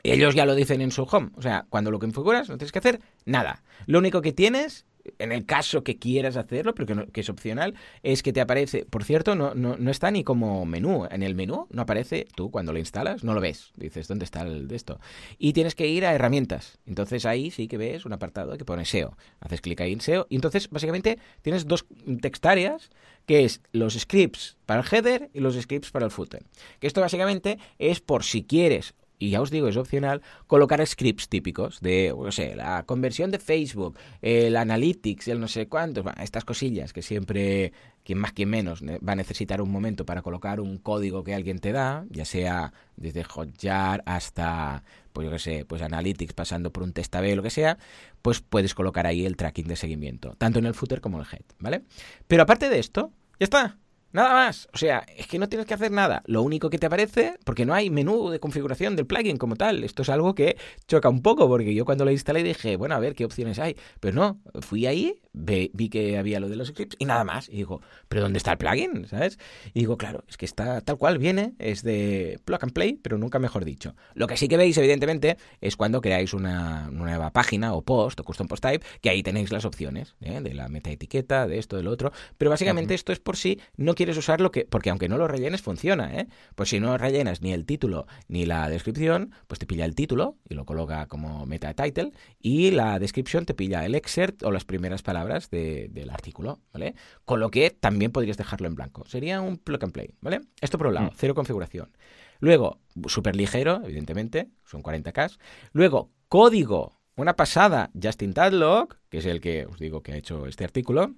Ellos 0.03 0.35
ya 0.35 0.45
lo 0.45 0.55
dicen 0.55 0.81
en 0.81 0.91
su 0.91 1.03
home. 1.03 1.31
O 1.35 1.41
sea, 1.41 1.65
cuando 1.69 1.91
lo 1.91 1.99
configuras 1.99 2.49
no 2.49 2.57
tienes 2.57 2.71
que 2.71 2.79
hacer 2.79 3.01
nada. 3.25 3.63
Lo 3.87 3.99
único 3.99 4.21
que 4.21 4.33
tienes, 4.33 4.85
en 5.19 5.31
el 5.31 5.45
caso 5.45 5.83
que 5.83 5.97
quieras 5.97 6.37
hacerlo, 6.37 6.73
pero 6.75 7.07
que, 7.11 7.21
es 7.21 7.29
opcional, 7.29 7.75
es 8.03 8.23
que 8.23 8.33
te 8.33 8.41
aparece, 8.41 8.85
por 8.85 9.03
cierto, 9.03 9.35
no, 9.35 9.53
no, 9.55 9.77
no, 9.77 9.91
está 9.91 10.11
ni 10.11 10.23
como 10.23 10.65
menú. 10.65 11.07
En 11.09 11.23
el 11.23 11.35
menú 11.35 11.67
no 11.71 11.81
aparece, 11.81 12.27
tú 12.35 12.51
cuando 12.51 12.73
lo 12.73 12.79
instalas 12.79 13.23
no 13.23 13.33
lo 13.33 13.41
ves. 13.41 13.71
Dices, 13.75 14.07
¿dónde 14.07 14.25
está 14.25 14.41
el 14.41 14.67
de 14.67 14.75
esto? 14.75 14.99
Y 15.37 15.53
tienes 15.53 15.75
que 15.75 15.87
ir 15.87 16.05
a 16.05 16.13
herramientas. 16.13 16.79
Entonces 16.85 17.25
ahí 17.25 17.51
sí 17.51 17.67
que 17.67 17.77
ves 17.77 18.05
un 18.05 18.13
apartado 18.13 18.57
que 18.57 18.65
pone 18.65 18.85
SEO. 18.85 19.17
Haces 19.39 19.61
clic 19.61 19.81
ahí 19.81 19.93
en 19.93 20.01
SEO 20.01 20.27
y 20.29 20.35
entonces 20.35 20.69
básicamente 20.69 21.19
tienes 21.41 21.67
dos 21.67 21.85
textarias 22.21 22.89
que 23.25 23.43
es 23.43 23.61
los 23.71 23.95
scripts 23.95 24.57
para 24.65 24.81
el 24.81 24.87
header 24.91 25.29
y 25.33 25.39
los 25.39 25.55
scripts 25.55 25.91
para 25.91 26.05
el 26.05 26.11
footer. 26.11 26.43
Que 26.79 26.87
esto 26.87 27.01
básicamente 27.01 27.57
es 27.79 27.99
por 27.99 28.23
si 28.23 28.43
quieres 28.43 28.93
y 29.19 29.29
ya 29.29 29.41
os 29.41 29.51
digo, 29.51 29.67
es 29.67 29.77
opcional, 29.77 30.21
colocar 30.47 30.85
scripts 30.85 31.29
típicos 31.29 31.79
de, 31.81 32.13
no 32.15 32.31
sé, 32.31 32.55
la 32.55 32.83
conversión 32.83 33.31
de 33.31 33.39
Facebook, 33.39 33.97
el 34.21 34.55
analytics, 34.57 35.27
el 35.27 35.39
no 35.39 35.47
sé 35.47 35.67
cuántos, 35.67 36.05
estas 36.21 36.45
cosillas 36.45 36.93
que 36.93 37.01
siempre, 37.01 37.73
quien 38.03 38.19
más, 38.19 38.33
quien 38.33 38.49
menos, 38.49 38.83
va 38.83 39.13
a 39.13 39.15
necesitar 39.15 39.61
un 39.61 39.71
momento 39.71 40.05
para 40.05 40.21
colocar 40.21 40.59
un 40.59 40.77
código 40.77 41.23
que 41.23 41.33
alguien 41.33 41.59
te 41.59 41.71
da, 41.71 42.05
ya 42.09 42.25
sea 42.25 42.73
desde 42.97 43.23
Hotjar 43.23 44.03
hasta, 44.05 44.83
pues 45.13 45.25
yo 45.25 45.31
qué 45.31 45.39
sé, 45.39 45.65
pues 45.65 45.81
Analytics 45.81 46.33
pasando 46.33 46.71
por 46.71 46.83
un 46.83 46.93
test 46.93 47.15
lo 47.15 47.43
que 47.43 47.49
sea, 47.49 47.77
pues 48.21 48.41
puedes 48.41 48.75
colocar 48.75 49.07
ahí 49.07 49.25
el 49.25 49.37
tracking 49.37 49.67
de 49.67 49.75
seguimiento, 49.75 50.35
tanto 50.37 50.59
en 50.59 50.65
el 50.65 50.73
footer 50.73 51.01
como 51.01 51.17
en 51.17 51.25
el 51.25 51.33
head, 51.33 51.45
¿vale? 51.59 51.83
Pero 52.27 52.43
aparte 52.43 52.69
de 52.69 52.79
esto, 52.79 53.11
ya 53.39 53.43
está. 53.45 53.77
Nada 54.15 54.33
más. 54.33 54.69
O 54.73 54.77
sea, 54.77 55.05
es 55.17 55.27
que 55.27 55.37
no 55.37 55.49
tienes 55.49 55.67
que 55.67 55.73
hacer 55.73 55.91
nada. 55.91 56.23
Lo 56.25 56.41
único 56.41 56.69
que 56.69 56.77
te 56.77 56.85
aparece, 56.85 57.33
porque 57.43 57.65
no 57.65 57.73
hay 57.73 57.89
menú 57.89 58.29
de 58.29 58.39
configuración 58.39 58.95
del 58.95 59.05
plugin 59.05 59.35
como 59.35 59.57
tal. 59.57 59.83
Esto 59.83 60.03
es 60.03 60.09
algo 60.09 60.33
que 60.33 60.55
choca 60.87 61.09
un 61.09 61.21
poco, 61.21 61.49
porque 61.49 61.75
yo 61.75 61.83
cuando 61.83 62.05
lo 62.05 62.11
instalé 62.11 62.41
dije, 62.41 62.77
bueno, 62.77 62.95
a 62.95 62.99
ver 62.99 63.13
qué 63.13 63.25
opciones 63.25 63.59
hay. 63.59 63.75
Pero 63.99 64.15
no, 64.15 64.39
fui 64.61 64.85
ahí, 64.85 65.19
vi 65.33 65.89
que 65.89 66.17
había 66.17 66.39
lo 66.39 66.47
de 66.47 66.55
los 66.55 66.69
scripts 66.69 66.95
y 66.97 67.03
nada 67.03 67.25
más. 67.25 67.49
Y 67.49 67.57
digo, 67.57 67.81
¿pero 68.07 68.21
dónde 68.21 68.37
está 68.37 68.53
el 68.53 68.57
plugin? 68.57 69.05
¿Sabes? 69.09 69.37
Y 69.73 69.81
digo, 69.81 69.97
claro, 69.97 70.23
es 70.29 70.37
que 70.37 70.45
está 70.45 70.79
tal 70.79 70.97
cual 70.97 71.17
viene, 71.17 71.53
es 71.59 71.83
de 71.83 72.39
plug 72.45 72.59
and 72.61 72.71
play, 72.71 72.93
pero 72.93 73.17
nunca 73.17 73.37
mejor 73.37 73.65
dicho. 73.65 73.95
Lo 74.13 74.27
que 74.27 74.37
sí 74.37 74.47
que 74.47 74.55
veis, 74.55 74.77
evidentemente, 74.77 75.35
es 75.59 75.75
cuando 75.75 75.99
creáis 75.99 76.33
una 76.33 76.89
nueva 76.89 77.31
página 77.31 77.73
o 77.73 77.81
post 77.81 78.17
o 78.21 78.23
custom 78.23 78.47
post 78.47 78.63
type, 78.63 78.85
que 79.01 79.09
ahí 79.09 79.23
tenéis 79.23 79.51
las 79.51 79.65
opciones 79.65 80.15
¿eh? 80.21 80.39
de 80.39 80.53
la 80.53 80.69
meta 80.69 80.89
etiqueta, 80.89 81.47
de 81.47 81.57
esto, 81.57 81.75
del 81.75 81.87
otro. 81.87 82.13
Pero 82.37 82.49
básicamente 82.49 82.93
esto 82.93 83.11
es 83.11 83.19
por 83.19 83.35
si 83.35 83.59
no 83.75 83.93
quieres 83.93 84.04
quieres 84.05 84.17
usar 84.19 84.39
lo 84.39 84.51
que, 84.51 84.65
porque 84.65 84.91
aunque 84.91 85.09
no 85.09 85.17
lo 85.17 85.27
rellenes 85.27 85.63
funciona, 85.63 86.13
¿eh? 86.13 86.27
Pues 86.53 86.69
si 86.69 86.79
no 86.79 86.95
rellenas 86.95 87.41
ni 87.41 87.53
el 87.53 87.65
título 87.65 88.05
ni 88.27 88.45
la 88.45 88.69
descripción, 88.69 89.31
pues 89.47 89.57
te 89.57 89.65
pilla 89.65 89.83
el 89.83 89.95
título 89.95 90.37
y 90.47 90.53
lo 90.53 90.63
coloca 90.65 91.07
como 91.07 91.47
meta 91.47 91.73
title 91.73 92.11
y 92.39 92.69
la 92.69 92.99
descripción 92.99 93.47
te 93.47 93.55
pilla 93.55 93.83
el 93.83 93.95
excerpt 93.95 94.43
o 94.43 94.51
las 94.51 94.63
primeras 94.63 95.01
palabras 95.01 95.49
del 95.49 96.09
artículo, 96.11 96.59
¿vale? 96.71 96.93
Con 97.25 97.39
lo 97.39 97.49
que 97.49 97.71
también 97.71 98.11
podrías 98.11 98.37
dejarlo 98.37 98.67
en 98.67 98.75
blanco. 98.75 99.05
Sería 99.07 99.41
un 99.41 99.57
plug 99.57 99.83
and 99.83 99.93
play, 99.93 100.13
¿vale? 100.21 100.41
Esto 100.61 100.77
por 100.77 100.87
un 100.87 100.93
lado, 100.93 101.07
mm. 101.07 101.15
cero 101.15 101.33
configuración. 101.33 101.91
Luego, 102.39 102.79
súper 103.07 103.35
ligero, 103.35 103.81
evidentemente, 103.83 104.49
son 104.65 104.83
40K. 104.83 105.35
Luego, 105.71 106.11
código, 106.27 107.01
una 107.15 107.35
pasada, 107.35 107.89
Justin 107.99 108.35
Tadlock, 108.35 108.97
que 109.09 109.17
es 109.17 109.25
el 109.25 109.41
que 109.41 109.65
os 109.65 109.79
digo 109.79 110.03
que 110.03 110.11
ha 110.11 110.17
hecho 110.17 110.45
este 110.45 110.63
artículo, 110.63 111.15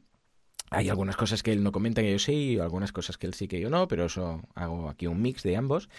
hay 0.69 0.89
algunas 0.89 1.15
cosas 1.15 1.43
que 1.43 1.51
él 1.51 1.63
no 1.63 1.71
comenta 1.71 2.01
que 2.01 2.11
yo 2.11 2.19
sí, 2.19 2.53
y 2.53 2.59
algunas 2.59 2.91
cosas 2.91 3.17
que 3.17 3.27
él 3.27 3.33
sí 3.33 3.47
que 3.47 3.59
yo 3.59 3.69
no, 3.69 3.87
pero 3.87 4.05
eso 4.05 4.41
hago 4.55 4.89
aquí 4.89 5.07
un 5.07 5.21
mix 5.21 5.43
de 5.43 5.55
ambos. 5.55 5.89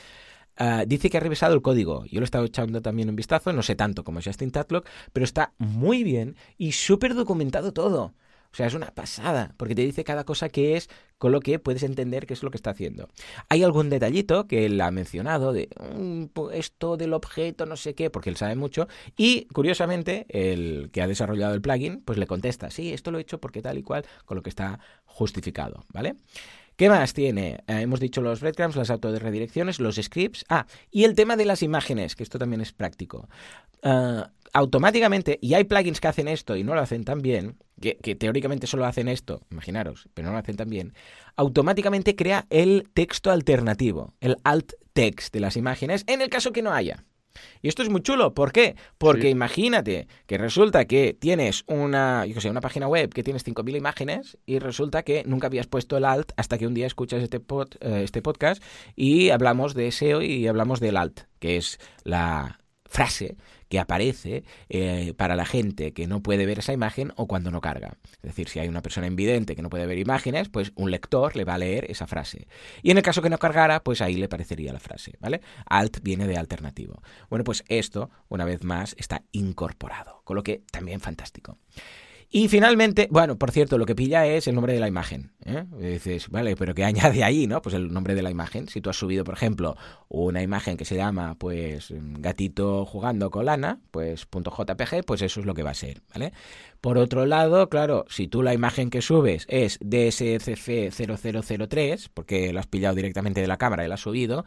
Ah, 0.57 0.85
dice 0.87 1.09
que 1.09 1.17
ha 1.17 1.21
revisado 1.21 1.55
el 1.55 1.63
código. 1.63 2.05
Yo 2.07 2.21
lo 2.21 2.25
he 2.25 2.25
estado 2.25 2.45
echando 2.45 2.83
también 2.83 3.09
un 3.09 3.17
vistazo, 3.17 3.53
no 3.53 3.63
sé 3.63 3.77
tanto 3.77 4.05
como 4.05 4.21
Justin 4.21 4.51
Tatlock, 4.51 4.89
pero 5.13 5.25
está 5.25 5.53
muy 5.59 6.03
bien 6.03 6.37
y 6.57 6.73
súper 6.73 7.15
documentado 7.15 7.73
todo. 7.73 8.15
O 8.53 8.57
sea, 8.57 8.67
es 8.67 8.75
una 8.75 8.93
pasada, 8.95 9.55
porque 9.57 9.75
te 9.75 9.83
dice 9.83 10.05
cada 10.05 10.25
cosa 10.25 10.49
que 10.49 10.77
es, 10.77 10.89
con 11.19 11.33
lo 11.33 11.41
que 11.41 11.59
puedes 11.59 11.83
entender 11.83 12.27
qué 12.27 12.35
es 12.35 12.43
lo 12.43 12.51
que 12.51 12.57
está 12.57 12.71
haciendo. 12.71 13.09
Hay 13.49 13.63
algún 13.63 13.91
detallito 13.91 14.47
que 14.47 14.65
él 14.67 14.81
ha 14.81 14.91
mencionado 14.91 15.53
de 15.53 15.69
mm, 15.97 16.25
esto 16.53 16.97
del 16.97 17.13
objeto, 17.13 17.67
no 17.67 17.77
sé 17.77 17.95
qué, 17.95 18.09
porque 18.11 18.31
él 18.31 18.37
sabe 18.37 18.55
mucho, 18.57 18.89
y 19.17 19.47
curiosamente, 19.47 20.27
el 20.31 20.91
que 20.93 21.03
ha 21.03 21.09
desarrollado 21.09 21.55
el 21.55 21.61
plugin, 21.61 22.01
pues 22.01 22.19
le 22.19 22.27
contesta, 22.27 22.71
sí, 22.71 22.93
esto 22.93 23.11
lo 23.11 23.19
he 23.19 23.23
hecho 23.23 23.39
porque 23.39 23.63
tal 23.63 23.79
y 23.79 23.83
cual, 23.83 24.05
con 24.25 24.37
lo 24.37 24.43
que 24.43 24.51
está 24.51 24.81
justificado, 25.05 25.85
¿vale? 25.93 26.17
¿Qué 26.79 26.89
más 26.89 27.13
tiene? 27.13 27.65
Eh, 27.67 27.81
hemos 27.81 27.99
dicho 27.99 28.21
los 28.21 28.41
breadcrumbs, 28.41 28.77
las 28.77 28.91
autoredirecciones, 28.91 29.81
los 29.81 29.97
scripts. 29.97 30.45
Ah, 30.49 30.65
y 30.93 31.03
el 31.03 31.17
tema 31.17 31.37
de 31.37 31.45
las 31.45 31.65
imágenes, 31.65 32.15
que 32.15 32.23
esto 32.23 32.39
también 32.39 32.61
es 32.61 32.73
práctico. 32.73 33.29
Ah, 33.83 34.31
automáticamente, 34.53 35.41
y 35.43 35.55
hay 35.55 35.65
plugins 35.65 36.01
que 36.01 36.07
hacen 36.07 36.29
esto 36.29 36.55
y 36.55 36.63
no 36.63 36.77
lo 36.77 36.81
hacen 36.81 37.03
tan 37.03 37.21
bien, 37.21 37.57
que, 37.81 38.15
teóricamente 38.15 38.69
solo 38.69 38.87
hacen 38.87 39.09
esto, 39.09 39.43
imaginaros, 39.51 40.09
pero 40.15 40.29
no 40.29 40.35
lo 40.35 40.39
hacen 40.39 40.57
tan 40.57 40.71
bien, 40.71 40.95
automáticamente 41.35 42.15
crea 42.15 42.47
el 42.49 42.89
texto 42.95 43.33
alternativo, 43.33 44.15
el 44.21 44.37
alt 44.45 44.73
text 44.93 45.35
de 45.35 45.41
las 45.41 45.57
imágenes, 45.57 46.05
en 46.07 46.23
el 46.23 46.29
caso 46.29 46.53
que 46.53 46.63
no 46.63 46.73
haya. 46.73 47.05
Y 47.63 47.69
esto 47.69 47.83
es 47.83 47.89
muy 47.89 48.03
chulo, 48.03 48.35
¿por 48.35 48.53
qué? 48.53 48.77
Porque 48.99 49.29
imagínate 49.29 50.09
que 50.27 50.39
resulta 50.39 50.85
que 50.87 51.17
tienes 51.19 51.65
una, 51.67 52.27
yo 52.27 52.41
sé, 52.41 52.51
una 52.51 52.61
página 52.61 52.89
web 52.89 53.13
que 53.13 53.23
tienes 53.23 53.47
5.000 53.47 53.77
imágenes 53.77 54.39
y 54.47 54.59
resulta 54.59 55.03
que 55.03 55.23
nunca 55.25 55.47
habías 55.47 55.67
puesto 55.67 55.97
el 55.97 56.05
alt 56.05 56.33
hasta 56.37 56.59
que 56.59 56.67
un 56.67 56.75
día 56.75 56.87
escuchas 56.87 57.23
este, 57.23 57.39
eh, 57.39 58.01
este 58.05 58.23
podcast 58.23 58.63
y 58.97 59.31
hablamos 59.31 59.75
de 59.75 59.91
SEO 59.91 60.23
y 60.23 60.47
hablamos 60.47 60.81
del 60.81 60.97
alt, 60.97 61.21
que 61.39 61.57
es 61.57 61.79
la 62.05 62.58
frase 62.89 63.37
que 63.69 63.79
aparece 63.79 64.45
eh, 64.71 65.13
para 65.17 65.37
la 65.37 65.45
gente 65.45 65.93
que 65.93 66.07
no 66.07 66.23
puede 66.23 66.47
ver 66.47 66.59
esa 66.59 66.73
imagen 66.73 67.13
o 67.17 67.27
cuando 67.27 67.51
no 67.51 67.61
carga. 67.61 67.99
Es 68.15 68.23
decir, 68.23 68.49
si 68.49 68.59
hay 68.59 68.69
una 68.69 68.83
persona 68.83 69.07
invidente 69.07 69.55
que 69.55 69.63
no 69.63 69.69
puede 69.69 69.87
ver 69.87 69.99
imágenes, 69.99 70.49
pues 70.49 70.73
un 70.75 70.91
lector 70.91 71.37
le 71.37 71.45
va 71.45 71.55
a 71.55 71.59
leer 71.59 71.91
esa 71.91 72.07
frase. 72.07 72.49
Y 72.83 72.91
en 72.91 72.97
el 72.97 73.03
caso 73.03 73.23
que 73.23 73.31
no 73.31 73.39
cargara, 73.39 73.81
pues 73.85 74.01
ahí 74.01 74.17
le 74.17 74.25
aparecería 74.25 74.73
la 74.73 74.81
frase, 74.81 75.13
¿vale? 75.21 75.43
Alt 75.67 76.03
viene 76.03 76.27
de 76.27 76.39
alternativo. 76.39 77.03
Bueno, 77.29 77.45
pues 77.45 77.63
esto, 77.69 78.11
una 78.29 78.45
vez 78.45 78.65
más, 78.65 78.95
está 78.99 79.23
incorporado, 79.33 80.23
con 80.25 80.37
lo 80.37 80.43
que 80.43 80.63
también 80.73 81.01
fantástico. 81.01 81.59
Y 82.31 82.49
finalmente, 82.49 83.09
bueno, 83.11 83.39
por 83.39 83.53
cierto, 83.53 83.79
lo 83.79 83.87
que 83.87 83.95
pilla 83.95 84.27
es 84.27 84.47
el 84.49 84.55
nombre 84.55 84.75
de 84.75 84.81
la 84.81 84.89
imagen. 84.89 85.33
¿eh? 85.47 85.65
dices, 85.79 86.29
vale, 86.29 86.57
pero 86.57 86.75
¿qué 86.75 86.85
añade 86.85 87.25
ahí, 87.25 87.47
no? 87.47 87.63
Pues 87.63 87.75
el 87.75 87.91
nombre 87.91 88.15
de 88.15 88.21
la 88.21 88.31
imagen. 88.31 88.69
Si 88.69 88.83
tú 88.83 88.91
has 88.91 88.97
subido, 88.97 89.25
por 89.25 89.33
ejemplo, 89.35 89.77
una 90.09 90.43
imagen 90.43 90.77
que 90.77 90.85
se 90.85 90.97
llama, 90.97 91.37
pues, 91.37 91.89
gatito 91.91 92.85
jugando 92.85 93.31
con 93.31 93.47
lana, 93.47 93.81
pues, 93.91 94.27
.jpg, 94.31 95.05
pues 95.07 95.23
eso 95.23 95.41
es 95.41 95.47
lo 95.47 95.55
que 95.55 95.63
va 95.63 95.71
a 95.71 95.75
ser, 95.75 96.03
¿vale? 96.13 96.35
Por 96.83 96.99
otro 96.99 97.25
lado, 97.25 97.71
claro, 97.71 98.05
si 98.09 98.29
tú 98.29 98.43
la 98.43 98.53
imagen 98.55 98.91
que 98.91 99.03
subes 99.03 99.47
es 99.49 99.81
DSCC0003, 99.81 102.11
porque 102.13 102.53
lo 102.53 102.61
has 102.61 102.67
pillado 102.67 102.95
directamente 102.95 103.41
de 103.41 103.49
la 103.49 103.57
cámara 103.57 103.85
y 103.85 103.89
la 103.89 103.95
has 103.95 104.01
subido, 104.01 104.45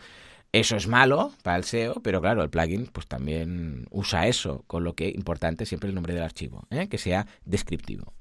eso 0.52 0.76
es 0.76 0.88
malo 0.88 1.32
para 1.44 1.58
el 1.58 1.64
SEO, 1.64 2.02
pero 2.04 2.22
claro, 2.22 2.44
el 2.44 2.50
plugin 2.50 2.88
pues 2.88 3.08
también 3.08 3.88
usa 3.90 4.28
eso, 4.28 4.64
con 4.68 4.84
lo 4.84 4.96
que 4.96 5.10
importante 5.10 5.66
siempre 5.66 5.90
el 5.90 5.96
nombre 5.96 6.14
del 6.14 6.24
archivo, 6.24 6.68
¿eh? 6.70 6.88
que 6.90 6.98
sea 6.98 7.26
descriptivo. 7.46 8.14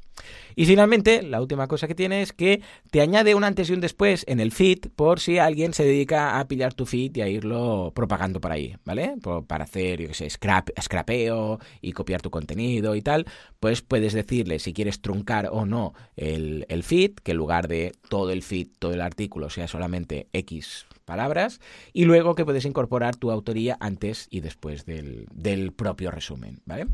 Y 0.55 0.67
finalmente, 0.67 1.23
la 1.23 1.41
última 1.41 1.67
cosa 1.67 1.89
que 1.89 1.95
tiene 1.95 2.23
es 2.23 2.33
que 2.33 2.61
te 2.91 3.01
añade 3.01 3.35
un 3.35 3.43
antes 3.43 3.71
y 3.71 3.73
un 3.73 3.81
después 3.81 4.25
en 4.29 4.39
el 4.39 4.53
feed 4.53 4.91
por 4.95 5.19
si 5.19 5.39
alguien 5.39 5.73
se 5.73 5.85
dedica 5.85 6.39
a 6.39 6.47
pillar 6.47 6.75
tu 6.75 6.87
feed 6.87 7.17
y 7.17 7.23
a 7.23 7.29
irlo 7.29 7.93
propagando 7.95 8.41
por 8.41 8.53
ahí, 8.53 8.77
¿vale? 8.85 9.15
para 9.47 9.65
hacer, 9.65 10.03
yo 10.03 10.09
qué 10.09 10.15
sé, 10.15 10.31
scrap, 10.31 10.69
scrapeo 10.81 11.59
y 11.81 11.93
copiar 11.93 12.21
tu 12.21 12.31
contenido 12.31 12.95
y 12.95 13.03
tal, 13.03 13.27
pues 13.59 13.83
puedes 13.83 14.13
decirle 14.13 14.59
si 14.59 14.73
quieres 14.73 15.01
truncar 15.01 15.49
o 15.51 15.65
no 15.65 15.95
el, 16.17 16.67
el 16.69 16.83
feed, 16.83 17.15
que 17.23 17.31
en 17.31 17.39
lugar 17.39 17.67
de 17.67 17.93
todo 18.09 18.31
el 18.31 18.43
feed, 18.43 18.69
todo 18.79 18.93
el 18.93 19.01
artículo 19.01 19.51
sea 19.51 19.67
solamente 19.69 20.29
X 20.33 20.87
palabras 21.11 21.61
y 21.93 22.05
luego 22.05 22.37
que 22.37 22.45
puedes 22.45 22.65
incorporar 22.65 23.17
tu 23.17 23.33
autoría 23.33 23.77
antes 23.81 24.29
y 24.31 24.41
después 24.41 24.87
del, 24.87 25.27
del 25.35 25.73
propio 25.73 26.13
resumen, 26.13 26.61
¿vale? 26.67 26.87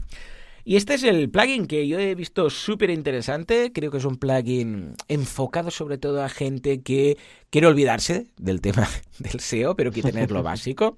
Y 0.64 0.76
este 0.76 0.94
es 0.94 1.02
el 1.02 1.28
plugin 1.28 1.66
que 1.66 1.86
yo 1.86 1.98
he 2.00 2.14
visto 2.14 2.48
súper 2.48 2.88
interesante. 2.88 3.72
Creo 3.72 3.90
que 3.90 3.98
es 3.98 4.04
un 4.06 4.16
plugin 4.16 4.94
enfocado 5.06 5.70
sobre 5.70 5.98
todo 5.98 6.24
a 6.24 6.30
gente 6.30 6.80
que 6.80 7.18
quiere 7.50 7.66
olvidarse 7.66 8.26
del 8.38 8.60
tema 8.62 8.88
del 9.18 9.38
SEO, 9.38 9.76
pero 9.76 9.92
quiere 9.92 10.10
tener 10.10 10.30
lo 10.32 10.42
básico. 10.52 10.96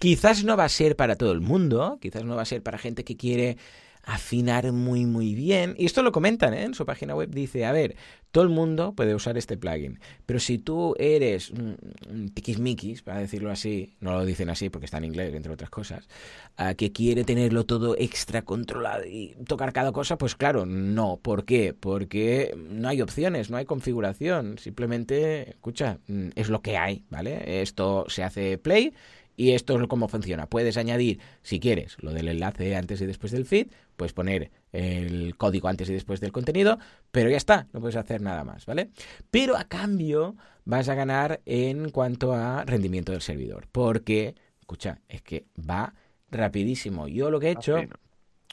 Quizás 0.00 0.44
no 0.44 0.56
va 0.56 0.64
a 0.64 0.68
ser 0.68 0.96
para 0.96 1.14
todo 1.14 1.30
el 1.30 1.40
mundo, 1.40 1.98
quizás 2.02 2.24
no 2.24 2.34
va 2.34 2.42
a 2.42 2.44
ser 2.44 2.62
para 2.62 2.76
gente 2.76 3.04
que 3.04 3.16
quiere 3.16 3.56
afinar 4.08 4.72
muy 4.72 5.04
muy 5.04 5.34
bien. 5.34 5.74
Y 5.78 5.84
esto 5.84 6.02
lo 6.02 6.12
comentan 6.12 6.54
¿eh? 6.54 6.64
en 6.64 6.74
su 6.74 6.84
página 6.86 7.14
web. 7.14 7.30
Dice, 7.30 7.66
a 7.66 7.72
ver, 7.72 7.94
todo 8.30 8.44
el 8.44 8.50
mundo 8.50 8.92
puede 8.94 9.14
usar 9.14 9.38
este 9.38 9.56
plugin, 9.56 10.00
pero 10.26 10.38
si 10.38 10.58
tú 10.58 10.94
eres 10.98 11.50
un, 11.50 12.30
tiquismiquis, 12.34 13.02
para 13.02 13.20
decirlo 13.20 13.50
así, 13.50 13.94
no 14.00 14.12
lo 14.12 14.24
dicen 14.24 14.50
así 14.50 14.70
porque 14.70 14.84
está 14.84 14.98
en 14.98 15.04
inglés, 15.04 15.34
entre 15.34 15.52
otras 15.52 15.70
cosas, 15.70 16.08
que 16.76 16.92
quiere 16.92 17.24
tenerlo 17.24 17.64
todo 17.64 17.96
extra 17.96 18.42
controlado 18.42 19.04
y 19.06 19.36
tocar 19.46 19.72
cada 19.72 19.92
cosa, 19.92 20.18
pues 20.18 20.34
claro, 20.34 20.66
no. 20.66 21.18
¿Por 21.22 21.44
qué? 21.44 21.74
Porque 21.78 22.54
no 22.56 22.88
hay 22.88 23.00
opciones, 23.02 23.50
no 23.50 23.56
hay 23.56 23.64
configuración. 23.64 24.58
Simplemente, 24.58 25.50
escucha, 25.50 25.98
mm, 26.08 26.28
es 26.34 26.48
lo 26.48 26.62
que 26.62 26.76
hay, 26.76 27.04
¿vale? 27.10 27.62
Esto 27.62 28.06
se 28.08 28.22
hace 28.22 28.58
play 28.58 28.92
y 29.36 29.52
esto 29.52 29.80
es 29.80 29.86
cómo 29.86 30.08
funciona. 30.08 30.46
Puedes 30.46 30.76
añadir, 30.76 31.20
si 31.42 31.60
quieres, 31.60 31.96
lo 32.00 32.12
del 32.12 32.28
enlace 32.28 32.74
antes 32.76 33.00
y 33.00 33.06
después 33.06 33.32
del 33.32 33.46
feed, 33.46 33.68
puedes 33.96 34.12
poner 34.12 34.50
el 34.72 35.36
código 35.36 35.68
antes 35.68 35.88
y 35.88 35.92
después 35.92 36.20
del 36.20 36.32
contenido, 36.32 36.78
pero 37.10 37.30
ya 37.30 37.36
está, 37.36 37.66
no 37.72 37.80
puedes 37.80 37.96
hacer 37.96 38.20
nada 38.20 38.44
más, 38.44 38.66
¿vale? 38.66 38.90
Pero 39.30 39.56
a 39.56 39.64
cambio 39.64 40.36
vas 40.64 40.88
a 40.88 40.94
ganar 40.94 41.40
en 41.46 41.90
cuanto 41.90 42.34
a 42.34 42.64
rendimiento 42.64 43.12
del 43.12 43.22
servidor, 43.22 43.66
porque, 43.72 44.34
escucha, 44.60 45.00
es 45.08 45.22
que 45.22 45.46
va 45.58 45.94
rapidísimo. 46.30 47.08
Yo 47.08 47.30
lo 47.30 47.40
que 47.40 47.48
he 47.48 47.52
hecho 47.52 47.78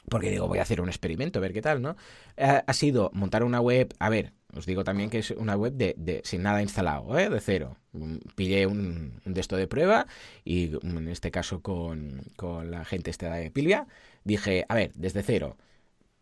porque 0.08 0.30
digo, 0.30 0.46
voy 0.46 0.58
a 0.58 0.62
hacer 0.62 0.80
un 0.80 0.88
experimento, 0.88 1.38
a 1.38 1.42
ver 1.42 1.52
qué 1.52 1.62
tal, 1.62 1.82
¿no? 1.82 1.96
Ha, 2.36 2.72
sido 2.72 3.10
montar 3.12 3.42
una 3.42 3.60
web, 3.60 3.92
a 3.98 4.08
ver, 4.08 4.32
os 4.54 4.66
digo 4.66 4.84
también 4.84 5.10
que 5.10 5.18
es 5.18 5.32
una 5.32 5.56
web 5.56 5.72
de, 5.72 6.20
sin 6.24 6.42
nada 6.42 6.62
instalado, 6.62 7.18
¿eh? 7.18 7.28
de 7.28 7.40
cero. 7.40 7.76
Mm, 7.92 8.16
pillé 8.34 8.66
un, 8.66 9.20
un 9.24 9.34
de 9.34 9.40
esto 9.40 9.56
de 9.56 9.66
prueba 9.66 10.06
y 10.44 10.68
mm, 10.80 10.98
en 10.98 11.08
este 11.08 11.30
caso 11.30 11.60
con, 11.60 12.22
la 12.64 12.84
gente 12.84 13.10
esta 13.10 13.34
de 13.34 13.50
Pilvia, 13.50 13.86
dije, 14.24 14.64
a 14.68 14.74
ver, 14.74 14.92
desde 14.94 15.22
cero, 15.22 15.56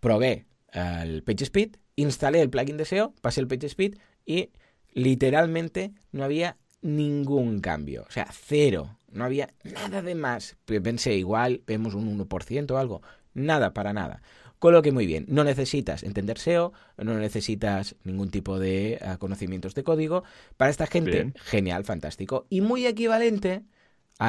probé 0.05 0.45
el 0.75 1.23
PageSpeed, 1.23 1.77
instalé 1.97 2.43
el 2.43 2.51
plugin 2.51 2.77
de 2.77 2.85
SEO, 2.85 3.15
pasé 3.23 3.41
el 3.41 3.49
PageSpeed 3.49 3.97
y 4.27 4.51
literalmente 4.93 5.95
no 6.13 6.25
había 6.25 6.59
ningún 6.83 7.61
cambio, 7.61 8.05
o 8.07 8.13
sea, 8.13 8.29
cero, 8.31 8.99
no 9.11 9.25
había 9.25 9.55
nada 9.65 10.03
de 10.03 10.15
más. 10.15 10.59
Pensé, 10.67 11.15
igual 11.15 11.63
vemos 11.67 11.95
un 11.95 12.19
1% 12.19 12.71
o 12.71 12.77
algo, 12.77 13.01
Nada, 13.33 13.73
para 13.73 13.93
nada. 13.93 14.23
Con 14.59 14.75
lo 14.75 14.83
que 14.83 14.93
muy 14.93 15.07
bien, 15.07 15.25
no 15.29 15.43
necesitas 15.43 16.03
entender 16.05 16.39
SEO, 16.39 16.73
no 16.99 17.19
necesitas 17.19 17.97
ningún 18.05 18.31
tipo 18.31 18.59
de 18.59 18.99
ah, 19.03 19.17
conocimientos 19.19 19.75
de 19.75 19.85
código. 19.85 20.23
Para 20.57 20.71
esta 20.71 20.87
gente, 20.87 21.33
genial, 21.37 21.85
fantástico. 21.85 22.47
Y 22.49 22.61
muy 22.61 22.87
equivalente 22.87 23.65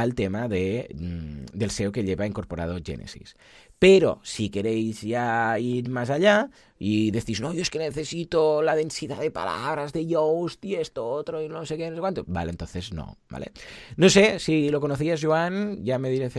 al 0.01 0.15
tema 0.15 0.47
de, 0.47 0.89
mm, 0.93 1.57
del 1.57 1.71
SEO 1.71 1.91
que 1.91 2.03
lleva 2.03 2.25
incorporado 2.25 2.77
Genesis. 2.83 3.35
Pero 3.79 4.19
si 4.23 4.49
queréis 4.49 5.01
ya 5.01 5.57
ir 5.59 5.89
más 5.89 6.09
allá 6.09 6.49
y 6.79 7.11
decís, 7.11 7.41
no, 7.41 7.53
yo 7.53 7.61
es 7.61 7.69
que 7.69 7.79
necesito 7.79 8.61
la 8.61 8.75
densidad 8.75 9.19
de 9.19 9.31
palabras 9.31 9.93
de 9.93 10.05
Yoast 10.05 10.63
y 10.65 10.75
esto 10.75 11.07
otro 11.07 11.41
y 11.41 11.49
no 11.49 11.65
sé 11.65 11.77
qué, 11.77 11.89
no 11.89 11.95
sé 11.95 12.01
cuánto, 12.01 12.23
vale, 12.27 12.51
entonces 12.51 12.93
no, 12.93 13.17
¿vale? 13.29 13.51
No 13.97 14.09
sé 14.09 14.39
si 14.39 14.69
lo 14.69 14.79
conocías, 14.81 15.21
Joan, 15.23 15.83
ya 15.83 15.99
me, 15.99 16.09
dirás, 16.09 16.35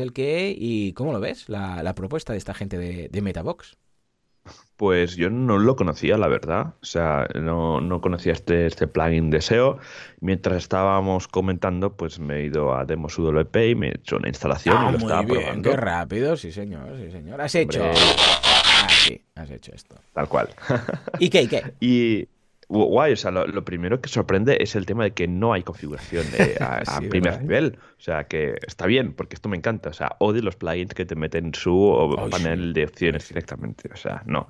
el 0.00 0.12
qué 0.12 0.54
y 0.56 0.92
cómo 0.94 1.12
lo 1.12 1.20
ves, 1.20 1.48
la, 1.48 1.94
propuesta 1.94 2.32
de 2.32 2.38
esta 2.38 2.54
gente 2.54 2.78
de, 2.78 3.08
de 3.10 3.22
Metabox. 3.22 3.76
Pues 4.76 5.14
yo 5.14 5.30
no 5.30 5.58
lo 5.58 5.76
conocía, 5.76 6.16
la 6.18 6.26
verdad. 6.26 6.74
O 6.82 6.84
sea, 6.84 7.28
no, 7.34 7.80
no 7.80 8.00
conocía 8.00 8.32
este, 8.32 8.66
este 8.66 8.88
plugin 8.88 9.30
de 9.30 9.40
SEO. 9.40 9.78
Mientras 10.20 10.56
estábamos 10.56 11.28
comentando, 11.28 11.96
pues 11.96 12.18
me 12.18 12.38
he 12.40 12.44
ido 12.46 12.74
a 12.74 12.84
Demos 12.84 13.16
UWP 13.16 13.56
y 13.68 13.74
me 13.76 13.88
he 13.88 13.94
hecho 13.94 14.16
una 14.16 14.28
instalación 14.28 14.74
y 14.74 14.86
ah, 14.86 14.90
lo 14.90 14.98
estaba 14.98 15.22
bien, 15.22 15.40
probando. 15.40 15.70
Qué 15.70 15.76
rápido, 15.76 16.36
sí 16.36 16.50
señor, 16.50 16.96
sí 16.98 17.12
señor. 17.12 17.40
Has 17.40 17.54
hecho. 17.54 17.84
Ah, 17.84 18.88
sí, 18.88 19.22
has 19.36 19.50
hecho 19.50 19.72
esto. 19.72 19.94
Tal 20.12 20.28
cual. 20.28 20.48
¿Y 21.20 21.30
qué? 21.30 21.42
¿Y 21.42 21.48
qué? 21.48 21.62
Y 21.80 22.28
guay, 22.72 23.12
o 23.12 23.16
sea, 23.16 23.30
lo, 23.30 23.64
primero 23.64 24.00
que 24.00 24.08
sorprende 24.08 24.56
es 24.60 24.74
el 24.76 24.86
tema 24.86 25.04
de 25.04 25.12
que 25.12 25.28
no 25.28 25.52
hay 25.52 25.62
configuración 25.62 26.26
a, 26.60 27.00
primer 27.08 27.42
nivel. 27.42 27.78
O 27.98 28.04
sea, 28.04 28.24
que 28.24 28.56
está 28.66 28.86
bien, 28.86 29.12
porque 29.12 29.34
esto 29.34 29.48
me 29.48 29.56
encanta. 29.56 29.90
O 29.90 29.92
sea, 29.92 30.16
odio 30.18 30.42
los 30.42 30.56
plugins 30.56 30.94
que 30.94 31.04
te 31.04 31.14
meten 31.14 31.54
su 31.54 32.16
panel 32.30 32.72
de 32.72 32.84
opciones 32.84 33.28
directamente. 33.28 33.88
O 33.92 33.96
sea, 33.96 34.22
no, 34.26 34.48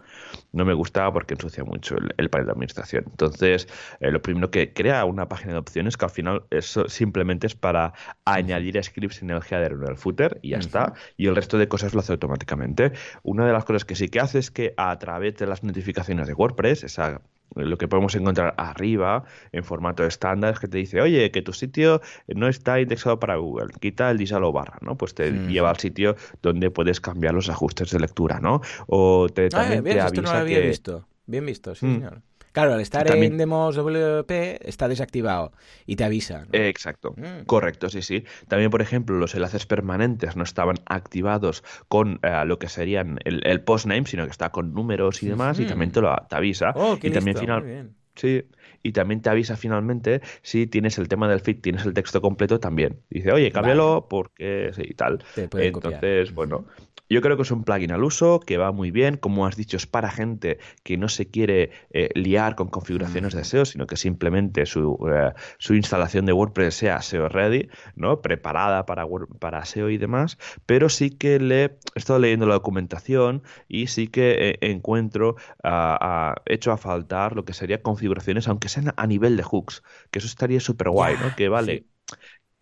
no 0.52 0.64
me 0.64 0.72
gusta 0.72 1.12
porque 1.12 1.34
ensucia 1.34 1.64
mucho 1.64 1.96
el, 2.16 2.30
panel 2.30 2.46
de 2.46 2.52
administración. 2.52 3.04
Entonces, 3.10 3.68
eh, 4.00 4.10
lo 4.10 4.22
primero 4.22 4.50
que 4.50 4.72
crea 4.72 5.04
una 5.04 5.28
página 5.28 5.52
de 5.52 5.58
opciones 5.58 5.96
que 5.96 6.04
al 6.04 6.10
final 6.10 6.44
eso 6.50 6.88
simplemente 6.88 7.46
es 7.46 7.54
para 7.54 7.92
añadir 8.24 8.82
scripts 8.82 9.22
en 9.22 9.30
el 9.30 9.42
header 9.42 9.74
o 9.74 9.82
en 9.82 9.90
el 9.90 9.96
footer 9.96 10.38
y 10.42 10.50
ya 10.50 10.58
está. 10.58 10.94
Y 11.16 11.26
el 11.26 11.36
resto 11.36 11.58
de 11.58 11.68
cosas 11.68 11.92
lo 11.92 12.00
hace 12.00 12.12
automáticamente. 12.12 12.92
Una 13.22 13.46
de 13.46 13.52
las 13.52 13.64
cosas 13.64 13.84
que 13.84 13.96
sí 13.96 14.08
que 14.08 14.20
hace 14.20 14.38
es 14.38 14.50
que 14.50 14.74
a 14.76 14.98
través 14.98 15.36
de 15.36 15.46
las 15.46 15.62
notificaciones 15.62 16.26
de 16.26 16.34
WordPress, 16.34 16.84
esa 16.84 17.20
lo 17.56 17.78
que 17.78 17.88
podemos 17.88 18.14
encontrar 18.14 18.54
arriba 18.56 19.24
en 19.52 19.64
formato 19.64 20.04
estándar 20.04 20.54
es 20.54 20.60
que 20.60 20.68
te 20.68 20.78
dice, 20.78 21.00
oye, 21.00 21.30
que 21.30 21.42
tu 21.42 21.52
sitio 21.52 22.00
no 22.28 22.48
está 22.48 22.80
indexado 22.80 23.18
para 23.18 23.36
Google, 23.36 23.68
quita 23.80 24.10
el 24.10 24.18
disalo 24.18 24.52
barra, 24.52 24.78
¿no? 24.80 24.96
Pues 24.96 25.14
te 25.14 25.30
lleva 25.30 25.70
al 25.70 25.78
sitio 25.78 26.16
donde 26.42 26.70
puedes 26.70 27.00
cambiar 27.00 27.34
los 27.34 27.48
ajustes 27.48 27.90
de 27.90 28.00
lectura, 28.00 28.40
¿no? 28.40 28.60
O 28.86 29.28
te, 29.28 29.48
también 29.48 29.84
te 29.84 30.00
avisa 30.00 30.22
no 30.22 30.32
lo 30.32 30.38
había 30.38 30.60
visto. 30.60 31.06
Bien 31.26 31.46
visto, 31.46 31.74
sí, 31.74 31.86
mm. 31.86 31.94
señor. 31.94 32.22
Claro, 32.52 32.74
al 32.74 32.80
estar 32.80 33.10
en 33.10 33.38
Demos 33.38 33.76
WP 33.76 34.68
está 34.68 34.88
desactivado 34.88 35.52
y 35.86 35.96
te 35.96 36.04
avisa. 36.04 36.46
Exacto, 36.52 37.14
mm. 37.16 37.44
correcto, 37.46 37.88
sí, 37.88 38.02
sí. 38.02 38.24
También, 38.48 38.70
por 38.70 38.82
ejemplo, 38.82 39.16
los 39.16 39.34
enlaces 39.34 39.66
permanentes 39.66 40.36
no 40.36 40.44
estaban 40.44 40.76
activados 40.86 41.64
con 41.88 42.20
eh, 42.22 42.44
lo 42.44 42.58
que 42.58 42.68
serían 42.68 43.18
el, 43.24 43.60
postname, 43.62 44.06
sino 44.06 44.24
que 44.24 44.30
está 44.30 44.50
con 44.50 44.74
números 44.74 45.22
y 45.22 45.28
demás, 45.28 45.58
y 45.58 45.66
también 45.66 45.92
te 45.92 46.00
lo 46.00 46.14
te 46.28 46.36
avisa. 46.36 46.72
Oh, 46.76 46.98
y 47.02 47.10
también 47.10 47.36
final, 47.36 47.90
Sí, 48.14 48.44
y 48.82 48.92
también 48.92 49.20
te 49.20 49.30
avisa 49.30 49.56
finalmente 49.56 50.20
si 50.42 50.66
tienes 50.66 50.98
el 50.98 51.08
tema 51.08 51.28
del 51.28 51.40
feed, 51.40 51.60
tienes 51.60 51.84
el 51.84 51.94
texto 51.94 52.20
completo 52.20 52.60
también. 52.60 53.00
Dice, 53.10 53.32
oye, 53.32 53.50
cámbialo 53.50 54.06
porque 54.08 54.70
sí 54.74 54.82
y 54.84 54.94
tal. 54.94 55.24
Entonces, 55.36 56.34
bueno, 56.34 56.66
yo 57.12 57.20
creo 57.20 57.36
que 57.36 57.42
es 57.42 57.50
un 57.50 57.62
plugin 57.62 57.92
al 57.92 58.04
uso, 58.04 58.40
que 58.40 58.56
va 58.56 58.72
muy 58.72 58.90
bien. 58.90 59.18
Como 59.18 59.46
has 59.46 59.54
dicho, 59.54 59.76
es 59.76 59.86
para 59.86 60.10
gente 60.10 60.58
que 60.82 60.96
no 60.96 61.08
se 61.08 61.30
quiere 61.30 61.70
eh, 61.90 62.08
liar 62.14 62.54
con 62.54 62.68
configuraciones 62.68 63.34
de 63.34 63.44
SEO, 63.44 63.66
sino 63.66 63.86
que 63.86 63.96
simplemente 63.96 64.64
su, 64.64 64.98
eh, 65.12 65.32
su, 65.58 65.74
instalación 65.74 66.24
de 66.24 66.32
WordPress 66.32 66.74
sea 66.74 67.02
SEO 67.02 67.28
ready, 67.28 67.68
¿no? 67.96 68.22
Preparada 68.22 68.86
para, 68.86 69.04
para 69.38 69.64
SEO 69.66 69.90
y 69.90 69.98
demás. 69.98 70.38
Pero 70.64 70.88
sí 70.88 71.10
que 71.10 71.38
le 71.38 71.64
he 71.64 71.78
estado 71.96 72.18
leyendo 72.18 72.46
la 72.46 72.54
documentación 72.54 73.42
y 73.68 73.88
sí 73.88 74.08
que 74.08 74.36
eh, 74.38 74.58
encuentro 74.62 75.36
uh, 75.64 76.32
hecho 76.46 76.72
a 76.72 76.78
faltar 76.78 77.36
lo 77.36 77.44
que 77.44 77.52
sería 77.52 77.82
configuraciones, 77.82 78.48
aunque 78.48 78.70
sean 78.72 78.92
a 78.96 79.06
nivel 79.06 79.36
de 79.36 79.42
hooks, 79.42 79.82
que 80.10 80.18
eso 80.18 80.26
estaría 80.26 80.60
súper 80.60 80.90
guay, 80.90 81.16
¿no? 81.20 81.34
Que 81.36 81.48
vale 81.48 81.86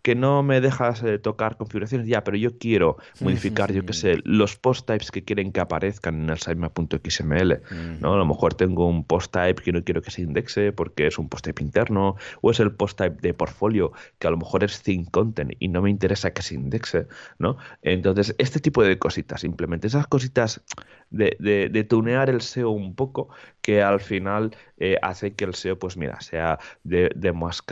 que 0.03 0.15
no 0.15 0.43
me 0.43 0.61
dejas 0.61 1.03
eh, 1.03 1.19
tocar 1.19 1.57
configuraciones, 1.57 2.07
ya, 2.07 2.25
pero 2.25 2.37
yo 2.37 2.59
quiero 2.59 2.97
modificar, 3.21 3.73
yo 3.73 3.85
qué 3.85 3.93
sé, 3.93 4.19
los 4.25 4.57
post 4.57 4.87
types 4.87 5.11
que 5.11 5.25
quieren 5.25 5.53
que 5.53 5.61
aparezcan 5.61 6.23
en 6.23 6.31
el 6.31 6.39
sitemap.xml, 6.39 7.61
¿no? 8.01 8.15
A 8.15 8.17
lo 8.17 8.25
mejor 8.25 8.55
tengo 8.55 8.87
un 8.87 9.05
post 9.05 9.33
type 9.33 9.63
que 9.63 9.73
no 9.73 9.85
quiero 9.85 10.01
que 10.03 10.11
se 10.11 10.23
indexe 10.23 10.73
porque 10.73 11.07
es 11.07 11.19
un 11.19 11.29
post 11.29 11.45
type 11.45 11.63
interno, 11.63 12.17
o 12.41 12.51
es 12.51 12.61
el 12.61 12.73
post 12.73 12.99
type 12.99 13.21
de 13.21 13.35
portfolio 13.35 13.93
que 14.19 14.27
a 14.27 14.31
lo 14.31 14.39
mejor 14.39 14.65
es 14.65 14.83
thin 14.83 15.05
content 15.05 15.53
y 15.59 15.69
no 15.69 15.83
me 15.83 15.91
interesa 15.91 16.33
que 16.33 16.43
se 16.43 16.55
indexe, 16.55 17.07
¿no? 17.39 17.59
Entonces, 17.83 18.35
este 18.39 18.61
tipo 18.61 18.83
de 18.83 18.99
cositas, 18.99 19.43
simplemente 19.43 19.87
esas 19.87 20.07
cositas 20.07 20.63
de, 21.11 21.69
de, 21.71 21.85
tunear 21.85 22.31
el 22.31 22.41
SEO 22.41 22.71
un 22.71 22.95
poco, 22.95 23.29
que 23.61 23.83
al 23.83 24.01
final 24.01 24.57
eh, 24.79 24.97
hace 25.03 25.33
que 25.33 25.45
el 25.45 25.55
SEO, 25.55 25.79
pues 25.79 25.97
mira, 25.97 26.21
sea 26.21 26.59
de, 26.85 27.11
más 27.33 27.63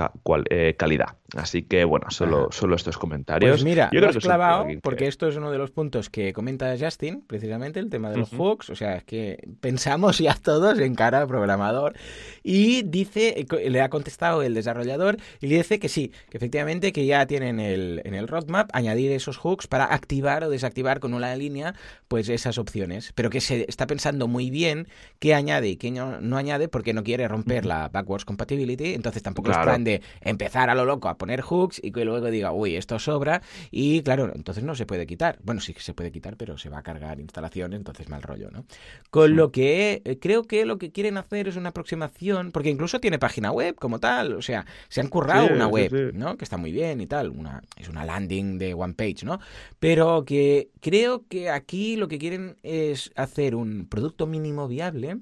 eh, 0.50 0.74
calidad. 0.76 1.16
Así 1.36 1.62
que, 1.62 1.84
bueno, 1.84 2.10
solo, 2.10 2.48
solo 2.50 2.74
estos 2.74 2.98
comentarios. 2.98 3.52
Pues 3.52 3.64
mira, 3.64 3.90
Yo 3.92 4.00
lo 4.00 4.08
has 4.08 4.16
clavado, 4.16 4.66
porque 4.82 5.06
esto 5.06 5.28
es 5.28 5.36
uno 5.36 5.50
de 5.50 5.58
los 5.58 5.70
puntos 5.70 6.10
que 6.10 6.32
comenta 6.32 6.74
Justin, 6.78 7.22
precisamente, 7.26 7.80
el 7.80 7.90
tema 7.90 8.10
de 8.10 8.18
los 8.18 8.30
hooks. 8.30 8.70
O 8.70 8.76
sea, 8.76 8.96
es 8.96 9.04
que 9.04 9.48
pensamos 9.60 10.18
ya 10.18 10.34
todos 10.34 10.78
en 10.78 10.94
cara 10.94 11.20
al 11.20 11.28
programador. 11.28 11.94
Y 12.42 12.82
dice, 12.82 13.46
le 13.66 13.80
ha 13.80 13.90
contestado 13.90 14.42
el 14.42 14.54
desarrollador 14.54 15.18
y 15.40 15.46
le 15.46 15.56
dice 15.56 15.78
que 15.78 15.88
sí, 15.88 16.12
que 16.30 16.38
efectivamente 16.38 16.92
que 16.92 17.06
ya 17.06 17.26
tienen 17.26 17.60
el, 17.60 18.02
en 18.04 18.14
el 18.14 18.26
roadmap 18.26 18.70
añadir 18.72 19.12
esos 19.12 19.36
hooks 19.36 19.66
para 19.66 19.84
activar 19.84 20.44
o 20.44 20.50
desactivar 20.50 21.00
con 21.00 21.14
una 21.14 21.34
línea 21.36 21.74
pues 22.08 22.28
esas 22.28 22.58
opciones. 22.58 23.12
Pero 23.14 23.28
pero 23.28 23.30
que 23.30 23.40
se 23.42 23.66
está 23.68 23.86
pensando 23.86 24.26
muy 24.26 24.48
bien 24.48 24.88
qué 25.18 25.34
añade 25.34 25.76
qué 25.78 25.90
no, 25.90 26.36
añade 26.36 26.68
porque 26.68 26.92
no 26.92 27.02
quiere 27.02 27.26
romper 27.28 27.64
la 27.64 27.88
backwards 27.88 28.24
compatibility, 28.24 28.94
entonces 28.94 29.22
tampoco 29.22 29.50
es 29.50 29.58
plan 29.58 29.84
de 29.84 30.02
empezar 30.20 30.70
a 30.70 30.74
lo 30.74 30.84
loco 30.84 31.08
a 31.08 31.16
poner 31.16 31.40
hooks 31.40 31.80
y 31.82 31.92
que 31.92 32.04
luego 32.04 32.30
diga, 32.30 32.52
uy, 32.52 32.76
esto 32.76 32.98
sobra 32.98 33.42
y 33.70 34.02
claro, 34.02 34.30
entonces 34.34 34.64
no 34.64 34.74
se 34.74 34.86
puede 34.86 35.06
quitar. 35.06 35.38
Bueno, 35.42 35.60
sí 35.60 35.74
que 35.74 35.80
se 35.80 35.94
puede 35.94 36.12
quitar, 36.12 36.36
pero 36.36 36.58
se 36.58 36.68
va 36.68 36.78
a 36.78 36.82
cargar 36.82 37.20
instalaciones, 37.20 37.78
entonces 37.78 38.08
mal 38.08 38.22
rollo, 38.22 38.50
¿no? 38.50 38.64
Con 39.10 39.36
lo 39.36 39.50
que 39.52 40.02
eh, 40.04 40.18
creo 40.18 40.44
que 40.44 40.64
lo 40.64 40.78
que 40.78 40.92
quieren 40.92 41.16
hacer 41.16 41.48
es 41.48 41.56
una 41.56 41.70
aproximación, 41.70 42.52
porque 42.52 42.70
incluso 42.70 43.00
tiene 43.00 43.18
página 43.18 43.52
web 43.52 43.74
como 43.76 44.00
tal, 44.00 44.34
o 44.34 44.42
sea, 44.42 44.66
se 44.88 45.00
han 45.00 45.08
currado 45.08 45.48
una 45.54 45.66
web, 45.66 46.12
¿no? 46.14 46.36
Que 46.36 46.44
está 46.44 46.56
muy 46.56 46.72
bien 46.72 47.00
y 47.00 47.06
tal, 47.06 47.30
una, 47.30 47.62
es 47.76 47.88
una 47.88 48.04
landing 48.04 48.58
de 48.58 48.74
one 48.74 48.94
page, 48.94 49.24
¿no? 49.24 49.40
Pero 49.78 50.24
que 50.24 50.70
creo 50.80 51.24
que 51.28 51.50
aquí 51.50 51.96
lo 51.96 52.08
que 52.08 52.18
quieren 52.18 52.56
es 52.62 53.10
hacer 53.16 53.54
un 53.54 53.86
producto 53.88 54.26
mínimo 54.26 54.68
viable 54.68 55.18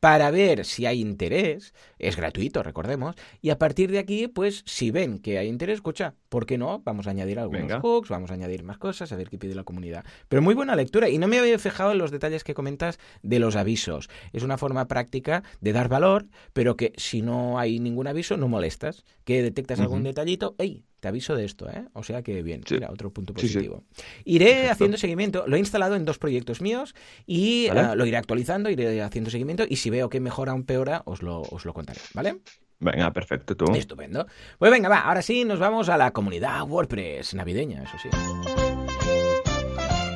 para 0.00 0.30
ver 0.30 0.64
si 0.64 0.86
hay 0.86 1.00
interés, 1.00 1.74
es 1.98 2.16
gratuito, 2.16 2.62
recordemos, 2.62 3.16
y 3.40 3.50
a 3.50 3.58
partir 3.58 3.90
de 3.90 3.98
aquí, 3.98 4.28
pues 4.28 4.62
si 4.66 4.90
ven 4.90 5.18
que 5.18 5.38
hay 5.38 5.48
interés, 5.48 5.76
escucha, 5.76 6.14
¿por 6.36 6.44
qué 6.44 6.58
no? 6.58 6.82
Vamos 6.84 7.06
a 7.06 7.12
añadir 7.12 7.38
algunos 7.38 7.80
hooks, 7.80 8.10
vamos 8.10 8.30
a 8.30 8.34
añadir 8.34 8.62
más 8.62 8.76
cosas, 8.76 9.10
a 9.10 9.16
ver 9.16 9.30
qué 9.30 9.38
pide 9.38 9.54
la 9.54 9.64
comunidad. 9.64 10.04
Pero 10.28 10.42
muy 10.42 10.52
buena 10.52 10.76
lectura, 10.76 11.08
y 11.08 11.16
no 11.16 11.28
me 11.28 11.38
había 11.38 11.58
fijado 11.58 11.92
en 11.92 11.96
los 11.96 12.10
detalles 12.10 12.44
que 12.44 12.52
comentas 12.52 12.98
de 13.22 13.38
los 13.38 13.56
avisos. 13.56 14.10
Es 14.34 14.42
una 14.42 14.58
forma 14.58 14.86
práctica 14.86 15.42
de 15.62 15.72
dar 15.72 15.88
valor, 15.88 16.26
pero 16.52 16.76
que 16.76 16.92
si 16.98 17.22
no 17.22 17.58
hay 17.58 17.80
ningún 17.80 18.06
aviso, 18.06 18.36
no 18.36 18.48
molestas, 18.48 19.06
que 19.24 19.42
detectas 19.42 19.80
algún 19.80 20.02
detallito, 20.02 20.54
¡ey! 20.58 20.84
Te 21.00 21.08
aviso 21.08 21.34
de 21.34 21.46
esto, 21.46 21.70
¿eh? 21.70 21.86
O 21.94 22.02
sea 22.02 22.20
que 22.20 22.42
bien, 22.42 22.60
mira, 22.70 22.90
otro 22.90 23.10
punto 23.10 23.32
positivo. 23.32 23.84
Iré 24.26 24.68
haciendo 24.68 24.98
seguimiento, 24.98 25.44
lo 25.46 25.56
he 25.56 25.58
instalado 25.58 25.94
en 25.94 26.04
dos 26.04 26.18
proyectos 26.18 26.60
míos 26.60 26.94
y 27.26 27.68
ah, 27.68 27.94
lo 27.94 28.04
iré 28.04 28.18
actualizando, 28.18 28.68
iré 28.68 29.00
haciendo 29.00 29.30
seguimiento 29.30 29.64
y 29.66 29.76
si 29.76 29.88
veo 29.88 30.10
que 30.10 30.20
mejora 30.20 30.52
o 30.52 30.56
empeora, 30.56 31.00
os 31.06 31.22
lo, 31.22 31.40
os 31.40 31.64
lo 31.64 31.72
contaré, 31.72 32.00
¿vale? 32.12 32.40
Venga, 32.78 33.10
perfecto, 33.12 33.56
tú. 33.56 33.74
Estupendo. 33.74 34.26
Pues 34.58 34.70
venga, 34.70 34.88
va, 34.88 35.00
ahora 35.00 35.22
sí 35.22 35.44
nos 35.44 35.58
vamos 35.58 35.88
a 35.88 35.96
la 35.96 36.10
comunidad 36.10 36.62
WordPress 36.62 37.34
navideña, 37.34 37.82
eso 37.82 37.96
sí. 37.98 38.08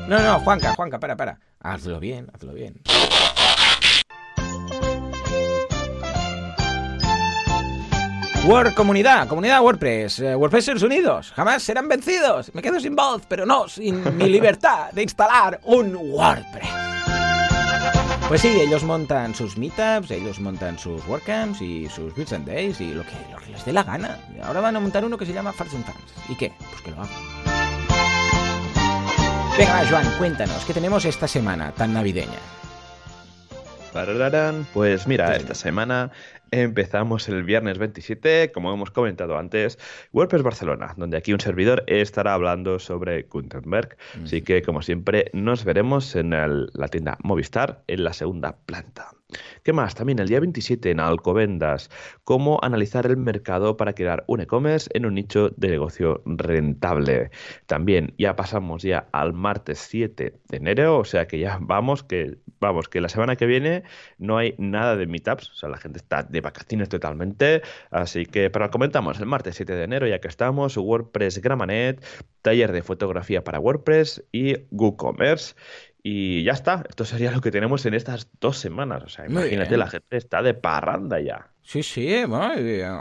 No, 0.08 0.18
no, 0.18 0.40
Juanca, 0.40 0.74
Juanca, 0.74 0.98
para, 0.98 1.16
para. 1.16 1.38
Hazlo 1.60 2.00
bien, 2.00 2.28
hazlo 2.34 2.52
bien. 2.52 2.82
Word 8.46 8.74
Comunidad, 8.74 9.28
comunidad 9.28 9.60
WordPress, 9.60 10.20
eh, 10.20 10.34
WordPressers 10.34 10.82
unidos, 10.82 11.30
jamás 11.36 11.62
serán 11.62 11.88
vencidos. 11.88 12.52
Me 12.54 12.62
quedo 12.62 12.80
sin 12.80 12.96
voz, 12.96 13.22
pero 13.28 13.44
no 13.44 13.68
sin 13.68 14.16
mi 14.16 14.28
libertad 14.28 14.90
de 14.92 15.02
instalar 15.02 15.60
un 15.64 15.94
WordPress. 15.94 16.99
Pues 18.30 18.42
sí, 18.42 18.60
ellos 18.60 18.84
montan 18.84 19.34
sus 19.34 19.58
meetups, 19.58 20.12
ellos 20.12 20.38
montan 20.38 20.78
sus 20.78 21.04
WordCamps 21.08 21.60
y 21.62 21.88
sus 21.88 22.14
Builds 22.14 22.32
and 22.32 22.46
Days 22.46 22.80
y 22.80 22.94
lo 22.94 23.02
que, 23.02 23.10
lo 23.32 23.38
que 23.38 23.50
les 23.50 23.64
dé 23.64 23.72
la 23.72 23.82
gana. 23.82 24.20
Ahora 24.44 24.60
van 24.60 24.76
a 24.76 24.78
montar 24.78 25.04
uno 25.04 25.18
que 25.18 25.26
se 25.26 25.32
llama 25.32 25.52
Fans 25.52 25.74
and 25.74 25.84
Fans. 25.84 25.98
¿Y 26.28 26.36
qué? 26.36 26.52
Pues 26.56 26.80
que 26.80 26.92
lo 26.92 26.98
hagan. 26.98 27.10
Venga, 29.58 29.84
Joan, 29.90 30.06
cuéntanos, 30.16 30.64
¿qué 30.64 30.72
tenemos 30.72 31.04
esta 31.06 31.26
semana 31.26 31.72
tan 31.72 31.92
navideña? 31.92 32.38
Pues 34.72 35.08
mira, 35.08 35.34
esta 35.34 35.56
semana 35.56 36.12
Empezamos 36.52 37.28
el 37.28 37.44
viernes 37.44 37.78
27, 37.78 38.50
como 38.52 38.72
hemos 38.72 38.90
comentado 38.90 39.38
antes, 39.38 39.78
WordPress 40.12 40.42
Barcelona, 40.42 40.94
donde 40.96 41.16
aquí 41.16 41.32
un 41.32 41.40
servidor 41.40 41.84
estará 41.86 42.34
hablando 42.34 42.78
sobre 42.78 43.22
Gutenberg. 43.22 43.96
Así 44.24 44.42
que, 44.42 44.62
como 44.62 44.82
siempre, 44.82 45.30
nos 45.32 45.64
veremos 45.64 46.16
en 46.16 46.30
la 46.30 46.88
tienda 46.88 47.18
Movistar 47.22 47.84
en 47.86 48.04
la 48.04 48.12
segunda 48.12 48.56
planta. 48.66 49.12
¿Qué 49.62 49.72
más? 49.72 49.94
También 49.94 50.18
el 50.18 50.28
día 50.28 50.40
27 50.40 50.90
en 50.90 51.00
Alcobendas, 51.00 51.90
cómo 52.24 52.58
analizar 52.62 53.06
el 53.06 53.16
mercado 53.16 53.76
para 53.76 53.92
crear 53.92 54.24
un 54.26 54.40
e-commerce 54.40 54.90
en 54.94 55.06
un 55.06 55.14
nicho 55.14 55.50
de 55.56 55.68
negocio 55.68 56.22
rentable. 56.26 57.30
También 57.66 58.14
ya 58.18 58.36
pasamos 58.36 58.82
ya 58.82 59.08
al 59.12 59.32
martes 59.32 59.78
7 59.78 60.34
de 60.48 60.56
enero, 60.56 60.98
o 60.98 61.04
sea 61.04 61.26
que 61.26 61.38
ya 61.38 61.58
vamos 61.60 62.02
que 62.02 62.38
vamos 62.60 62.88
que 62.88 63.00
la 63.00 63.08
semana 63.08 63.36
que 63.36 63.46
viene 63.46 63.84
no 64.18 64.36
hay 64.38 64.54
nada 64.58 64.96
de 64.96 65.06
meetups, 65.06 65.50
o 65.50 65.54
sea, 65.54 65.68
la 65.68 65.78
gente 65.78 65.98
está 65.98 66.22
de 66.22 66.40
vacaciones 66.40 66.88
totalmente, 66.88 67.62
así 67.90 68.26
que 68.26 68.50
pero 68.50 68.70
comentamos 68.70 69.18
el 69.20 69.26
martes 69.26 69.56
7 69.56 69.74
de 69.74 69.84
enero 69.84 70.06
ya 70.06 70.20
que 70.20 70.28
estamos 70.28 70.76
WordPress 70.76 71.40
Gramanet, 71.40 72.04
taller 72.42 72.72
de 72.72 72.82
fotografía 72.82 73.44
para 73.44 73.60
WordPress 73.60 74.24
y 74.32 74.56
WooCommerce 74.70 75.54
y 76.02 76.42
ya 76.44 76.52
está, 76.52 76.84
esto 76.88 77.04
sería 77.04 77.30
lo 77.30 77.40
que 77.40 77.50
tenemos 77.50 77.84
en 77.84 77.94
estas 77.94 78.28
dos 78.40 78.58
semanas. 78.58 79.02
O 79.04 79.08
sea, 79.08 79.26
imagínate, 79.26 79.76
la 79.76 79.86
gente 79.86 80.16
está 80.16 80.42
de 80.42 80.54
parranda 80.54 81.20
ya. 81.20 81.50
Sí, 81.62 81.82
sí, 81.82 82.24
bueno, 82.24 82.54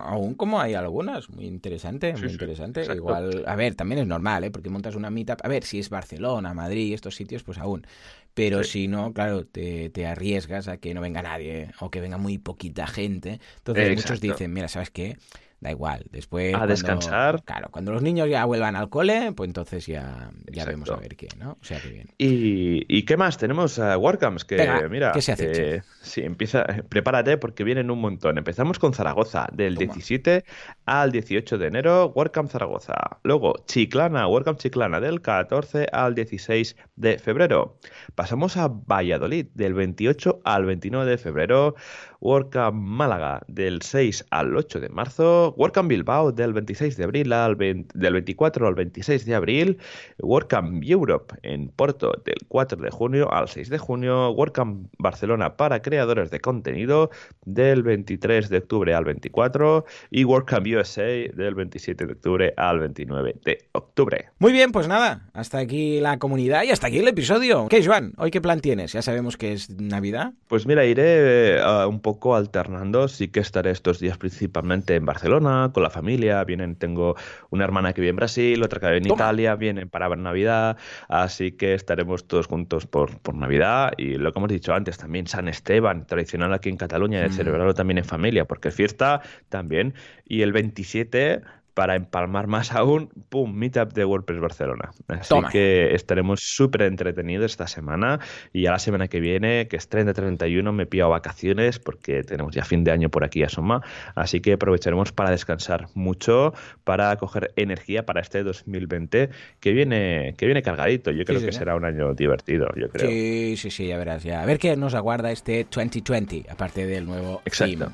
aún 0.03 0.35
como 0.35 0.59
hay 0.59 0.73
algunas, 0.73 1.29
muy 1.29 1.45
interesante, 1.45 2.13
muy 2.13 2.29
interesante. 2.29 2.83
Igual, 2.93 3.45
a 3.47 3.55
ver, 3.55 3.75
también 3.75 4.01
es 4.01 4.07
normal, 4.07 4.43
¿eh? 4.43 4.51
Porque 4.51 4.69
montas 4.69 4.95
una 4.95 5.09
meetup, 5.09 5.39
a 5.43 5.47
ver, 5.47 5.63
si 5.63 5.79
es 5.79 5.89
Barcelona, 5.89 6.53
Madrid, 6.53 6.93
estos 6.93 7.15
sitios, 7.15 7.43
pues 7.43 7.57
aún. 7.57 7.87
Pero 8.33 8.63
si 8.63 8.87
no, 8.87 9.13
claro, 9.13 9.45
te, 9.45 9.89
te, 9.89 10.05
arriesgas 10.05 10.67
a 10.67 10.77
que 10.77 10.93
no 10.93 11.01
venga 11.01 11.21
nadie 11.21 11.71
o 11.79 11.89
que 11.89 12.01
venga 12.01 12.17
muy 12.17 12.37
poquita 12.37 12.85
gente. 12.85 13.39
Entonces 13.57 13.95
muchos 13.95 14.21
dicen, 14.21 14.53
mira, 14.53 14.67
¿sabes 14.67 14.91
qué? 14.91 15.17
Da 15.59 15.71
igual. 15.71 16.05
Después. 16.11 16.55
A 16.55 16.67
descansar. 16.67 17.43
Claro, 17.43 17.69
cuando 17.71 17.91
los 17.91 18.01
niños 18.01 18.29
ya 18.29 18.45
vuelvan 18.45 18.75
al 18.75 18.89
cole, 18.89 19.31
pues 19.33 19.47
entonces 19.47 19.85
ya, 19.85 20.31
ya 20.51 20.65
vemos 20.65 20.89
a 20.89 20.95
ver 20.95 21.15
qué, 21.15 21.27
¿no? 21.37 21.57
O 21.61 21.63
sea, 21.63 21.79
que 21.79 21.89
bien. 21.89 22.07
¿Y, 22.17 22.85
y 22.87 23.03
qué 23.03 23.17
más? 23.17 23.37
Tenemos 23.37 23.79
a 23.79 23.97
WordCamps 23.97 24.45
que, 24.45 24.87
mira. 24.89 25.11
¿Qué 25.11 25.21
se 25.21 25.33
hace? 25.33 25.83
sí, 26.01 26.21
empieza. 26.21 26.65
Prepárate 26.89 27.37
porque 27.37 27.63
vienen 27.63 27.91
un 27.91 27.99
montón. 27.99 28.37
Empezamos 28.37 28.79
con 28.79 28.93
Zaragoza, 28.93 29.47
del 29.51 29.75
17 29.75 30.43
al 30.85 31.11
18 31.11 31.57
de 31.57 31.67
enero, 31.67 32.11
WordCamp 32.15 32.49
Zaragoza. 32.49 33.19
Luego, 33.23 33.55
Chiclana, 33.65 34.27
WordCamp 34.27 34.59
Chiclana, 34.59 34.99
del 34.99 35.21
14 35.21 35.87
al 35.91 36.15
16 36.15 36.75
de 36.95 37.19
febrero. 37.19 37.77
Pasamos 38.15 38.57
a 38.57 38.67
Valladolid, 38.67 39.47
del 39.53 39.73
28 39.73 40.41
al 40.43 40.65
29 40.65 41.09
de 41.11 41.17
febrero. 41.17 41.75
WordCamp 42.21 42.75
Málaga 42.75 43.41
del 43.47 43.81
6 43.81 44.25
al 44.29 44.55
8 44.55 44.79
de 44.79 44.89
marzo, 44.89 45.53
WordCamp 45.57 45.89
Bilbao 45.89 46.31
del 46.31 46.53
26 46.53 46.97
de 46.97 47.03
abril 47.03 47.33
al 47.33 47.57
del 47.57 48.13
24 48.13 48.67
al 48.67 48.75
26 48.75 49.25
de 49.25 49.35
abril, 49.35 49.77
WordCamp 50.19 50.83
Europe 50.83 51.35
en 51.43 51.69
Porto 51.69 52.11
del 52.25 52.37
4 52.47 52.81
de 52.81 52.91
junio 52.91 53.31
al 53.31 53.47
6 53.47 53.69
de 53.69 53.77
junio, 53.77 54.31
WordCamp 54.31 54.87
Barcelona 54.97 55.55
para 55.55 55.81
creadores 55.81 56.31
de 56.31 56.39
contenido 56.39 57.09
del 57.45 57.83
23 57.83 58.49
de 58.49 58.57
octubre 58.57 58.93
al 58.93 59.05
24 59.05 59.85
y 60.11 60.23
WordCamp 60.25 60.67
USA 60.67 61.03
del 61.03 61.55
27 61.55 62.05
de 62.05 62.13
octubre 62.13 62.53
al 62.57 62.79
29 62.79 63.35
de 63.45 63.57
octubre. 63.71 64.29
Muy 64.39 64.51
bien, 64.51 64.71
pues 64.71 64.87
nada, 64.87 65.29
hasta 65.33 65.59
aquí 65.59 65.99
la 65.99 66.19
comunidad 66.19 66.63
y 66.63 66.71
hasta 66.71 66.87
aquí 66.87 66.97
el 66.97 67.07
episodio. 67.07 67.67
¿Qué, 67.69 67.85
Joan? 67.85 68.13
¿Hoy 68.17 68.31
qué 68.31 68.41
plan 68.41 68.59
tienes? 68.59 68.93
Ya 68.93 69.01
sabemos 69.01 69.37
que 69.37 69.53
es 69.53 69.69
Navidad. 69.69 70.33
Pues 70.47 70.65
mira, 70.65 70.85
iré 70.85 71.57
eh, 71.57 71.85
un 71.87 72.01
poco 72.01 72.08
poco 72.09 72.35
alternando. 72.35 73.07
Sí 73.07 73.27
que 73.27 73.39
estaré 73.39 73.69
estos 73.69 73.99
días 73.99 74.17
principalmente 74.17 74.95
en 74.95 75.05
Barcelona, 75.05 75.69
con 75.71 75.83
la 75.83 75.91
familia. 75.91 76.43
Vienen, 76.43 76.75
tengo 76.75 77.15
una 77.51 77.65
hermana 77.65 77.93
que 77.93 78.01
vive 78.01 78.09
en 78.09 78.15
Brasil, 78.15 78.63
otra 78.63 78.79
que 78.79 78.87
vive 78.87 78.97
en 78.97 79.13
Italia, 79.13 79.53
vienen 79.55 79.89
para 79.89 80.07
ver 80.07 80.17
Navidad. 80.17 80.77
Así 81.07 81.51
que 81.51 81.75
estaremos 81.75 82.27
todos 82.27 82.47
juntos 82.47 82.87
por, 82.87 83.19
por 83.19 83.35
Navidad. 83.35 83.93
Y 83.97 84.17
lo 84.17 84.33
que 84.33 84.39
hemos 84.39 84.49
dicho 84.49 84.73
antes, 84.73 84.97
también 84.97 85.27
San 85.27 85.47
Esteban, 85.47 86.07
tradicional 86.07 86.51
aquí 86.51 86.69
en 86.69 86.77
Cataluña, 86.77 87.21
de 87.21 87.29
mm. 87.29 87.33
celebrarlo 87.33 87.75
también 87.75 87.99
en 87.99 88.05
familia, 88.05 88.45
porque 88.45 88.69
es 88.69 88.75
fiesta 88.75 89.21
también. 89.49 89.93
Y 90.25 90.41
el 90.41 90.51
27 90.51 91.43
para 91.79 91.95
empalmar 91.95 92.47
más 92.47 92.71
aún, 92.75 93.07
¡pum! 93.29 93.53
Meetup 93.53 93.93
de 93.93 94.03
WordPress 94.03 94.41
Barcelona. 94.41 94.91
Así 95.07 95.33
que 95.49 95.95
estaremos 95.95 96.41
súper 96.41 96.81
entretenidos 96.81 97.51
esta 97.51 97.67
semana 97.67 98.19
y 98.51 98.63
ya 98.63 98.71
la 98.71 98.79
semana 98.79 99.07
que 99.07 99.21
viene, 99.21 99.69
que 99.69 99.77
es 99.77 99.89
30-31, 99.89 100.73
me 100.73 100.85
pido 100.85 101.07
vacaciones 101.07 101.79
porque 101.79 102.23
tenemos 102.23 102.53
ya 102.53 102.65
fin 102.65 102.83
de 102.83 102.91
año 102.91 103.07
por 103.07 103.23
aquí 103.23 103.43
a 103.43 103.47
Soma. 103.47 103.81
Así 104.13 104.41
que 104.41 104.51
aprovecharemos 104.51 105.13
para 105.13 105.31
descansar 105.31 105.87
mucho, 105.93 106.53
para 106.83 107.15
coger 107.15 107.53
energía 107.55 108.05
para 108.05 108.19
este 108.19 108.43
2020 108.43 109.29
que 109.61 109.71
viene, 109.71 110.33
que 110.37 110.47
viene 110.47 110.61
cargadito. 110.61 111.11
Yo 111.11 111.23
creo 111.23 111.39
que 111.39 111.53
será 111.53 111.77
un 111.77 111.85
año 111.85 112.13
divertido, 112.13 112.67
yo 112.75 112.89
creo. 112.89 113.09
Sí, 113.09 113.55
sí, 113.55 113.71
sí, 113.71 113.87
ya 113.87 113.97
verás. 113.97 114.23
Ya. 114.23 114.41
A 114.41 114.45
ver 114.45 114.59
qué 114.59 114.75
nos 114.75 114.95
aguarda 114.95 115.31
este 115.31 115.65
2020, 115.73 116.47
aparte 116.49 116.85
del 116.85 117.05
nuevo 117.05 117.41
Exacto. 117.45 117.89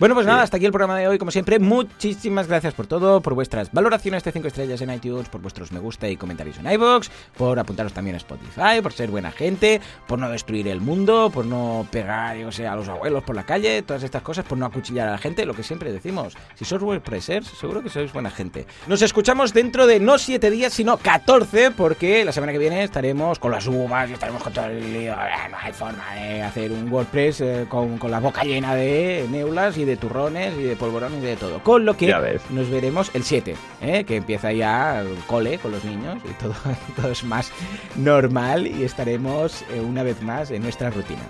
Bueno, 0.00 0.14
pues 0.14 0.26
nada, 0.26 0.40
hasta 0.40 0.56
aquí 0.56 0.64
el 0.64 0.72
programa 0.72 0.98
de 0.98 1.08
hoy. 1.08 1.18
Como 1.18 1.30
siempre, 1.30 1.58
muchísimas 1.58 2.46
gracias 2.46 2.72
por 2.72 2.86
todo, 2.86 3.20
por 3.20 3.34
vuestras 3.34 3.70
valoraciones 3.70 4.24
de 4.24 4.32
5 4.32 4.48
estrellas 4.48 4.80
en 4.80 4.90
iTunes, 4.94 5.28
por 5.28 5.42
vuestros 5.42 5.72
me 5.72 5.78
gusta 5.78 6.08
y 6.08 6.16
comentarios 6.16 6.56
en 6.56 6.72
iVoox, 6.72 7.10
por 7.36 7.58
apuntaros 7.58 7.92
también 7.92 8.14
a 8.14 8.16
Spotify, 8.16 8.80
por 8.82 8.94
ser 8.94 9.10
buena 9.10 9.30
gente, 9.30 9.78
por 10.08 10.18
no 10.18 10.30
destruir 10.30 10.68
el 10.68 10.80
mundo, 10.80 11.30
por 11.30 11.44
no 11.44 11.86
pegar, 11.90 12.34
yo 12.38 12.50
sé, 12.50 12.66
a 12.66 12.76
los 12.76 12.88
abuelos 12.88 13.24
por 13.24 13.36
la 13.36 13.44
calle, 13.44 13.82
todas 13.82 14.02
estas 14.02 14.22
cosas, 14.22 14.46
por 14.46 14.56
no 14.56 14.64
acuchillar 14.64 15.06
a 15.06 15.10
la 15.10 15.18
gente, 15.18 15.44
lo 15.44 15.52
que 15.52 15.62
siempre 15.62 15.92
decimos. 15.92 16.34
Si 16.54 16.64
sois 16.64 16.80
WordPressers, 16.80 17.48
seguro 17.48 17.82
que 17.82 17.90
sois 17.90 18.10
buena 18.10 18.30
gente. 18.30 18.66
Nos 18.86 19.02
escuchamos 19.02 19.52
dentro 19.52 19.86
de 19.86 20.00
no 20.00 20.16
7 20.16 20.50
días, 20.50 20.72
sino 20.72 20.96
14, 20.96 21.72
porque 21.72 22.24
la 22.24 22.32
semana 22.32 22.52
que 22.52 22.58
viene 22.58 22.84
estaremos 22.84 23.38
con 23.38 23.50
las 23.50 23.66
uvas 23.66 24.08
y 24.08 24.14
estaremos 24.14 24.42
con 24.42 24.54
todo 24.54 24.64
el 24.64 24.94
lío. 24.94 25.14
No 25.14 25.56
hay 25.60 25.72
forma 25.74 26.14
de 26.14 26.42
hacer 26.42 26.72
un 26.72 26.90
WordPress 26.90 27.40
eh, 27.42 27.66
con, 27.68 27.98
con 27.98 28.10
la 28.10 28.20
boca 28.20 28.44
llena 28.44 28.74
de 28.74 29.26
neulas 29.30 29.76
y 29.76 29.84
de 29.84 29.89
turrones 29.96 30.54
y 30.58 30.62
de 30.62 30.76
polvorones 30.76 31.22
y 31.22 31.26
de 31.26 31.36
todo. 31.36 31.62
Con 31.62 31.84
lo 31.84 31.96
que 31.96 32.14
nos 32.50 32.70
veremos 32.70 33.10
el 33.14 33.24
7, 33.24 33.54
¿eh? 33.82 34.04
que 34.04 34.16
empieza 34.16 34.52
ya 34.52 35.00
el 35.00 35.14
cole 35.26 35.58
con 35.58 35.72
los 35.72 35.84
niños 35.84 36.18
y 36.28 36.32
todo, 36.34 36.54
todo 36.96 37.10
es 37.10 37.24
más 37.24 37.50
normal 37.96 38.66
y 38.66 38.84
estaremos 38.84 39.62
eh, 39.70 39.80
una 39.80 40.02
vez 40.02 40.22
más 40.22 40.50
en 40.50 40.62
nuestra 40.62 40.90
rutina. 40.90 41.22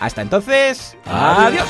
Hasta 0.00 0.22
entonces, 0.22 0.96
adiós. 1.04 1.68